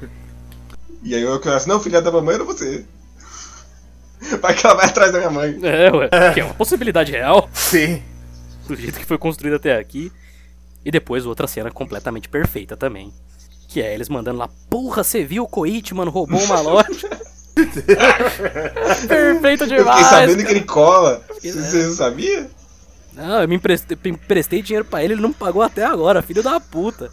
E 1.03 1.15
aí 1.15 1.23
eu 1.23 1.41
que 1.41 1.49
assim, 1.49 1.67
não, 1.71 1.81
filha 1.81 2.03
da 2.03 2.13
mamãe 2.13 2.35
era 2.35 2.45
você. 2.45 2.85
Vai 4.43 4.53
que 4.55 4.67
ela 4.67 4.75
vai 4.75 4.85
atrás 4.85 5.11
da 5.11 5.17
minha 5.19 5.31
mãe. 5.31 5.59
é, 5.63 5.91
ué, 5.91 6.09
que 6.35 6.41
é 6.41 6.45
uma 6.45 6.53
possibilidade 6.53 7.11
real, 7.11 7.49
Sim. 7.55 8.03
do 8.69 8.77
jeito 8.77 8.99
que 8.99 9.07
foi 9.07 9.17
construído 9.17 9.55
até 9.55 9.79
aqui. 9.79 10.13
E 10.85 10.91
depois 10.91 11.25
outra 11.25 11.47
cena 11.47 11.71
completamente 11.71 12.29
perfeita 12.29 12.77
também. 12.77 13.11
Que 13.67 13.81
é 13.81 13.95
eles 13.95 14.11
mandando 14.11 14.39
lá, 14.41 14.49
porra, 14.69 15.03
você 15.03 15.25
viu 15.25 15.45
o 15.45 15.49
Koichi, 15.49 15.95
mano, 15.95 16.11
roubou 16.11 16.39
uma 16.43 16.61
loja. 16.61 17.09
Perfeito 19.09 19.65
Eu 19.65 19.69
demais. 19.69 20.01
fiquei 20.01 20.11
sabendo 20.19 20.37
que 20.39 20.43
cara. 20.45 20.57
ele 20.57 20.67
cola. 20.67 21.23
Você 21.41 21.53
você 21.53 21.87
não 21.87 21.93
sabia? 21.95 22.51
Não, 23.15 23.41
eu 23.43 23.49
me 23.49 23.57
emprestei, 23.57 23.97
emprestei 24.05 24.61
dinheiro 24.63 24.85
pra 24.85 25.03
ele, 25.03 25.15
ele 25.15 25.23
não 25.23 25.33
pagou 25.33 25.63
até 25.63 25.85
agora, 25.85 26.21
filho 26.23 26.43
da 26.43 26.61
puta. 26.61 27.11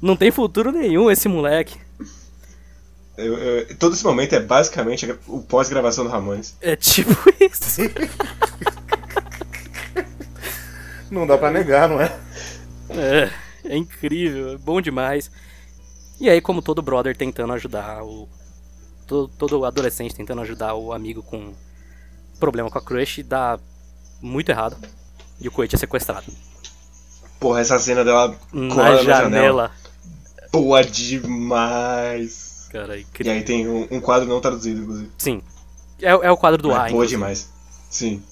Não 0.00 0.16
tem 0.16 0.30
futuro 0.30 0.70
nenhum 0.72 1.10
esse 1.10 1.28
moleque. 1.28 1.78
Eu- 3.16 3.38
eu- 3.38 3.76
todo 3.78 3.94
esse 3.94 4.04
momento 4.04 4.34
é 4.34 4.40
basicamente 4.40 5.10
o 5.26 5.40
pós-gravação 5.40 6.04
do 6.04 6.10
Ramones. 6.10 6.54
É 6.60 6.76
tipo 6.76 7.10
isso. 7.40 7.80
Não 11.10 11.26
dá 11.26 11.38
pra 11.38 11.50
negar, 11.50 11.88
não 11.88 12.00
é? 12.00 12.14
É, 12.90 13.30
é 13.64 13.76
incrível, 13.76 14.50
é 14.52 14.58
bom 14.58 14.80
demais. 14.80 15.30
E 16.20 16.28
aí, 16.28 16.40
como 16.40 16.62
todo 16.62 16.82
brother 16.82 17.16
tentando 17.16 17.52
ajudar 17.52 18.02
o. 18.02 18.28
Todo, 19.06 19.28
todo 19.28 19.64
adolescente 19.64 20.14
tentando 20.14 20.40
ajudar 20.42 20.74
o 20.74 20.92
amigo 20.92 21.22
com 21.22 21.54
problema 22.40 22.70
com 22.70 22.78
a 22.78 22.82
crush, 22.82 23.22
dá 23.22 23.58
muito 24.20 24.48
errado. 24.50 24.76
E 25.40 25.46
o 25.46 25.50
Koichi 25.52 25.76
é 25.76 25.78
sequestrado. 25.78 26.26
Porra, 27.38 27.60
essa 27.60 27.78
cena 27.78 28.04
dela 28.04 28.34
Na 28.52 28.74
colada 28.74 29.02
janela. 29.04 29.70
Boa 30.62 30.82
demais. 30.84 32.68
Cara, 32.70 32.96
é 32.96 32.98
E 32.98 33.02
incrível. 33.02 33.32
aí 33.32 33.42
tem 33.42 33.68
um, 33.68 33.86
um 33.90 34.00
quadro 34.00 34.28
não 34.28 34.40
traduzido, 34.40 34.82
inclusive. 34.82 35.10
Sim. 35.18 35.42
É, 36.00 36.10
é 36.10 36.30
o 36.30 36.36
quadro 36.36 36.62
do 36.62 36.70
É 36.70 36.74
A, 36.76 36.88
boa 36.90 37.06
demais. 37.06 37.50
Sim. 37.90 38.22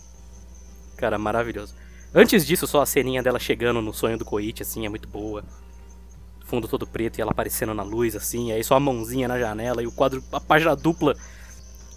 Cara, 0.97 1.19
maravilhoso. 1.19 1.75
Antes 2.15 2.47
disso, 2.47 2.67
só 2.67 2.83
a 2.83 2.87
ceninha 2.87 3.23
dela 3.23 3.39
chegando 3.39 3.81
no 3.83 3.93
sonho 3.93 4.17
do 4.19 4.25
Koichi, 4.25 4.63
assim, 4.63 4.87
é 4.87 4.89
muito 4.89 5.09
boa. 5.09 5.43
Fundo 6.45 6.69
todo 6.69 6.87
preto 6.87 7.19
e 7.19 7.23
ela 7.23 7.31
aparecendo 7.33 7.75
na 7.75 7.83
luz, 7.83 8.15
assim, 8.15 8.53
aí 8.53 8.63
só 8.63 8.77
a 8.77 8.81
mãozinha 8.81 9.27
na 9.27 9.39
janela 9.39 9.83
e 9.83 9.87
o 9.87 9.93
quadro, 9.93 10.23
a 10.31 10.41
página 10.41 10.77
dupla. 10.77 11.17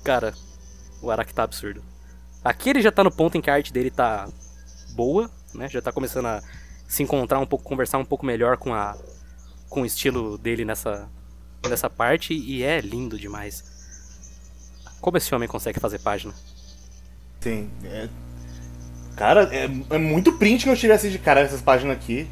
Cara, 0.03 0.33
o 1.01 1.11
Araki 1.11 1.33
tá 1.33 1.43
absurdo. 1.43 1.83
Aqui 2.43 2.69
ele 2.69 2.81
já 2.81 2.91
tá 2.91 3.03
no 3.03 3.11
ponto 3.11 3.37
em 3.37 3.41
que 3.41 3.49
a 3.49 3.53
arte 3.53 3.73
dele 3.73 3.91
tá 3.91 4.27
boa, 4.91 5.29
né? 5.53 5.67
Já 5.69 5.81
tá 5.81 5.91
começando 5.91 6.27
a 6.27 6.41
se 6.87 7.03
encontrar 7.03 7.39
um 7.39 7.45
pouco, 7.45 7.65
conversar 7.65 7.97
um 7.97 8.05
pouco 8.05 8.25
melhor 8.25 8.57
com 8.57 8.73
a 8.73 8.95
com 9.69 9.81
o 9.81 9.85
estilo 9.85 10.37
dele 10.37 10.65
nessa 10.65 11.09
nessa 11.67 11.89
parte 11.89 12.33
e 12.33 12.63
é 12.63 12.79
lindo 12.79 13.17
demais. 13.17 13.63
Como 15.01 15.17
esse 15.17 15.33
homem 15.33 15.47
consegue 15.47 15.79
fazer 15.79 15.99
página? 15.99 16.33
Sim. 17.41 17.69
é- 17.83 18.09
Cara, 19.15 19.49
é, 19.51 19.63
é 19.89 19.97
muito 19.97 20.33
print 20.33 20.63
que 20.63 20.69
eu 20.69 20.77
tirei 20.77 20.95
assim 20.95 21.09
de 21.09 21.17
caralho 21.17 21.47
essas 21.47 21.61
páginas 21.61 21.97
aqui. 21.97 22.27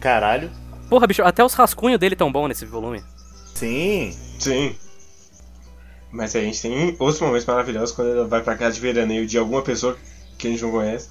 Caralho. 0.00 0.50
Porra, 0.88 1.06
bicho, 1.06 1.22
até 1.22 1.44
os 1.44 1.52
rascunhos 1.54 1.98
dele 2.00 2.16
tão 2.16 2.32
bom 2.32 2.48
nesse 2.48 2.64
volume. 2.64 3.02
Sim. 3.54 4.16
Sim. 4.38 4.74
Mas 6.10 6.34
a 6.34 6.40
gente 6.40 6.60
tem 6.60 6.96
outros 6.98 7.20
momentos 7.20 7.46
maravilhosos 7.46 7.94
quando 7.94 8.10
ela 8.10 8.26
vai 8.26 8.42
pra 8.42 8.56
casa 8.56 8.74
de 8.74 8.80
veraneio 8.80 9.26
de 9.26 9.38
alguma 9.38 9.62
pessoa 9.62 9.96
que 10.38 10.46
a 10.46 10.50
gente 10.50 10.62
não 10.62 10.70
conhece. 10.70 11.08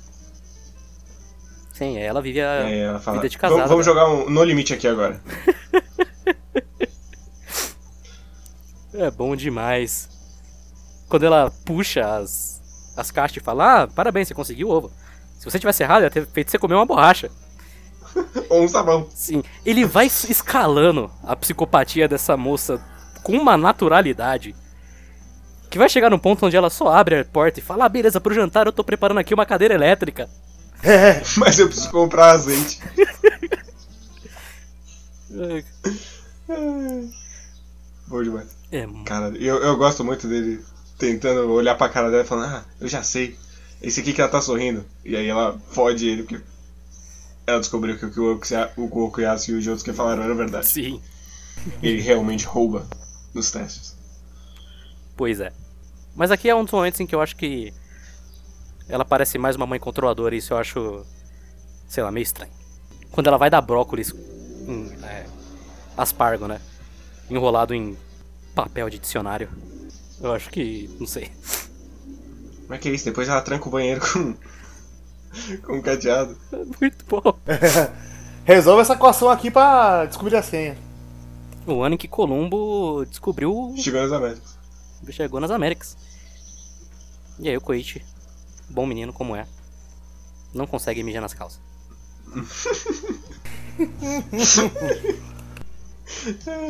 Sim, 1.73 1.97
ela 1.97 2.21
vive 2.21 2.41
a 2.41 2.63
aí 2.63 2.79
ela 2.79 2.99
fala: 2.99 3.17
vida 3.17 3.29
de 3.29 3.37
casada. 3.37 3.67
vamos, 3.67 3.85
vamos 3.85 3.87
né? 3.87 3.91
jogar 3.91 4.09
um 4.09 4.29
No 4.29 4.43
Limite 4.43 4.73
aqui 4.73 4.87
agora. 4.87 5.19
É 9.01 9.09
bom 9.09 9.35
demais. 9.35 10.07
Quando 11.09 11.25
ela 11.25 11.51
puxa 11.65 12.17
as, 12.17 12.61
as 12.95 13.09
caixas 13.09 13.37
e 13.37 13.43
fala, 13.43 13.83
ah, 13.83 13.87
parabéns, 13.87 14.27
você 14.27 14.33
conseguiu 14.35 14.67
o 14.67 14.71
ovo. 14.71 14.91
Se 15.39 15.45
você 15.45 15.57
tivesse 15.57 15.81
errado, 15.81 16.03
ia 16.03 16.11
ter 16.11 16.27
feito 16.27 16.51
você 16.51 16.59
comer 16.59 16.75
uma 16.75 16.85
borracha. 16.85 17.31
Ou 18.49 18.63
um 18.63 18.67
sabão. 18.67 19.09
Sim, 19.13 19.41
ele 19.65 19.85
vai 19.85 20.05
es- 20.05 20.29
escalando 20.29 21.09
a 21.23 21.35
psicopatia 21.35 22.07
dessa 22.07 22.37
moça 22.37 22.79
com 23.23 23.31
uma 23.33 23.57
naturalidade. 23.57 24.55
Que 25.69 25.79
vai 25.79 25.89
chegar 25.89 26.09
num 26.11 26.19
ponto 26.19 26.45
onde 26.45 26.55
ela 26.55 26.69
só 26.69 26.89
abre 26.89 27.19
a 27.19 27.25
porta 27.25 27.59
e 27.59 27.63
fala, 27.63 27.85
ah, 27.85 27.89
beleza, 27.89 28.21
pro 28.21 28.35
jantar 28.35 28.67
eu 28.67 28.73
tô 28.73 28.83
preparando 28.83 29.19
aqui 29.19 29.33
uma 29.33 29.45
cadeira 29.45 29.73
elétrica. 29.73 30.29
Mas 31.37 31.57
eu 31.57 31.67
preciso 31.67 31.89
comprar 31.89 32.31
azeite. 32.31 32.79
Boa 38.07 38.23
demais. 38.23 38.60
É, 38.71 38.87
Cara, 39.05 39.29
eu, 39.37 39.57
eu 39.57 39.75
gosto 39.77 40.03
muito 40.03 40.27
dele 40.27 40.63
tentando 40.97 41.49
olhar 41.51 41.75
pra 41.75 41.89
cara 41.89 42.09
dela 42.09 42.23
e 42.23 42.27
falando, 42.27 42.53
ah, 42.55 42.65
eu 42.79 42.87
já 42.87 43.03
sei. 43.03 43.37
Esse 43.81 43.99
aqui 44.01 44.13
que 44.13 44.21
ela 44.21 44.29
tá 44.29 44.41
sorrindo. 44.41 44.85
E 45.03 45.15
aí 45.15 45.27
ela 45.27 45.59
fode 45.71 46.07
ele, 46.07 46.23
porque 46.23 46.41
ela 47.45 47.59
descobriu 47.59 47.97
que 47.97 48.05
o 48.05 48.11
que 48.11 48.19
o 48.19 48.33
Okuya- 48.35 48.71
o 48.77 49.03
Okuyasu 49.05 49.51
e 49.51 49.55
os 49.55 49.67
outros 49.67 49.83
que 49.83 49.91
falaram 49.93 50.23
era 50.23 50.35
verdade. 50.35 50.67
sim, 50.67 51.01
Ele 51.81 52.01
realmente 52.01 52.45
rouba 52.45 52.87
nos 53.33 53.51
testes. 53.51 53.95
pois 55.15 55.39
é. 55.39 55.51
Mas 56.15 56.31
aqui 56.31 56.49
é 56.49 56.55
um 56.55 56.63
dos 56.63 56.73
momentos 56.73 56.99
em 56.99 57.05
que 57.05 57.15
eu 57.15 57.21
acho 57.21 57.35
que 57.35 57.73
ela 58.87 59.05
parece 59.05 59.37
mais 59.37 59.55
uma 59.55 59.65
mãe 59.65 59.79
controladora 59.79 60.35
e 60.35 60.39
isso 60.39 60.53
eu 60.53 60.57
acho, 60.57 61.05
sei 61.87 62.03
lá, 62.03 62.11
meio 62.11 62.23
estranho. 62.23 62.51
Quando 63.11 63.27
ela 63.27 63.37
vai 63.37 63.49
dar 63.49 63.61
brócolis 63.61 64.13
em 64.67 64.91
é, 65.03 65.25
aspargo, 65.97 66.47
né? 66.47 66.59
Enrolado 67.29 67.73
em 67.73 67.97
papel 68.53 68.89
de 68.89 68.99
dicionário. 68.99 69.49
Eu 70.19 70.33
acho 70.33 70.49
que, 70.49 70.89
não 70.99 71.07
sei. 71.07 71.31
Como 72.63 72.73
é 72.73 72.77
que 72.77 72.89
é 72.89 72.93
isso? 72.93 73.05
Depois 73.05 73.27
ela 73.27 73.41
tranca 73.41 73.67
o 73.67 73.71
banheiro 73.71 74.01
com. 74.01 74.35
com 75.63 75.77
um 75.77 75.81
cadeado. 75.81 76.37
Muito 76.79 77.05
bom. 77.05 77.37
Resolve 78.45 78.81
essa 78.81 78.93
equação 78.93 79.29
aqui 79.29 79.51
pra 79.51 80.05
descobrir 80.05 80.35
a 80.35 80.43
senha. 80.43 80.77
O 81.65 81.81
ano 81.83 81.95
em 81.95 81.97
que 81.97 82.07
Columbo 82.07 83.05
descobriu 83.05 83.73
Chegou 83.77 84.01
nas 84.01 84.11
Américas. 84.11 84.57
chegou 85.11 85.39
nas 85.39 85.51
Américas. 85.51 85.97
E 87.39 87.49
aí 87.49 87.57
o 87.57 87.61
Koichi, 87.61 88.03
bom 88.69 88.85
menino 88.85 89.13
como 89.13 89.35
é, 89.35 89.47
não 90.53 90.67
consegue 90.67 91.03
mijar 91.03 91.21
nas 91.21 91.33
calças. 91.33 91.59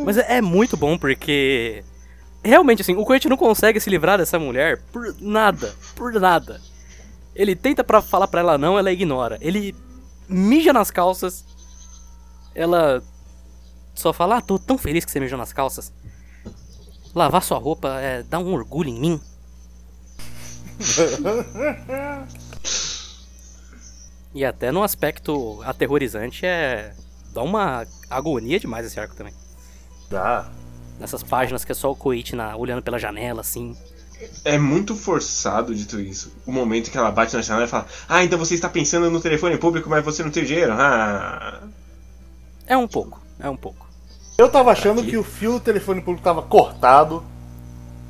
Mas 0.06 0.18
é 0.18 0.38
é 0.38 0.42
muito 0.42 0.76
bom 0.78 0.98
porque 0.98 1.84
realmente 2.44 2.82
assim, 2.82 2.96
o 2.96 3.06
Koichi 3.06 3.30
não 3.30 3.38
consegue 3.38 3.80
se 3.80 3.90
livrar 3.90 4.18
dessa 4.18 4.40
mulher 4.40 4.82
por 4.92 5.16
nada, 5.20 5.74
por 5.96 6.14
nada. 6.14 6.62
Ele 7.36 7.56
tenta 7.56 7.84
pra 7.84 8.02
falar 8.02 8.28
pra 8.28 8.42
ela 8.42 8.58
não, 8.58 8.78
ela 8.78 8.92
ignora. 8.92 9.38
Ele 9.42 9.76
mija 10.28 10.74
nas 10.74 10.92
calças. 10.92 11.46
Ela 12.54 13.02
só 13.96 14.12
fala: 14.12 14.38
"Ah, 14.38 14.42
tô 14.42 14.60
tão 14.60 14.78
feliz 14.78 15.06
que 15.06 15.12
você 15.12 15.20
mijou 15.20 15.38
nas 15.38 15.54
calças". 15.54 15.94
Lavar 17.14 17.44
sua 17.44 17.58
roupa 17.58 18.00
é 18.00 18.24
dá 18.24 18.40
um 18.40 18.54
orgulho 18.54 18.90
em 18.90 19.00
mim. 19.00 19.22
E 24.34 24.46
até 24.46 24.72
no 24.72 24.82
aspecto 24.82 25.62
aterrorizante 25.64 26.46
é. 26.46 26.94
Dá 27.34 27.42
uma 27.42 27.86
agonia 28.10 28.60
demais 28.60 28.86
esse 28.86 29.00
arco 29.00 29.16
também. 29.16 29.34
Dá. 30.10 30.50
Nessas 31.00 31.24
páginas 31.24 31.66
que 31.66 31.72
é 31.72 31.76
só 31.76 31.92
o 31.92 31.96
Koichi 31.96 32.36
na, 32.36 32.56
olhando 32.56 32.82
pela 32.82 33.00
janela, 33.00 33.42
assim. 33.42 33.76
É 34.46 34.58
muito 34.58 34.96
forçado 34.96 35.74
dito 35.74 36.00
isso. 36.00 36.32
O 36.46 36.52
momento 36.52 36.92
que 36.92 36.98
ela 36.98 37.12
bate 37.12 37.36
na 37.36 37.42
janela 37.42 37.66
e 37.66 37.70
fala: 37.70 37.88
Ah, 38.08 38.24
então 38.24 38.38
você 38.38 38.54
está 38.54 38.70
pensando 38.70 39.10
no 39.10 39.20
telefone 39.20 39.58
público, 39.58 39.90
mas 39.90 40.06
você 40.06 40.24
não 40.24 40.30
tem 40.30 40.44
dinheiro. 40.44 40.74
Ah. 40.74 41.62
É 42.68 42.78
um 42.78 42.88
pouco, 42.88 43.20
é 43.40 43.50
um 43.50 43.58
pouco. 43.58 43.88
Eu 44.38 44.50
tava 44.50 44.72
achando 44.72 45.02
Aqui. 45.02 45.12
que 45.12 45.18
o 45.18 45.24
fio 45.24 45.54
do 45.54 45.60
telefone 45.60 46.02
público 46.02 46.24
tava 46.24 46.42
cortado 46.42 47.24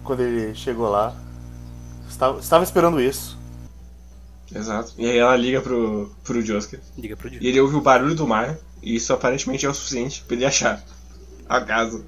quando 0.03 0.22
ele 0.22 0.53
chegou 0.53 0.89
lá. 0.89 1.15
Estava, 2.09 2.39
estava 2.39 2.63
esperando 2.63 2.99
isso. 2.99 3.38
Exato. 4.54 4.93
E 4.97 5.06
aí 5.10 5.18
ela 5.18 5.36
liga 5.36 5.62
pro, 5.62 6.12
pro 6.24 6.41
Josuke. 6.41 6.78
Liga 6.97 7.16
pro 7.16 7.28
E 7.28 7.32
Dio. 7.32 7.47
ele 7.47 7.60
ouve 7.62 7.76
o 7.76 7.82
barulho 7.82 8.16
do 8.16 8.28
mar. 8.28 8.58
E 8.84 8.95
isso 8.95 9.14
aparentemente 9.14 9.66
é 9.66 9.70
o 9.70 9.74
suficiente 9.74 10.24
pra 10.24 10.36
ele 10.36 10.45
achar 10.45 10.84
a 11.47 11.62
casa. 11.62 12.04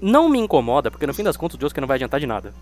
Não 0.00 0.28
me 0.28 0.38
incomoda, 0.38 0.90
porque 0.90 1.06
no 1.06 1.14
fim 1.14 1.22
das 1.22 1.36
contas 1.36 1.56
o 1.56 1.60
Josuke 1.60 1.80
não 1.80 1.88
vai 1.88 1.96
adiantar 1.96 2.18
de 2.18 2.26
nada. 2.26 2.52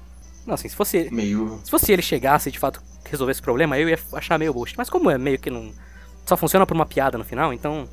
Não, 0.46 0.54
assim, 0.54 0.68
se 0.68 0.74
fosse, 0.74 1.08
Meio. 1.12 1.60
se 1.64 1.70
fosse 1.70 1.92
ele 1.92 2.02
chegasse 2.02 2.48
e 2.48 2.52
de 2.52 2.58
fato 2.58 2.82
resolvesse 3.04 3.40
o 3.40 3.44
problema, 3.44 3.78
eu 3.78 3.88
ia 3.88 3.98
achar 4.14 4.38
meio 4.38 4.52
bullshit. 4.52 4.76
Mas 4.76 4.90
como 4.90 5.08
é 5.10 5.16
meio 5.16 5.38
que 5.38 5.50
não. 5.50 5.72
Só 6.26 6.36
funciona 6.36 6.66
por 6.66 6.74
uma 6.74 6.84
piada 6.86 7.16
no 7.16 7.24
final, 7.24 7.52
então. 7.52 7.88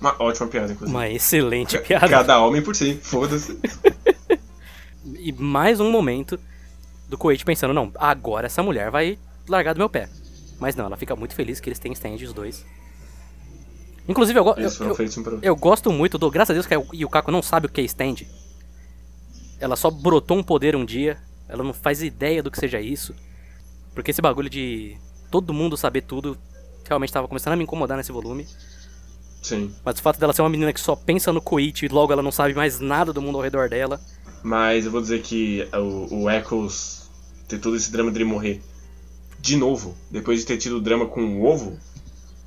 Uma 0.00 0.14
ótima 0.22 0.46
piada, 0.48 0.72
inclusive. 0.72 0.96
Uma 0.96 1.08
excelente 1.08 1.76
piada. 1.82 2.08
Cada 2.08 2.40
homem 2.40 2.62
por 2.62 2.74
si, 2.76 2.94
foda-se. 3.02 3.58
E 5.18 5.32
mais 5.32 5.80
um 5.80 5.90
momento 5.90 6.38
do 7.08 7.16
Koichi 7.18 7.44
pensando, 7.44 7.72
não, 7.74 7.90
agora 7.96 8.46
essa 8.46 8.62
mulher 8.62 8.90
vai 8.90 9.18
largar 9.50 9.74
do 9.74 9.78
meu 9.78 9.88
pé. 9.88 10.08
Mas 10.58 10.76
não, 10.76 10.86
ela 10.86 10.96
fica 10.96 11.16
muito 11.16 11.34
feliz 11.34 11.58
que 11.60 11.68
eles 11.68 11.78
têm 11.78 11.92
stand 11.92 12.16
os 12.16 12.32
dois. 12.32 12.64
Inclusive, 14.08 14.38
eu, 14.38 14.44
go- 14.44 14.54
eu, 14.56 14.68
eu, 14.68 15.38
eu 15.42 15.56
gosto 15.56 15.92
muito 15.92 16.18
do. 16.18 16.30
Graças 16.30 16.50
a 16.50 16.54
Deus 16.54 16.66
que 16.66 16.74
a 16.74 16.82
Yukako 16.92 17.30
não 17.30 17.42
sabe 17.42 17.66
o 17.66 17.68
que 17.68 17.80
é 17.80 17.84
stand. 17.84 18.26
Ela 19.58 19.76
só 19.76 19.90
brotou 19.90 20.38
um 20.38 20.42
poder 20.42 20.74
um 20.74 20.84
dia. 20.84 21.18
Ela 21.48 21.62
não 21.62 21.72
faz 21.72 22.02
ideia 22.02 22.42
do 22.42 22.50
que 22.50 22.58
seja 22.58 22.80
isso. 22.80 23.14
Porque 23.94 24.10
esse 24.10 24.22
bagulho 24.22 24.48
de 24.50 24.96
todo 25.30 25.52
mundo 25.52 25.76
saber 25.76 26.02
tudo 26.02 26.36
realmente 26.86 27.12
tava 27.12 27.28
começando 27.28 27.52
a 27.52 27.56
me 27.56 27.62
incomodar 27.64 27.96
nesse 27.96 28.12
volume. 28.12 28.46
Sim. 29.42 29.74
Mas 29.84 29.98
o 29.98 30.02
fato 30.02 30.18
dela 30.18 30.32
ser 30.32 30.42
uma 30.42 30.50
menina 30.50 30.72
que 30.72 30.80
só 30.80 30.94
pensa 30.94 31.32
no 31.32 31.40
Koichi 31.40 31.86
e 31.86 31.88
logo 31.88 32.12
ela 32.12 32.22
não 32.22 32.32
sabe 32.32 32.54
mais 32.54 32.80
nada 32.80 33.12
do 33.12 33.22
mundo 33.22 33.36
ao 33.38 33.42
redor 33.42 33.68
dela. 33.68 34.00
Mas 34.42 34.86
eu 34.86 34.90
vou 34.90 35.00
dizer 35.00 35.22
que 35.22 35.66
o, 35.72 36.22
o 36.24 36.30
Echoes 36.30 37.08
ter 37.48 37.58
todo 37.58 37.76
esse 37.76 37.90
drama 37.90 38.10
dele 38.10 38.24
morrer 38.24 38.62
de 39.40 39.56
novo, 39.56 39.96
depois 40.10 40.40
de 40.40 40.46
ter 40.46 40.56
tido 40.58 40.76
o 40.76 40.80
drama 40.80 41.06
com 41.06 41.22
o 41.40 41.44
ovo, 41.44 41.78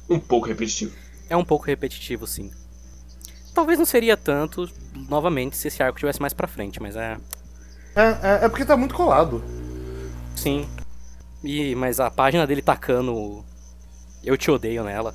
um 0.10 0.20
pouco 0.20 0.48
repetitivo. 0.48 0.94
É 1.30 1.36
um 1.38 1.46
pouco 1.46 1.66
repetitivo, 1.66 2.28
sim. 2.28 2.52
Talvez 3.54 3.78
não 3.78 3.86
seria 3.86 4.18
tanto, 4.18 4.70
novamente, 5.10 5.56
se 5.58 5.68
esse 5.68 5.82
arco 5.82 6.00
tivesse 6.00 6.20
mais 6.22 6.34
pra 6.34 6.48
frente, 6.48 6.82
mas 6.82 6.96
é. 6.96 7.18
É, 7.96 8.02
é, 8.04 8.46
é 8.46 8.50
porque 8.50 8.66
tá 8.66 8.76
muito 8.76 8.96
colado. 8.96 9.44
Sim. 10.36 10.68
E, 11.44 11.76
mas 11.76 12.00
a 12.00 12.10
página 12.10 12.48
dele 12.48 12.62
tacando 12.62 13.44
Eu 14.24 14.38
te 14.38 14.50
odeio 14.50 14.84
nela. 14.84 15.14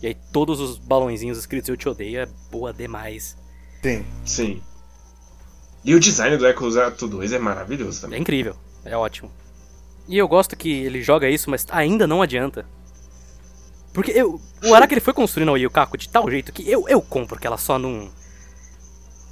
E 0.00 0.06
aí 0.08 0.16
todos 0.32 0.60
os 0.60 0.76
balãozinhos 0.78 1.38
escritos 1.38 1.68
Eu 1.70 1.76
te 1.76 1.88
odeio 1.88 2.20
é 2.20 2.28
boa 2.50 2.72
demais. 2.72 3.36
Sim. 3.82 4.04
Sim. 4.24 4.62
E 5.84 5.94
o 5.94 6.00
design 6.00 6.36
do 6.36 6.46
Echoes 6.46 6.76
Ato 6.76 7.08
2 7.08 7.32
é 7.32 7.38
maravilhoso 7.38 7.98
É 7.98 8.00
também. 8.02 8.20
incrível, 8.20 8.54
é 8.84 8.96
ótimo. 8.96 9.30
E 10.08 10.18
eu 10.18 10.26
gosto 10.26 10.56
que 10.56 10.70
ele 10.70 11.02
joga 11.02 11.28
isso, 11.28 11.50
mas 11.50 11.66
ainda 11.70 12.06
não 12.06 12.22
adianta. 12.22 12.66
Porque 13.92 14.10
eu, 14.10 14.40
o 14.64 14.74
Araki 14.74 14.94
ele 14.94 15.00
foi 15.00 15.12
construindo 15.12 15.54
a 15.54 15.58
Yukako 15.58 15.98
de 15.98 16.08
tal 16.08 16.30
jeito 16.30 16.52
que 16.52 16.68
eu, 16.68 16.88
eu 16.88 17.00
compro 17.02 17.38
que 17.38 17.46
ela 17.46 17.58
só 17.58 17.78
não. 17.78 18.10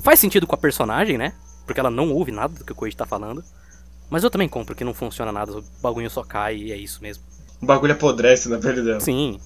Faz 0.03 0.19
sentido 0.19 0.47
com 0.47 0.55
a 0.55 0.59
personagem, 0.59 1.17
né? 1.17 1.33
Porque 1.67 1.81
ela 1.81 1.91
não 1.91 2.13
ouve 2.13 2.31
nada 2.31 2.55
do 2.55 2.65
que 2.65 2.73
o 2.73 2.75
Koichi 2.75 2.97
tá 2.97 3.07
falando. 3.07 3.43
Mas 4.09 4.25
eu 4.25 4.31
também 4.31 4.49
compro 4.49 4.75
que 4.75 4.85
não 4.85 4.93
funciona 4.93 5.31
nada, 5.31 5.59
o 5.59 5.65
bagulho 5.81 6.11
só 6.11 6.25
cai 6.25 6.57
e 6.57 6.73
é 6.73 6.77
isso 6.77 7.01
mesmo. 7.01 7.23
O 7.63 7.67
bagulho 7.67 7.93
apodrece 7.93 8.49
na 8.49 8.59
pele 8.59 8.83
dela. 8.83 9.01
Sim. 9.01 9.39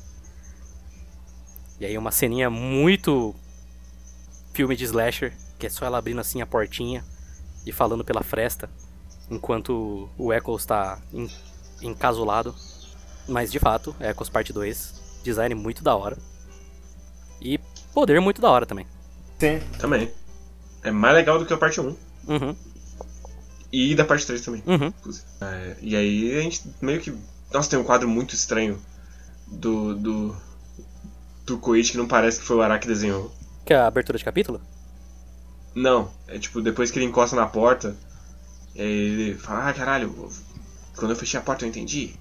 E 1.78 1.84
aí 1.84 1.98
uma 1.98 2.10
ceninha 2.10 2.48
muito 2.48 3.34
filme 4.54 4.74
de 4.76 4.84
slasher, 4.84 5.36
que 5.58 5.66
é 5.66 5.70
só 5.70 5.84
ela 5.84 5.98
abrindo 5.98 6.20
assim 6.20 6.40
a 6.40 6.46
portinha 6.46 7.04
e 7.66 7.72
falando 7.72 8.04
pela 8.04 8.22
fresta, 8.22 8.70
enquanto 9.30 10.08
o 10.18 10.32
Echoes 10.32 10.62
está 10.62 10.98
en- 11.12 11.30
encasulado. 11.82 12.54
Mas 13.28 13.50
de 13.50 13.58
fato, 13.58 13.94
Echoes 14.00 14.28
parte 14.28 14.52
2, 14.52 14.94
design 15.22 15.54
muito 15.54 15.82
da 15.82 15.94
hora. 15.96 16.16
E 17.40 17.58
poder 17.92 18.20
muito 18.20 18.40
da 18.40 18.50
hora 18.50 18.66
também. 18.66 18.86
Sim. 19.38 19.60
Também. 19.78 20.10
É 20.82 20.90
mais 20.90 21.14
legal 21.14 21.38
do 21.38 21.46
que 21.46 21.52
a 21.52 21.56
parte 21.56 21.80
1. 21.80 21.96
Uhum, 22.26 22.56
E 23.72 23.94
da 23.94 24.04
parte 24.04 24.26
3 24.26 24.40
também. 24.42 24.62
uhum. 24.66 24.92
É, 25.40 25.76
e 25.80 25.96
aí 25.96 26.38
a 26.38 26.42
gente 26.42 26.62
meio 26.80 27.00
que. 27.00 27.14
Nossa, 27.52 27.70
tem 27.70 27.78
um 27.78 27.84
quadro 27.84 28.08
muito 28.08 28.34
estranho 28.34 28.78
do. 29.46 29.94
do. 29.94 30.36
do 31.46 31.58
Koichi 31.58 31.92
que 31.92 31.98
não 31.98 32.06
parece 32.06 32.40
que 32.40 32.46
foi 32.46 32.56
o 32.56 32.62
Araki 32.62 32.82
que 32.86 32.92
desenhou. 32.92 33.32
Que 33.64 33.72
é 33.72 33.76
a 33.76 33.86
abertura 33.86 34.18
de 34.18 34.24
capítulo? 34.24 34.60
Não, 35.74 36.10
é 36.28 36.38
tipo, 36.38 36.60
depois 36.62 36.90
que 36.90 36.98
ele 36.98 37.06
encosta 37.06 37.34
na 37.34 37.46
porta, 37.46 37.96
ele 38.74 39.34
fala, 39.34 39.68
ah 39.68 39.72
caralho, 39.72 40.28
quando 40.96 41.10
eu 41.12 41.16
fechei 41.16 41.38
a 41.38 41.42
porta 41.42 41.64
eu 41.64 41.68
entendi. 41.68 42.14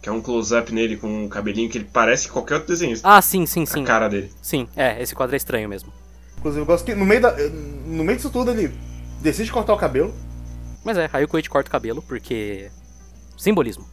Que 0.00 0.08
é 0.08 0.12
um 0.12 0.20
close-up 0.20 0.72
nele 0.72 0.96
com 0.96 1.24
um 1.24 1.28
cabelinho 1.28 1.68
que 1.68 1.78
ele 1.78 1.88
parece 1.92 2.28
qualquer 2.28 2.54
outro 2.54 2.68
desenho. 2.68 2.96
Ah, 3.02 3.20
sim, 3.20 3.46
sim, 3.46 3.66
sim. 3.66 3.82
A 3.82 3.86
cara 3.86 4.08
dele. 4.08 4.32
Sim, 4.40 4.68
é, 4.76 5.02
esse 5.02 5.14
quadro 5.14 5.34
é 5.34 5.36
estranho 5.36 5.68
mesmo. 5.68 5.92
Inclusive, 6.38 6.62
eu 6.62 6.66
gosto 6.66 6.84
que 6.84 6.94
no 6.94 7.04
meio, 7.04 7.20
da, 7.20 7.36
no 7.36 8.04
meio 8.04 8.16
disso 8.16 8.30
tudo 8.30 8.52
ele 8.52 8.72
decide 9.20 9.50
cortar 9.50 9.74
o 9.74 9.76
cabelo. 9.76 10.14
Mas 10.84 10.96
é, 10.96 11.10
aí 11.12 11.24
o 11.24 11.28
Koichi 11.28 11.50
corta 11.50 11.68
o 11.68 11.72
cabelo 11.72 12.00
porque. 12.02 12.70
Simbolismo. 13.36 13.84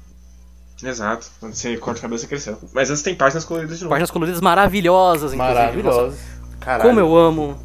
Exato. 0.83 1.31
Quando 1.39 1.55
você 1.55 1.75
corta 1.77 1.99
o 1.99 2.01
cabelo, 2.03 2.19
você 2.19 2.27
cresceu. 2.27 2.59
Mas 2.73 2.89
antes 2.89 3.01
tem 3.01 3.15
páginas 3.15 3.45
coloridas 3.45 3.77
de 3.77 3.83
novo. 3.83 3.91
Páginas 3.93 4.11
coloridas 4.11 4.41
maravilhosas, 4.41 5.33
inclusive. 5.33 5.81
Nossa, 5.81 5.99
Maravilhoso. 5.99 6.17
Caralho. 6.59 6.89
Como 6.89 6.99
eu 6.99 7.15
amo. 7.15 7.59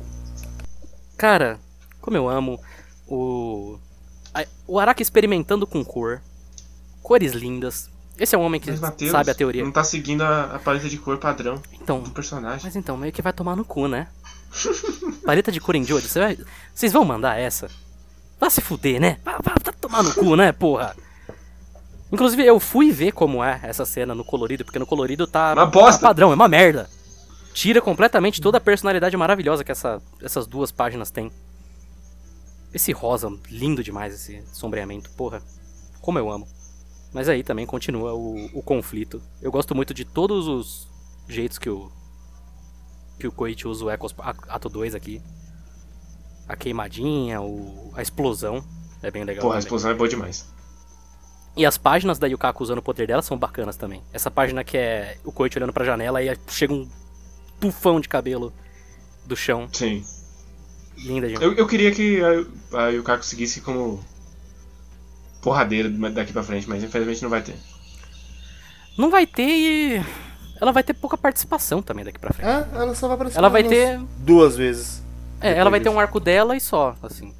Cara, 1.16 1.58
como 2.00 2.16
eu 2.16 2.28
amo 2.28 2.58
o. 3.06 3.78
O 4.66 4.78
Araki 4.78 5.02
experimentando 5.02 5.66
com 5.66 5.84
cor. 5.84 6.20
Cores 7.02 7.32
lindas. 7.32 7.90
Esse 8.18 8.34
é 8.34 8.38
um 8.38 8.42
homem 8.42 8.60
que 8.60 8.70
Mas, 8.70 8.80
Matheus, 8.80 9.10
sabe 9.10 9.30
a 9.30 9.34
teoria. 9.34 9.64
não 9.64 9.72
tá 9.72 9.82
seguindo 9.82 10.22
a, 10.22 10.56
a 10.56 10.58
paleta 10.58 10.88
de 10.88 10.98
cor 10.98 11.16
padrão 11.18 11.60
Então, 11.72 12.00
do 12.02 12.10
personagem. 12.10 12.60
mas 12.62 12.76
então, 12.76 12.96
meio 12.96 13.12
que 13.12 13.22
vai 13.22 13.32
tomar 13.32 13.56
no 13.56 13.64
cu, 13.64 13.88
né? 13.88 14.08
Paleta 15.24 15.50
de 15.50 15.58
cor 15.60 15.74
em 15.74 15.84
Jojo, 15.84 16.06
você 16.06 16.18
vai... 16.20 16.38
vocês 16.74 16.92
vão 16.92 17.04
mandar 17.04 17.38
essa? 17.38 17.68
Vai 18.38 18.50
se 18.50 18.60
fuder, 18.60 19.00
né? 19.00 19.18
Vai, 19.24 19.34
vai, 19.42 19.54
vai 19.64 19.74
tomar 19.80 20.02
no 20.02 20.12
cu, 20.14 20.36
né, 20.36 20.52
porra? 20.52 20.94
Inclusive, 22.12 22.44
eu 22.44 22.58
fui 22.60 22.90
ver 22.92 23.12
como 23.12 23.42
é 23.42 23.60
essa 23.62 23.84
cena 23.86 24.14
no 24.14 24.24
colorido, 24.24 24.64
porque 24.64 24.78
no 24.78 24.86
colorido 24.86 25.26
tá, 25.26 25.52
Uma 25.54 25.66
bosta. 25.66 26.00
tá 26.02 26.08
padrão, 26.08 26.30
é 26.32 26.34
uma 26.34 26.48
merda. 26.48 26.90
Tira 27.54 27.80
completamente 27.80 28.40
toda 28.40 28.58
a 28.58 28.60
personalidade 28.60 29.16
maravilhosa 29.16 29.64
que 29.64 29.72
essa- 29.72 30.00
essas 30.22 30.46
duas 30.46 30.70
páginas 30.72 31.10
têm. 31.10 31.30
Esse 32.72 32.92
rosa, 32.92 33.28
lindo 33.50 33.82
demais, 33.82 34.14
esse 34.14 34.42
sombreamento, 34.52 35.10
porra. 35.10 35.42
Como 36.00 36.18
eu 36.18 36.30
amo. 36.30 36.46
Mas 37.12 37.28
aí 37.28 37.42
também 37.42 37.66
continua 37.66 38.14
o, 38.14 38.46
o 38.58 38.62
conflito. 38.62 39.20
Eu 39.42 39.50
gosto 39.50 39.74
muito 39.74 39.92
de 39.92 40.04
todos 40.04 40.46
os 40.46 40.88
jeitos 41.28 41.58
que 41.58 41.68
o. 41.68 41.90
que 43.18 43.26
o 43.26 43.32
Koichi 43.32 43.66
usa 43.66 43.84
o 43.84 43.90
Echoes 43.90 44.14
A- 44.18 44.54
Ato 44.54 44.68
2 44.68 44.94
aqui. 44.94 45.20
A 46.48 46.54
queimadinha, 46.56 47.40
o, 47.40 47.90
a 47.94 48.02
explosão. 48.02 48.64
É 49.02 49.10
bem 49.10 49.24
legal. 49.24 49.42
Porra, 49.42 49.56
a 49.56 49.58
explosão 49.58 49.90
é 49.90 49.94
boa 49.94 50.08
demais. 50.08 50.46
E 51.56 51.66
as 51.66 51.76
páginas 51.76 52.18
da 52.18 52.28
Yukako 52.28 52.62
usando 52.62 52.78
o 52.78 52.82
poder 52.82 53.08
dela 53.08 53.22
são 53.22 53.36
bacanas 53.36 53.76
também. 53.76 54.02
Essa 54.12 54.30
página 54.30 54.62
que 54.62 54.76
é 54.78 55.18
o 55.24 55.32
Koichi 55.32 55.58
olhando 55.58 55.72
pra 55.72 55.84
janela 55.84 56.22
e 56.22 56.38
chega 56.48 56.72
um 56.72 56.88
tufão 57.58 58.00
de 58.00 58.08
cabelo 58.08 58.52
do 59.26 59.36
chão. 59.36 59.68
Sim. 59.72 60.04
Linda 61.04 61.28
demais. 61.28 61.42
Eu, 61.42 61.54
eu 61.54 61.66
queria 61.66 61.90
que 61.92 62.20
a, 62.72 62.78
a 62.78 62.88
Yukako 62.88 63.24
seguisse 63.24 63.60
como 63.60 64.04
porradeira 65.40 65.88
daqui 66.10 66.32
pra 66.32 66.42
frente, 66.42 66.68
mas 66.68 66.82
infelizmente 66.82 67.22
não 67.22 67.30
vai 67.30 67.42
ter. 67.42 67.56
Não 68.96 69.10
vai 69.10 69.26
ter 69.26 69.48
e. 69.48 70.04
Ela 70.60 70.72
vai 70.72 70.82
ter 70.82 70.92
pouca 70.92 71.16
participação 71.16 71.80
também 71.80 72.04
daqui 72.04 72.18
pra 72.18 72.34
frente. 72.34 72.48
É, 72.48 72.68
ela 72.74 72.94
só 72.94 73.06
vai 73.08 73.14
aparecer 73.14 73.38
Ela 73.38 73.48
vai 73.48 73.64
ter. 73.64 73.98
duas 74.18 74.56
vezes. 74.56 75.02
É, 75.40 75.56
ela 75.56 75.70
vai 75.70 75.80
ter 75.80 75.84
disso. 75.84 75.96
um 75.96 76.00
arco 76.00 76.20
dela 76.20 76.54
e 76.54 76.60
só, 76.60 76.94
assim. 77.02 77.32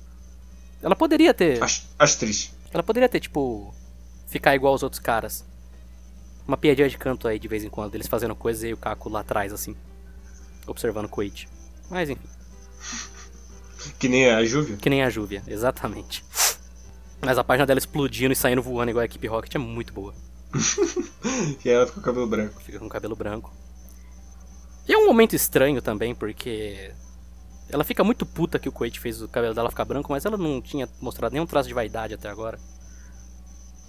Ela 0.83 0.97
poderia 0.97 1.35
ter. 1.35 1.63
Acho, 1.63 1.83
acho 1.99 2.19
triste. 2.19 2.55
Ela 2.73 2.83
poderia 2.83 3.09
ter, 3.09 3.21
tipo. 3.21 3.75
Ficar 4.27 4.55
igual 4.55 4.73
os 4.73 4.83
outros 4.83 5.01
caras. 5.01 5.45
Uma 6.49 6.57
piadinha 6.57 6.89
de 6.89 6.97
canto 6.97 7.29
aí 7.29 7.39
de 7.39 7.47
vez 7.47 7.63
em 7.63 7.69
quando, 7.69 7.95
eles 7.95 8.07
fazendo 8.07 8.35
coisas 8.35 8.65
e 8.65 8.73
o 8.73 8.77
Caco 8.77 9.11
lá 9.11 9.21
atrás, 9.21 9.53
assim. 9.53 9.77
Observando 10.67 11.05
o 11.05 11.09
Koichi. 11.09 11.47
Mas 11.91 12.09
enfim, 12.09 12.23
Que 13.99 14.09
nem 14.09 14.31
a 14.31 14.45
Júvia. 14.45 14.77
que 14.77 14.91
nem 14.91 15.03
a 15.03 15.11
Júvia, 15.11 15.43
exatamente. 15.47 16.25
Mas 17.21 17.37
a 17.39 17.45
página 17.45 17.67
dela 17.67 17.79
explodindo 17.79 18.33
e 18.33 18.37
saindo 18.37 18.63
voando 18.63 18.91
igual 18.91 19.03
a 19.03 19.07
equipe 19.07 19.27
Rocket 19.27 19.55
é 19.55 19.59
muito 19.59 19.93
boa. 19.93 20.15
E 21.65 21.69
ela 21.69 21.87
ficou 21.87 22.03
com 22.03 22.11
o 22.11 22.13
cabelo 22.13 22.27
branco. 22.27 22.61
Fica 22.63 22.79
com 22.79 22.89
cabelo 22.89 23.15
branco. 23.15 23.53
E 24.89 24.93
é 24.93 24.97
um 24.99 25.07
momento 25.07 25.37
estranho 25.37 25.81
também, 25.83 26.15
porque. 26.15 26.93
Ela 27.69 27.85
fica 27.85 28.03
muito 28.03 28.27
puta 28.27 28.59
que 28.59 28.69
o 28.69 28.73
Koichi 28.73 28.99
fez 28.99 29.23
o 29.23 29.29
cabelo 29.29 29.55
dela 29.55 29.71
ficar 29.71 29.85
branco, 29.85 30.11
mas 30.11 30.25
ela 30.25 30.37
não 30.37 30.61
tinha 30.61 30.89
mostrado 31.01 31.33
nenhum 31.35 31.47
traço 31.47 31.69
de 31.69 31.75
vaidade 31.75 32.15
até 32.15 32.29
agora. 32.29 32.59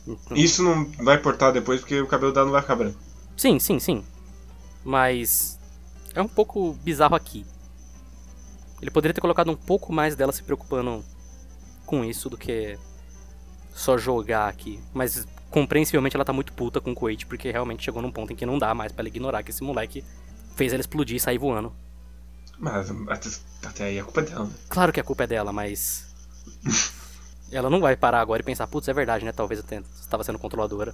Então- 0.07 0.37
Isso 0.37 0.61
não 0.61 0.85
vai 1.03 1.15
importar 1.17 1.49
depois 1.51 1.79
porque 1.79 1.99
o 1.99 2.05
cabelo 2.07 2.31
dela 2.31 2.45
não 2.45 2.51
vai 2.51 2.61
ficar 2.61 2.75
branco. 2.75 2.99
Sim, 3.35 3.57
sim, 3.59 3.79
sim. 3.79 4.03
Mas 4.83 5.57
é 6.13 6.21
um 6.21 6.27
pouco 6.27 6.73
bizarro 6.83 7.15
aqui. 7.15 7.43
Ele 8.82 8.89
poderia 8.89 9.13
ter 9.13 9.21
colocado 9.21 9.51
um 9.51 9.55
pouco 9.55 9.93
mais 9.93 10.15
dela 10.15 10.32
se 10.32 10.41
preocupando 10.41 11.05
com 11.86 12.03
isso 12.03 12.29
do 12.29 12.38
que 12.38 12.77
só 13.73 13.97
jogar 13.97 14.47
aqui. 14.47 14.79
Mas 14.93 15.27
compreensivelmente 15.49 16.15
ela 16.15 16.25
tá 16.25 16.34
muito 16.34 16.53
puta 16.53 16.82
com 16.82 16.91
o 16.91 16.95
Koichi, 16.95 17.25
porque 17.25 17.51
realmente 17.51 17.84
chegou 17.84 18.01
num 18.01 18.11
ponto 18.11 18.34
em 18.34 18.36
que 18.36 18.45
não 18.45 18.57
dá 18.57 18.73
mais 18.73 18.91
pra 18.91 19.01
ela 19.01 19.09
ignorar 19.09 19.43
que 19.43 19.51
esse 19.51 19.63
moleque 19.63 20.03
fez 20.55 20.73
ela 20.73 20.82
explodir 20.82 21.17
e 21.17 21.19
sair 21.19 21.38
voando. 21.38 21.71
Mas 22.57 22.91
até, 23.09 23.29
até 23.65 23.84
aí 23.86 23.99
a 23.99 24.03
culpa 24.03 24.21
é 24.21 24.23
dela, 24.23 24.45
né? 24.45 24.53
Claro 24.69 24.93
que 24.93 24.99
a 24.99 25.03
culpa 25.03 25.23
é 25.23 25.27
dela, 25.27 25.51
mas. 25.51 26.07
ela 27.51 27.69
não 27.69 27.79
vai 27.79 27.95
parar 27.95 28.21
agora 28.21 28.41
e 28.41 28.45
pensar, 28.45 28.67
putz, 28.67 28.88
é 28.88 28.93
verdade, 28.93 29.25
né? 29.25 29.32
Talvez 29.32 29.59
eu 29.59 29.79
estava 29.99 30.23
sendo 30.23 30.39
controladora. 30.39 30.93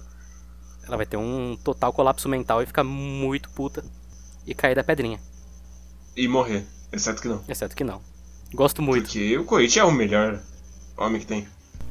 Ela 0.86 0.96
vai 0.96 1.06
ter 1.06 1.18
um 1.18 1.56
total 1.62 1.92
colapso 1.92 2.28
mental 2.28 2.62
e 2.62 2.66
ficar 2.66 2.84
muito 2.84 3.50
puta 3.50 3.84
e 4.46 4.54
cair 4.54 4.74
da 4.74 4.82
pedrinha. 4.82 5.20
E 6.16 6.26
morrer. 6.26 6.66
Exceto 6.92 7.20
que 7.22 7.28
não. 7.28 7.42
Exceto 7.48 7.76
que 7.76 7.84
não. 7.84 8.00
Gosto 8.54 8.80
muito. 8.82 9.04
Porque 9.04 9.36
o 9.38 9.44
Koichi 9.44 9.78
é 9.78 9.84
o 9.84 9.90
melhor 9.92 10.40
homem 10.96 11.20
que 11.20 11.26
tem. 11.26 11.46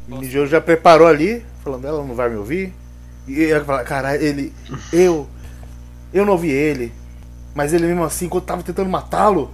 O 0.10 0.18
Nijou 0.18 0.48
já 0.48 0.60
preparou 0.62 1.08
ali, 1.08 1.46
falando, 1.64 1.86
ela 1.86 2.04
não 2.04 2.16
vai 2.16 2.30
me 2.30 2.36
ouvir. 2.38 2.74
E 3.28 3.44
ela 3.46 3.64
fala, 3.66 3.84
caralho, 3.84 4.22
ele. 4.24 4.54
Eu. 4.92 5.28
Eu 6.14 6.26
não 6.26 6.34
ouvi 6.34 6.50
ele. 6.50 6.92
Mas 7.54 7.74
ele 7.74 7.86
mesmo 7.88 8.04
assim, 8.04 8.30
quando 8.30 8.46
tava 8.46 8.64
tentando 8.64 8.90
matá-lo, 8.90 9.52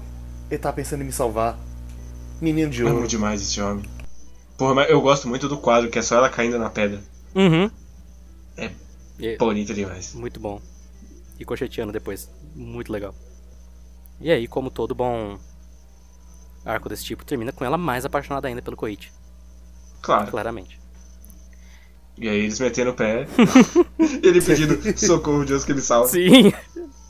ele 0.50 0.60
tava 0.60 0.76
pensando 0.76 1.02
em 1.02 1.06
me 1.06 1.12
salvar. 1.12 1.58
Menino 2.42 2.70
de 2.70 2.84
Amo 2.84 2.96
ouro. 2.96 3.08
demais 3.08 3.42
esse 3.42 3.60
homem. 3.62 3.86
Porra, 4.58 4.76
mas 4.76 4.90
eu 4.90 5.02
gosto 5.02 5.28
muito 5.28 5.48
do 5.50 5.58
quadro, 5.58 5.90
que 5.90 5.98
é 5.98 6.02
só 6.02 6.18
ela 6.18 6.30
caindo 6.30 6.60
na 6.60 6.70
pedra. 6.70 7.02
Uhum. 7.34 7.70
É 8.58 8.72
E- 9.20 9.38
bonito 9.38 9.74
demais. 9.74 10.14
Muito 10.14 10.40
bom. 10.40 10.62
E 11.40 11.46
cocheteando 11.46 11.92
depois. 11.92 12.30
Muito 12.56 12.92
legal. 12.92 13.16
E 14.20 14.32
aí, 14.32 14.48
como 14.48 14.70
todo 14.70 14.96
bom 14.96 15.38
arco 16.66 16.88
desse 16.90 17.04
tipo, 17.04 17.26
termina 17.26 17.52
com 17.52 17.66
ela 17.66 17.78
mais 17.78 18.06
apaixonada 18.06 18.48
ainda 18.48 18.62
pelo 18.62 18.78
Koichi. 18.78 19.12
Claro. 20.02 20.30
Claramente. 20.32 20.80
E 22.18 22.30
aí 22.30 22.40
eles 22.40 22.60
metendo 22.60 22.92
o 22.92 22.94
pé. 22.94 23.28
ele 24.24 24.42
pedindo 24.42 24.98
socorro, 24.98 25.46
Deus 25.46 25.66
que 25.66 25.72
ele 25.72 25.82
salve. 25.82 26.12
Sim! 26.12 26.54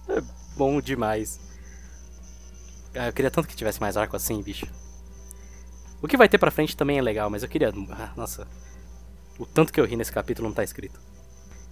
É 0.10 0.22
bom 0.56 0.80
demais. 0.80 1.40
Ah, 2.96 3.08
eu 3.08 3.14
queria 3.14 3.32
tanto 3.32 3.48
que 3.48 3.56
tivesse 3.56 3.82
mais 3.82 3.98
arco 3.98 4.16
assim, 4.16 4.42
bicho. 4.42 4.68
O 6.02 6.08
que 6.08 6.18
vai 6.18 6.30
ter 6.30 6.38
pra 6.38 6.52
frente 6.52 6.78
também 6.78 6.98
é 6.98 7.02
legal, 7.02 7.30
mas 7.30 7.44
eu 7.44 7.50
queria. 7.50 7.72
ah, 7.92 8.14
Nossa. 8.16 8.48
O 9.40 9.46
tanto 9.46 9.74
que 9.74 9.80
eu 9.80 9.86
ri 9.86 9.96
nesse 9.96 10.12
capítulo 10.12 10.48
não 10.48 10.56
tá 10.56 10.64
escrito. 10.64 11.00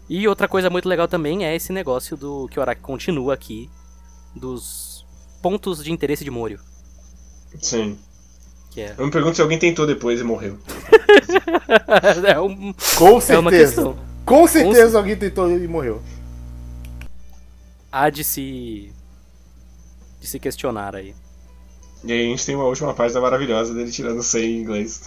E 0.09 0.27
outra 0.27 0.47
coisa 0.47 0.69
muito 0.69 0.89
legal 0.89 1.07
também 1.07 1.45
é 1.45 1.55
esse 1.55 1.71
negócio 1.71 2.17
do 2.17 2.47
que 2.49 2.59
o 2.59 2.61
Araki 2.61 2.81
continua 2.81 3.33
aqui 3.33 3.69
dos 4.35 4.90
pontos 5.41 5.83
de 5.83 5.91
interesse 5.91 6.23
de 6.23 6.31
Morio. 6.31 6.59
Sim. 7.59 7.97
Que 8.69 8.81
é. 8.81 8.95
Eu 8.97 9.05
me 9.05 9.11
pergunto 9.11 9.35
se 9.35 9.41
alguém 9.41 9.59
tentou 9.59 9.85
depois 9.85 10.19
e 10.19 10.23
morreu. 10.23 10.57
é 12.25 12.39
um- 12.39 12.73
Com 12.97 13.07
é 13.07 13.11
uma 13.11 13.21
certeza. 13.51 13.65
questão. 13.75 13.97
Com 14.25 14.47
certeza 14.47 14.97
alguém 14.97 15.15
tentou 15.17 15.51
e 15.51 15.67
morreu. 15.67 16.01
Há 17.91 18.09
de 18.09 18.23
se. 18.23 18.93
de 20.19 20.27
se 20.27 20.39
questionar 20.39 20.95
aí. 20.95 21.13
E 22.03 22.11
aí 22.11 22.25
a 22.25 22.29
gente 22.29 22.45
tem 22.45 22.55
uma 22.55 22.63
última 22.65 22.93
página 22.93 23.19
maravilhosa 23.19 23.73
dele 23.73 23.91
tirando 23.91 24.23
100 24.23 24.43
em 24.43 24.61
inglês. 24.61 25.01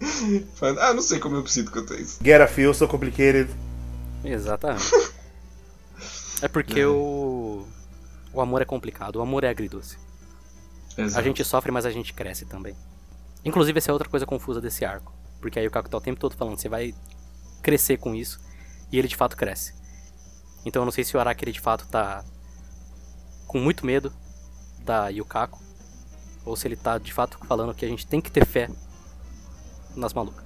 Falando, 0.56 0.80
ah, 0.80 0.92
não 0.94 1.02
sei 1.02 1.18
como 1.18 1.36
eu 1.36 1.42
preciso 1.42 1.70
quanto 1.70 1.92
a 1.94 1.96
isso. 1.96 2.18
Get 2.24 2.40
a 2.40 2.46
feel, 2.48 2.74
so 2.74 2.88
complicated. 2.88 3.48
Exatamente. 4.24 4.90
é 6.42 6.48
porque 6.48 6.84
o. 6.84 7.64
O 8.32 8.40
amor 8.40 8.62
é 8.62 8.64
complicado, 8.64 9.16
o 9.16 9.20
amor 9.20 9.44
é 9.44 9.48
agridoce. 9.48 9.98
A 10.96 11.02
Exato. 11.02 11.24
gente 11.24 11.44
sofre, 11.44 11.72
mas 11.72 11.86
a 11.86 11.90
gente 11.90 12.12
cresce 12.12 12.44
também. 12.44 12.74
Inclusive, 13.44 13.78
essa 13.78 13.90
é 13.90 13.92
outra 13.92 14.08
coisa 14.08 14.26
confusa 14.26 14.60
desse 14.60 14.84
arco. 14.84 15.12
Porque 15.40 15.58
aí 15.58 15.66
o 15.66 15.70
Kaku 15.70 15.88
tá 15.88 15.96
o 15.96 16.00
tempo 16.00 16.20
todo 16.20 16.36
falando, 16.36 16.58
você 16.58 16.68
vai 16.68 16.94
crescer 17.62 17.96
com 17.96 18.14
isso. 18.14 18.40
E 18.92 18.98
ele 18.98 19.08
de 19.08 19.16
fato 19.16 19.36
cresce. 19.36 19.74
Então 20.64 20.82
eu 20.82 20.84
não 20.84 20.92
sei 20.92 21.04
se 21.04 21.16
o 21.16 21.20
Araki 21.20 21.44
ele 21.44 21.52
de 21.52 21.60
fato 21.60 21.86
tá 21.88 22.24
com 23.46 23.58
muito 23.58 23.86
medo 23.86 24.12
da 24.84 25.08
Yukaku. 25.08 25.58
Ou 26.44 26.56
se 26.56 26.66
ele 26.68 26.76
tá 26.76 26.98
de 26.98 27.12
fato 27.12 27.38
falando 27.46 27.74
que 27.74 27.84
a 27.84 27.88
gente 27.88 28.06
tem 28.06 28.20
que 28.20 28.30
ter 28.30 28.46
fé 28.46 28.68
nas 29.96 30.12
malucas. 30.12 30.44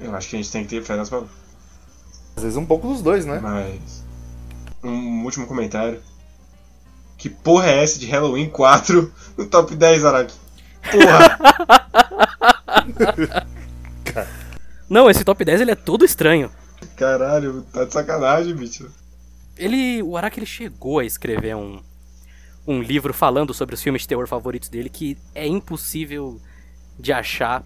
Eu 0.00 0.14
acho 0.14 0.28
que 0.28 0.36
a 0.36 0.38
gente 0.38 0.50
tem 0.50 0.62
que 0.64 0.70
ter 0.70 0.82
fé 0.82 0.96
nas 0.96 1.08
palavras. 1.08 1.32
Às 2.36 2.42
vezes 2.42 2.56
um 2.56 2.66
pouco 2.66 2.88
dos 2.88 3.02
dois, 3.02 3.24
né? 3.26 3.38
Mas. 3.40 4.04
Um 4.82 5.24
último 5.24 5.46
comentário. 5.46 6.02
Que 7.22 7.30
porra 7.30 7.70
é 7.70 7.84
essa 7.84 8.00
de 8.00 8.06
Halloween 8.06 8.50
4 8.50 9.14
no 9.38 9.46
top 9.46 9.76
10, 9.76 10.04
Araki? 10.04 10.34
Porra! 10.90 11.38
Não, 14.90 15.08
esse 15.08 15.22
top 15.22 15.44
10 15.44 15.60
ele 15.60 15.70
é 15.70 15.76
todo 15.76 16.04
estranho. 16.04 16.50
Caralho, 16.96 17.62
tá 17.72 17.84
de 17.84 17.92
sacanagem, 17.92 18.56
bicho. 18.56 18.90
Ele, 19.56 20.02
o 20.02 20.16
Araki 20.16 20.40
ele 20.40 20.46
chegou 20.46 20.98
a 20.98 21.04
escrever 21.04 21.54
um, 21.54 21.80
um 22.66 22.82
livro 22.82 23.14
falando 23.14 23.54
sobre 23.54 23.76
os 23.76 23.82
filmes 23.82 24.02
de 24.02 24.08
terror 24.08 24.26
favoritos 24.26 24.68
dele 24.68 24.88
que 24.88 25.16
é 25.32 25.46
impossível 25.46 26.40
de 26.98 27.12
achar 27.12 27.64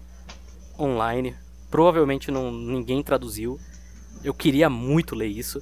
online. 0.79 1.35
Provavelmente 1.71 2.29
não, 2.29 2.51
ninguém 2.51 3.01
traduziu. 3.01 3.59
Eu 4.23 4.35
queria 4.35 4.69
muito 4.69 5.15
ler 5.15 5.29
isso. 5.29 5.59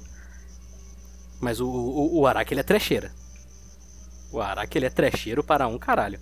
Mas 1.40 1.60
o, 1.60 1.66
o, 1.66 2.18
o 2.18 2.26
Araki 2.26 2.52
ele 2.52 2.60
é 2.60 2.62
trecheira. 2.62 3.10
O 4.36 4.40
Araki 4.42 4.76
ele 4.76 4.84
é 4.86 4.90
trecheiro 4.90 5.42
para 5.42 5.66
um 5.66 5.78
caralho. 5.78 6.20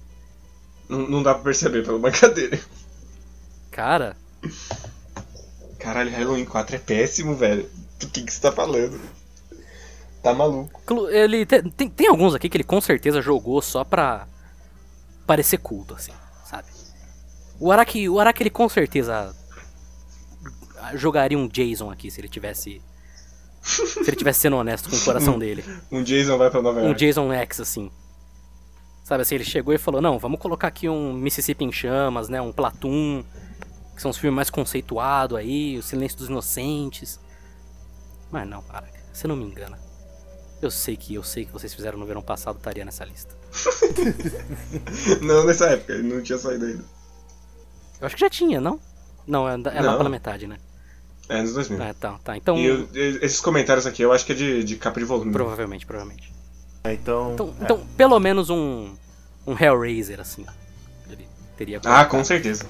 Não, 0.89 1.01
não 1.09 1.23
dá 1.23 1.35
pra 1.35 1.43
perceber 1.43 1.83
pela 1.85 1.99
brincadeira. 1.99 2.61
Cara, 3.73 4.17
Caralho, 5.81 6.11
Halloween 6.13 6.45
4 6.45 6.77
é 6.77 6.79
péssimo, 6.79 7.35
velho. 7.35 7.69
Do 7.99 8.09
que, 8.09 8.23
que 8.23 8.33
você 8.33 8.41
tá 8.41 8.53
falando? 8.53 9.01
Tá 10.23 10.33
maluco. 10.33 10.81
ele 11.11 11.45
te- 11.45 11.63
tem, 11.73 11.89
tem 11.89 12.07
alguns 12.09 12.35
aqui 12.35 12.49
que 12.49 12.57
ele 12.57 12.65
com 12.65 12.81
certeza 12.81 13.21
jogou 13.21 13.61
só 13.61 13.83
pra 13.85 14.27
parecer 15.27 15.59
culto, 15.59 15.95
assim, 15.95 16.13
sabe? 16.49 16.69
O 17.59 17.73
Araki, 17.73 18.09
o 18.09 18.21
Araki 18.21 18.43
ele 18.45 18.51
com 18.51 18.69
certeza 18.69 19.35
jogaria 20.95 21.37
um 21.39 21.49
Jason 21.49 21.91
aqui 21.91 22.11
se 22.11 22.21
ele 22.21 22.29
tivesse. 22.29 22.81
Se 23.61 23.99
ele 24.07 24.17
tivesse 24.17 24.41
sendo 24.41 24.57
honesto 24.57 24.89
com 24.91 24.97
o 24.97 25.01
coração 25.01 25.37
dele. 25.41 25.65
Um 25.91 26.03
Jason 26.03 26.39
vai 26.39 26.51
pra 26.51 26.63
Nova 26.63 26.81
Um 26.81 26.85
York. 26.87 27.01
Jason 27.01 27.33
X, 27.33 27.61
assim. 27.61 27.91
Sabe 29.05 29.21
assim, 29.23 29.35
ele 29.37 29.45
chegou 29.45 29.73
e 29.75 29.79
falou, 29.79 30.01
não, 30.01 30.19
vamos 30.19 30.41
colocar 30.41 30.67
aqui 30.67 30.89
um 30.89 31.13
Mississippi 31.13 31.63
em 31.65 31.71
Chamas, 31.71 32.29
né? 32.29 32.41
Um 32.41 32.51
Platoon, 32.51 33.23
que 33.95 34.01
são 34.01 34.11
os 34.11 34.17
filmes 34.17 34.35
mais 34.35 34.49
conceituados 34.51 35.37
aí, 35.39 35.77
o 35.79 35.83
Silêncio 35.83 36.17
dos 36.19 36.29
Inocentes. 36.29 37.21
Mas 38.33 38.49
não, 38.49 38.65
Araki, 38.71 38.99
você 39.13 39.29
não 39.29 39.37
me 39.37 39.45
engana. 39.45 39.79
Eu 40.63 40.71
sei 40.71 40.97
que 40.97 41.15
eu 41.15 41.23
sei 41.23 41.45
que 41.45 41.53
vocês 41.53 41.75
fizeram 41.75 41.99
no 41.99 42.07
verão 42.07 42.23
passado, 42.23 42.57
estaria 42.57 42.85
nessa 42.85 43.05
lista. 43.05 43.35
Não 45.23 45.45
nessa 45.45 45.67
época, 45.67 45.93
ele 45.93 46.03
não 46.13 46.21
tinha 46.23 46.39
saído 46.39 46.65
ainda. 46.65 46.85
Eu 48.01 48.07
acho 48.07 48.17
que 48.17 48.21
já 48.21 48.31
tinha, 48.31 48.61
não? 48.61 48.81
Não, 49.27 49.49
é, 49.49 49.53
é 49.53 49.81
lá 49.81 49.93
Não. 49.93 49.97
pela 49.99 50.09
metade, 50.09 50.47
né? 50.49 50.57
É, 51.29 51.39
anos 51.39 51.55
2000. 51.55 51.81
É, 51.83 51.93
tá, 51.93 52.19
tá. 52.25 52.37
Então, 52.37 52.57
E 52.59 52.67
eu- 52.67 52.89
esses 53.23 53.41
comentários 53.41 53.87
aqui 53.87 54.03
eu 54.03 54.13
acho 54.13 54.27
que 54.27 54.33
é 54.33 54.35
de, 54.35 54.65
de 54.65 54.77
capa 54.77 54.99
de 54.99 55.07
volume. 55.07 55.31
provavelmente, 55.33 55.87
provavelmente. 55.87 56.34
É, 56.85 56.93
Então. 56.93 57.33
Então, 57.33 57.55
então 57.61 57.81
pelo 57.97 58.19
menos 58.21 58.51
um, 58.51 58.95
um 59.47 59.57
Hellraiser, 59.59 60.21
assim. 60.21 60.45
Ele 61.11 61.27
teria 61.57 61.79
Ah, 61.79 61.81
colocado. 61.81 62.09
com 62.11 62.25
certeza. 62.25 62.65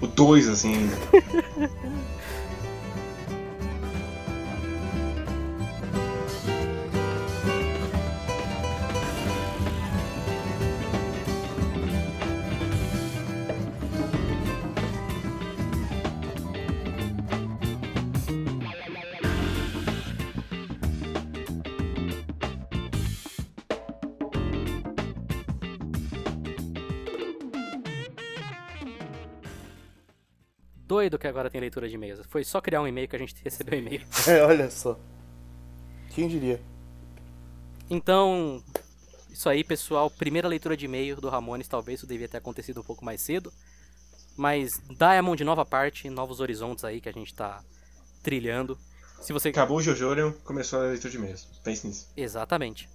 O 0.00 0.06
2, 0.06 0.48
assim, 0.48 0.90
Doido 30.92 31.18
que 31.18 31.26
agora 31.26 31.48
tem 31.48 31.58
leitura 31.58 31.88
de 31.88 31.94
e-mails. 31.94 32.20
Foi 32.28 32.44
só 32.44 32.60
criar 32.60 32.82
um 32.82 32.86
e-mail 32.86 33.08
que 33.08 33.16
a 33.16 33.18
gente 33.18 33.34
recebeu 33.42 33.78
e-mail. 33.78 34.02
É, 34.28 34.44
olha 34.44 34.70
só. 34.70 35.00
Quem 36.10 36.28
diria? 36.28 36.60
Então, 37.88 38.62
isso 39.30 39.48
aí, 39.48 39.64
pessoal. 39.64 40.10
Primeira 40.10 40.46
leitura 40.46 40.76
de 40.76 40.84
e-mail 40.84 41.18
do 41.18 41.30
Ramones. 41.30 41.66
Talvez 41.66 42.00
isso 42.00 42.06
devia 42.06 42.28
ter 42.28 42.36
acontecido 42.36 42.80
um 42.80 42.84
pouco 42.84 43.06
mais 43.06 43.22
cedo. 43.22 43.50
Mas 44.36 44.82
Diamond, 44.90 45.42
nova 45.42 45.64
parte, 45.64 46.10
novos 46.10 46.40
horizontes 46.40 46.84
aí 46.84 47.00
que 47.00 47.08
a 47.08 47.12
gente 47.12 47.34
tá 47.34 47.64
trilhando. 48.22 48.76
Se 49.22 49.32
você 49.32 49.48
Acabou 49.48 49.78
o 49.78 49.82
Jojorion, 49.82 50.32
começou 50.44 50.78
a 50.78 50.88
leitura 50.88 51.10
de 51.10 51.16
e-mails. 51.16 51.48
Pense 51.64 51.86
nisso. 51.86 52.12
Exatamente. 52.14 52.86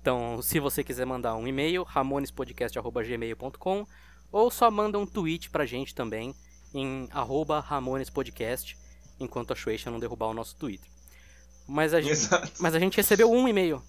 Então, 0.00 0.40
se 0.40 0.58
você 0.58 0.82
quiser 0.82 1.04
mandar 1.04 1.36
um 1.36 1.46
e-mail, 1.46 1.82
ramonespodcast.gmail.com 1.82 3.86
ou 4.32 4.50
só 4.50 4.70
manda 4.70 4.98
um 4.98 5.04
tweet 5.04 5.50
pra 5.50 5.66
gente 5.66 5.94
também 5.94 6.34
em 6.74 7.08
arroba 7.12 7.60
ramonespodcast 7.60 8.76
enquanto 9.18 9.52
a 9.52 9.56
Shueisha 9.56 9.90
não 9.90 10.00
derrubar 10.00 10.26
o 10.26 10.34
nosso 10.34 10.56
Twitter. 10.56 10.90
Mas 11.66 11.94
a 11.94 12.00
gente, 12.00 12.12
Exato. 12.12 12.52
mas 12.58 12.74
a 12.74 12.78
gente 12.78 12.96
recebeu 12.96 13.30
um 13.30 13.48
e-mail. 13.48 13.82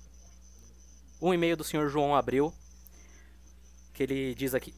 Um 1.21 1.33
e-mail 1.33 1.57
do 1.57 1.63
senhor 1.63 1.89
João 1.89 2.15
Abreu, 2.15 2.53
que 3.93 4.03
ele 4.03 4.35
diz 4.35 4.53
aqui. 4.53 4.73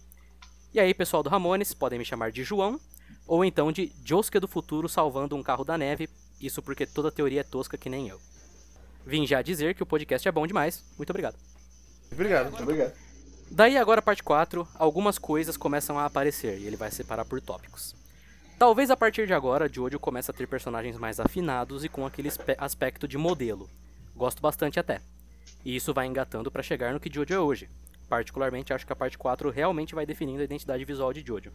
E 0.74 0.80
aí, 0.80 0.94
pessoal 0.94 1.22
do 1.22 1.30
Ramones, 1.30 1.74
podem 1.74 2.00
me 2.00 2.06
chamar 2.06 2.32
de 2.32 2.44
João, 2.44 2.80
ou 3.26 3.44
então 3.44 3.72
de 3.72 3.92
Josuke 4.04 4.40
do 4.40 4.48
futuro 4.48 4.88
salvando 4.88 5.36
um 5.36 5.44
carro 5.44 5.64
da 5.64 5.78
neve, 5.78 6.10
isso 6.40 6.62
porque 6.62 6.86
toda 6.86 7.12
teoria 7.12 7.42
é 7.42 7.44
tosca 7.44 7.78
que 7.78 7.90
nem 7.90 8.08
eu. 8.08 8.20
Vim 9.06 9.26
já 9.26 9.42
dizer 9.42 9.76
que 9.76 9.84
o 9.84 9.86
podcast 9.86 10.28
é 10.28 10.32
bom 10.32 10.46
demais. 10.46 10.84
Muito 10.98 11.10
obrigado. 11.10 11.38
Obrigado. 12.12 12.50
Muito 12.50 12.64
obrigado. 12.64 13.07
Daí 13.50 13.78
agora 13.78 14.02
parte 14.02 14.24
4, 14.24 14.68
algumas 14.76 15.18
coisas 15.18 15.58
começam 15.58 15.98
a 15.98 16.06
aparecer 16.06 16.60
e 16.60 16.66
ele 16.66 16.76
vai 16.76 16.92
separar 16.92 17.26
por 17.26 17.42
tópicos. 17.42 17.96
Talvez 18.60 18.90
a 18.90 18.98
partir 18.98 19.28
de 19.28 19.34
agora, 19.34 19.72
Jojo 19.72 20.00
comece 20.00 20.32
a 20.32 20.34
ter 20.34 20.48
personagens 20.48 20.98
mais 20.98 21.20
afinados 21.20 21.84
e 21.84 21.90
com 21.90 22.06
aquele 22.06 22.30
aspecto 22.58 23.08
de 23.08 23.18
modelo. 23.18 23.70
Gosto 24.16 24.42
bastante 24.42 24.80
até. 24.80 25.00
E 25.64 25.76
isso 25.76 25.94
vai 25.94 26.08
engatando 26.08 26.50
para 26.50 26.64
chegar 26.64 26.92
no 26.92 27.00
que 27.00 27.14
Jojo 27.14 27.34
é 27.34 27.40
hoje. 27.40 27.70
Particularmente 28.10 28.74
acho 28.74 28.86
que 28.86 28.94
a 28.94 28.96
parte 28.96 29.18
4 29.18 29.50
realmente 29.52 29.94
vai 29.94 30.06
definindo 30.06 30.42
a 30.42 30.46
identidade 30.46 30.84
visual 30.86 31.14
de 31.14 31.24
Jojo. 31.26 31.52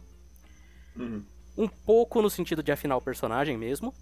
Uhum. 0.95 1.25
Um 1.57 1.67
pouco 1.67 2.21
no 2.21 2.29
sentido 2.29 2.63
de 2.63 2.71
afinar 2.71 2.95
o 2.95 3.01
personagem 3.01 3.57
mesmo. 3.57 3.93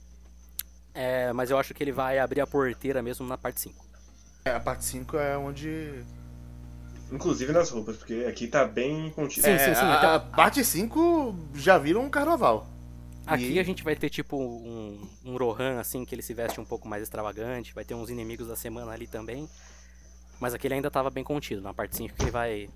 É, 0.93 1.31
mas 1.33 1.49
eu 1.49 1.57
acho 1.57 1.73
que 1.73 1.83
ele 1.83 1.91
vai 1.91 2.19
abrir 2.19 2.41
a 2.41 2.47
porteira 2.47 3.01
mesmo 3.01 3.25
na 3.25 3.37
parte 3.37 3.61
5. 3.61 3.85
É, 4.45 4.51
a 4.51 4.59
parte 4.59 4.85
5 4.85 5.17
é 5.17 5.37
onde. 5.37 6.03
Inclusive 7.11 7.51
nas 7.51 7.69
roupas, 7.69 7.97
porque 7.97 8.25
aqui 8.27 8.47
tá 8.47 8.65
bem 8.65 9.09
contido. 9.11 9.43
Sim, 9.43 9.51
é, 9.51 9.57
sim, 9.57 9.75
sim, 9.75 9.85
A, 9.85 9.97
então- 9.97 10.15
a 10.15 10.19
parte 10.19 10.63
5 10.63 11.35
já 11.53 11.77
vira 11.77 11.99
um 11.99 12.09
carnaval. 12.09 12.67
Aqui 13.25 13.51
E- 13.53 13.59
a 13.59 13.63
gente 13.63 13.83
vai 13.83 13.95
ter 13.95 14.09
tipo 14.09 14.37
um, 14.37 15.07
um 15.25 15.37
Rohan, 15.37 15.79
assim, 15.79 16.03
que 16.05 16.15
ele 16.15 16.21
se 16.21 16.33
veste 16.33 16.59
um 16.59 16.65
pouco 16.65 16.87
mais 16.87 17.03
extravagante. 17.03 17.73
Vai 17.73 17.83
ter 17.85 17.93
uns 17.93 18.09
inimigos 18.09 18.47
da 18.47 18.55
semana 18.55 18.91
ali 18.91 19.07
também. 19.07 19.47
Mas 20.39 20.53
aqui 20.53 20.65
ele 20.67 20.75
ainda 20.75 20.89
tava 20.89 21.09
bem 21.09 21.23
contido. 21.23 21.61
Na 21.61 21.73
parte 21.73 21.95
5 21.97 22.15
que 22.15 22.23
ele 22.23 22.31
vai 22.31 22.69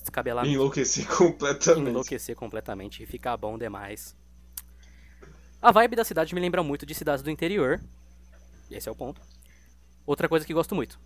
descabelar, 0.00 0.46
Enlouquecer 0.46 1.06
completamente. 1.14 1.90
enlouquecer 1.90 2.34
completamente 2.36 3.02
e 3.02 3.06
ficar 3.06 3.36
bom 3.36 3.58
demais. 3.58 4.16
A 5.60 5.72
vibe 5.72 5.96
da 5.96 6.04
cidade 6.04 6.34
me 6.34 6.40
lembra 6.40 6.62
muito 6.62 6.86
de 6.86 6.94
cidades 6.94 7.22
do 7.22 7.30
interior. 7.30 7.80
Esse 8.70 8.88
é 8.88 8.92
o 8.92 8.94
ponto. 8.94 9.20
Outra 10.06 10.28
coisa 10.28 10.46
que 10.46 10.54
gosto 10.54 10.74
muito. 10.74 10.98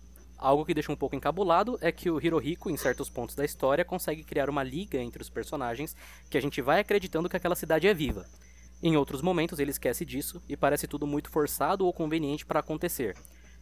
Algo 0.43 0.65
que 0.65 0.73
deixa 0.73 0.91
um 0.91 0.95
pouco 0.97 1.15
encabulado 1.15 1.77
é 1.79 1.89
que 1.89 2.11
o 2.11 2.19
Hirohiko, 2.19 2.69
em 2.69 2.75
certos 2.75 3.09
pontos 3.09 3.33
da 3.33 3.45
história, 3.45 3.85
consegue 3.85 4.25
criar 4.25 4.49
uma 4.49 4.61
liga 4.61 5.01
entre 5.01 5.21
os 5.21 5.29
personagens 5.29 5.95
que 6.29 6.37
a 6.37 6.41
gente 6.41 6.61
vai 6.61 6.81
acreditando 6.81 7.29
que 7.29 7.37
aquela 7.37 7.55
cidade 7.55 7.87
é 7.87 7.93
viva. 7.93 8.25
Em 8.81 8.97
outros 8.97 9.21
momentos 9.21 9.57
ele 9.57 9.71
esquece 9.71 10.03
disso 10.03 10.43
e 10.49 10.57
parece 10.57 10.85
tudo 10.85 11.07
muito 11.07 11.29
forçado 11.29 11.85
ou 11.85 11.93
conveniente 11.93 12.45
para 12.45 12.59
acontecer. 12.59 13.15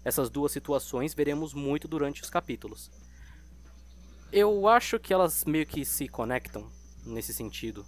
Essas 0.04 0.28
duas 0.28 0.52
situações 0.52 1.14
veremos 1.14 1.54
muito 1.54 1.88
durante 1.88 2.24
os 2.24 2.32
capítulos. 2.32 2.90
Eu 4.32 4.68
acho 4.68 5.00
que 5.00 5.14
elas 5.14 5.46
meio 5.46 5.68
que 5.68 5.86
se 5.86 6.08
conectam 6.08 6.68
nesse 7.06 7.32
sentido. 7.32 7.86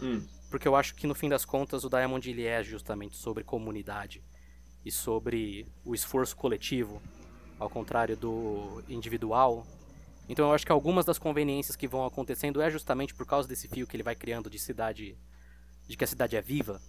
Hum. 0.00 0.24
Porque 0.48 0.68
eu 0.68 0.76
acho 0.76 0.94
que 0.94 1.08
no 1.08 1.14
fim 1.16 1.28
das 1.28 1.44
contas 1.44 1.82
o 1.82 1.90
Diamond 1.90 2.30
ele 2.30 2.44
é 2.44 2.62
justamente 2.62 3.16
sobre 3.16 3.42
comunidade 3.42 4.22
e 4.84 4.92
sobre 4.92 5.66
o 5.84 5.92
esforço 5.92 6.36
coletivo, 6.36 7.02
ao 7.58 7.70
contrário 7.70 8.16
do 8.16 8.82
individual. 8.88 9.66
Então 10.28 10.48
eu 10.48 10.52
acho 10.52 10.66
que 10.66 10.72
algumas 10.72 11.04
das 11.04 11.18
conveniências 11.18 11.76
que 11.76 11.86
vão 11.86 12.04
acontecendo 12.04 12.60
é 12.60 12.70
justamente 12.70 13.14
por 13.14 13.26
causa 13.26 13.48
desse 13.48 13.68
fio 13.68 13.86
que 13.86 13.96
ele 13.96 14.02
vai 14.02 14.14
criando 14.14 14.50
de 14.50 14.58
cidade, 14.58 15.16
de 15.86 15.96
que 15.96 16.04
a 16.04 16.06
cidade 16.06 16.36
é 16.36 16.42
viva. 16.42 16.80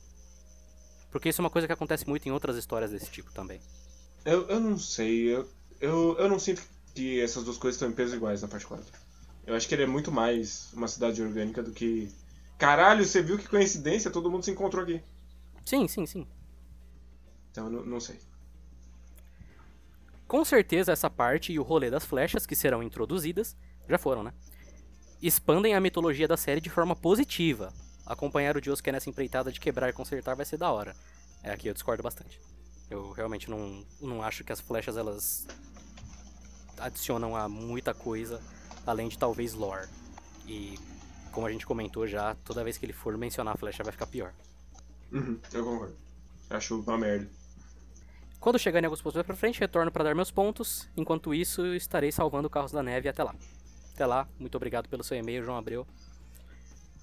Porque 1.11 1.29
isso 1.29 1.41
é 1.41 1.43
uma 1.43 1.49
coisa 1.49 1.67
que 1.67 1.73
acontece 1.73 2.07
muito 2.07 2.27
em 2.27 2.31
outras 2.31 2.57
histórias 2.57 2.91
desse 2.91 3.09
tipo 3.09 3.31
também. 3.31 3.59
Eu, 4.25 4.47
eu 4.47 4.59
não 4.59 4.77
sei, 4.77 5.33
eu, 5.33 5.47
eu, 5.79 6.17
eu 6.17 6.27
não 6.27 6.39
sinto 6.39 6.61
que 6.93 7.21
essas 7.21 7.43
duas 7.43 7.57
coisas 7.57 7.75
estão 7.75 7.89
em 7.89 7.93
peso 7.93 8.15
iguais 8.15 8.41
na 8.41 8.47
parte 8.47 8.65
4. 8.65 8.85
Eu 9.45 9.55
acho 9.55 9.67
que 9.67 9.75
ele 9.75 9.83
é 9.83 9.87
muito 9.87 10.11
mais 10.11 10.73
uma 10.73 10.87
cidade 10.87 11.21
orgânica 11.21 11.63
do 11.63 11.71
que. 11.71 12.11
Caralho, 12.57 13.05
você 13.05 13.21
viu 13.21 13.37
que 13.37 13.47
coincidência? 13.47 14.11
Todo 14.11 14.29
mundo 14.29 14.43
se 14.43 14.51
encontrou 14.51 14.83
aqui. 14.83 15.01
Sim, 15.63 15.87
sim, 15.87 16.05
sim. 16.05 16.27
Então 17.51 17.65
eu 17.65 17.71
não, 17.71 17.85
não 17.85 17.99
sei. 17.99 18.19
Com 20.27 20.43
certeza 20.43 20.91
essa 20.91 21.09
parte 21.09 21.53
e 21.53 21.59
o 21.59 21.63
rolê 21.63 21.89
das 21.89 22.05
flechas 22.05 22.45
que 22.45 22.55
serão 22.55 22.83
introduzidas, 22.83 23.55
já 23.87 23.97
foram, 23.97 24.23
né? 24.23 24.33
Expandem 25.21 25.73
a 25.73 25.79
mitologia 25.79 26.27
da 26.27 26.35
série 26.35 26.59
de 26.59 26.69
forma 26.69 26.95
positiva. 26.95 27.73
Acompanhar 28.05 28.57
o 28.57 28.63
Josuke 28.63 28.91
nessa 28.91 29.09
empreitada 29.09 29.51
de 29.51 29.59
quebrar 29.59 29.89
e 29.89 29.93
consertar 29.93 30.35
vai 30.35 30.45
ser 30.45 30.57
da 30.57 30.71
hora. 30.71 30.95
É 31.41 31.51
aqui 31.51 31.67
eu 31.67 31.73
discordo 31.73 32.03
bastante. 32.03 32.39
Eu 32.89 33.11
realmente 33.11 33.49
não, 33.49 33.85
não 34.01 34.21
acho 34.21 34.43
que 34.43 34.51
as 34.51 34.59
flechas 34.59 34.97
elas 34.97 35.47
adicionam 36.77 37.35
a 37.35 37.47
muita 37.49 37.93
coisa, 37.93 38.41
além 38.85 39.07
de 39.07 39.17
talvez 39.17 39.53
lore. 39.53 39.87
E 40.45 40.77
como 41.31 41.47
a 41.47 41.51
gente 41.51 41.65
comentou 41.65 42.05
já, 42.05 42.35
toda 42.43 42.63
vez 42.63 42.77
que 42.77 42.85
ele 42.85 42.93
for 42.93 43.17
mencionar 43.17 43.53
a 43.53 43.57
flecha 43.57 43.83
vai 43.83 43.91
ficar 43.91 44.07
pior. 44.07 44.33
Uhum, 45.11 45.39
eu 45.53 45.63
concordo. 45.63 45.95
Acho 46.49 46.79
uma 46.81 46.97
merda. 46.97 47.29
Quando 48.47 48.57
chegar 48.59 48.81
em 48.81 48.85
alguns 48.85 49.01
pontos 49.01 49.21
pra 49.23 49.35
frente, 49.35 49.59
retorno 49.59 49.91
para 49.91 50.05
dar 50.05 50.15
meus 50.15 50.31
pontos. 50.31 50.87
Enquanto 50.95 51.33
isso, 51.33 51.65
estarei 51.75 52.13
salvando 52.13 52.49
carros 52.49 52.71
da 52.71 52.81
neve 52.81 53.09
até 53.09 53.21
lá. 53.21 53.35
Até 53.93 54.05
lá, 54.05 54.25
muito 54.39 54.55
obrigado 54.55 54.87
pelo 54.87 55.03
seu 55.03 55.17
e-mail, 55.17 55.43
João 55.43 55.57
Abreu. 55.57 55.85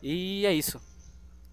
E 0.02 0.46
é 0.46 0.54
isso. 0.54 0.80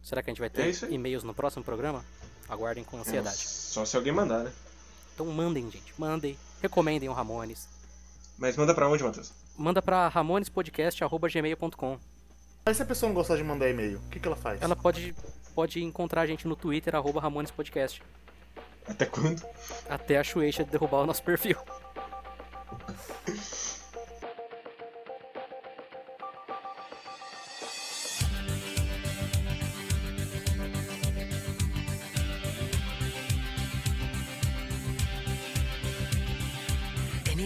Será 0.01 0.23
que 0.23 0.29
a 0.29 0.31
gente 0.31 0.39
vai 0.39 0.47
É 0.47 0.49
ter 0.49 0.85
aí. 0.85 0.93
e-mails 0.93 1.25
no 1.25 1.33
próximo 1.33 1.61
programa? 1.61 2.05
Aguardem 2.47 2.85
com 2.85 2.99
ansiedade. 2.99 3.35
Só 3.35 3.83
se 3.83 3.97
alguém 3.97 4.13
mandar, 4.13 4.45
né? 4.45 4.53
Então 5.13 5.25
mandem, 5.25 5.69
gente. 5.69 5.93
Mandem. 5.97 6.37
Recomendem 6.61 7.09
o 7.09 7.11
Ramones. 7.11 7.67
Mas 8.37 8.55
manda 8.55 8.73
pra 8.73 8.87
onde, 8.87 9.03
Matheus? 9.03 9.33
Manda 9.57 9.81
pra 9.81 10.07
ramonespodcast.gmail.com 10.07 11.99
Aí 12.65 12.73
se 12.73 12.81
a 12.81 12.85
pessoa 12.85 13.09
não 13.09 13.13
gostar 13.13 13.35
de 13.35 13.43
mandar 13.43 13.69
e-mail, 13.69 13.97
o 13.97 14.09
que, 14.09 14.21
que 14.21 14.25
ela 14.27 14.37
faz? 14.37 14.61
Ela 14.61 14.73
pode, 14.73 15.13
pode 15.53 15.83
encontrar 15.83 16.21
a 16.21 16.25
gente 16.27 16.47
no 16.47 16.55
Twitter, 16.55 16.95
arroba 16.95 17.19
ramonespodcast. 17.19 18.01
Até 18.87 19.05
quando? 19.05 19.43
Até 19.89 20.17
a 20.17 20.23
Shueisha 20.23 20.63
derrubar 20.63 21.01
o 21.01 21.05
nosso 21.05 21.23
perfil. 21.23 21.57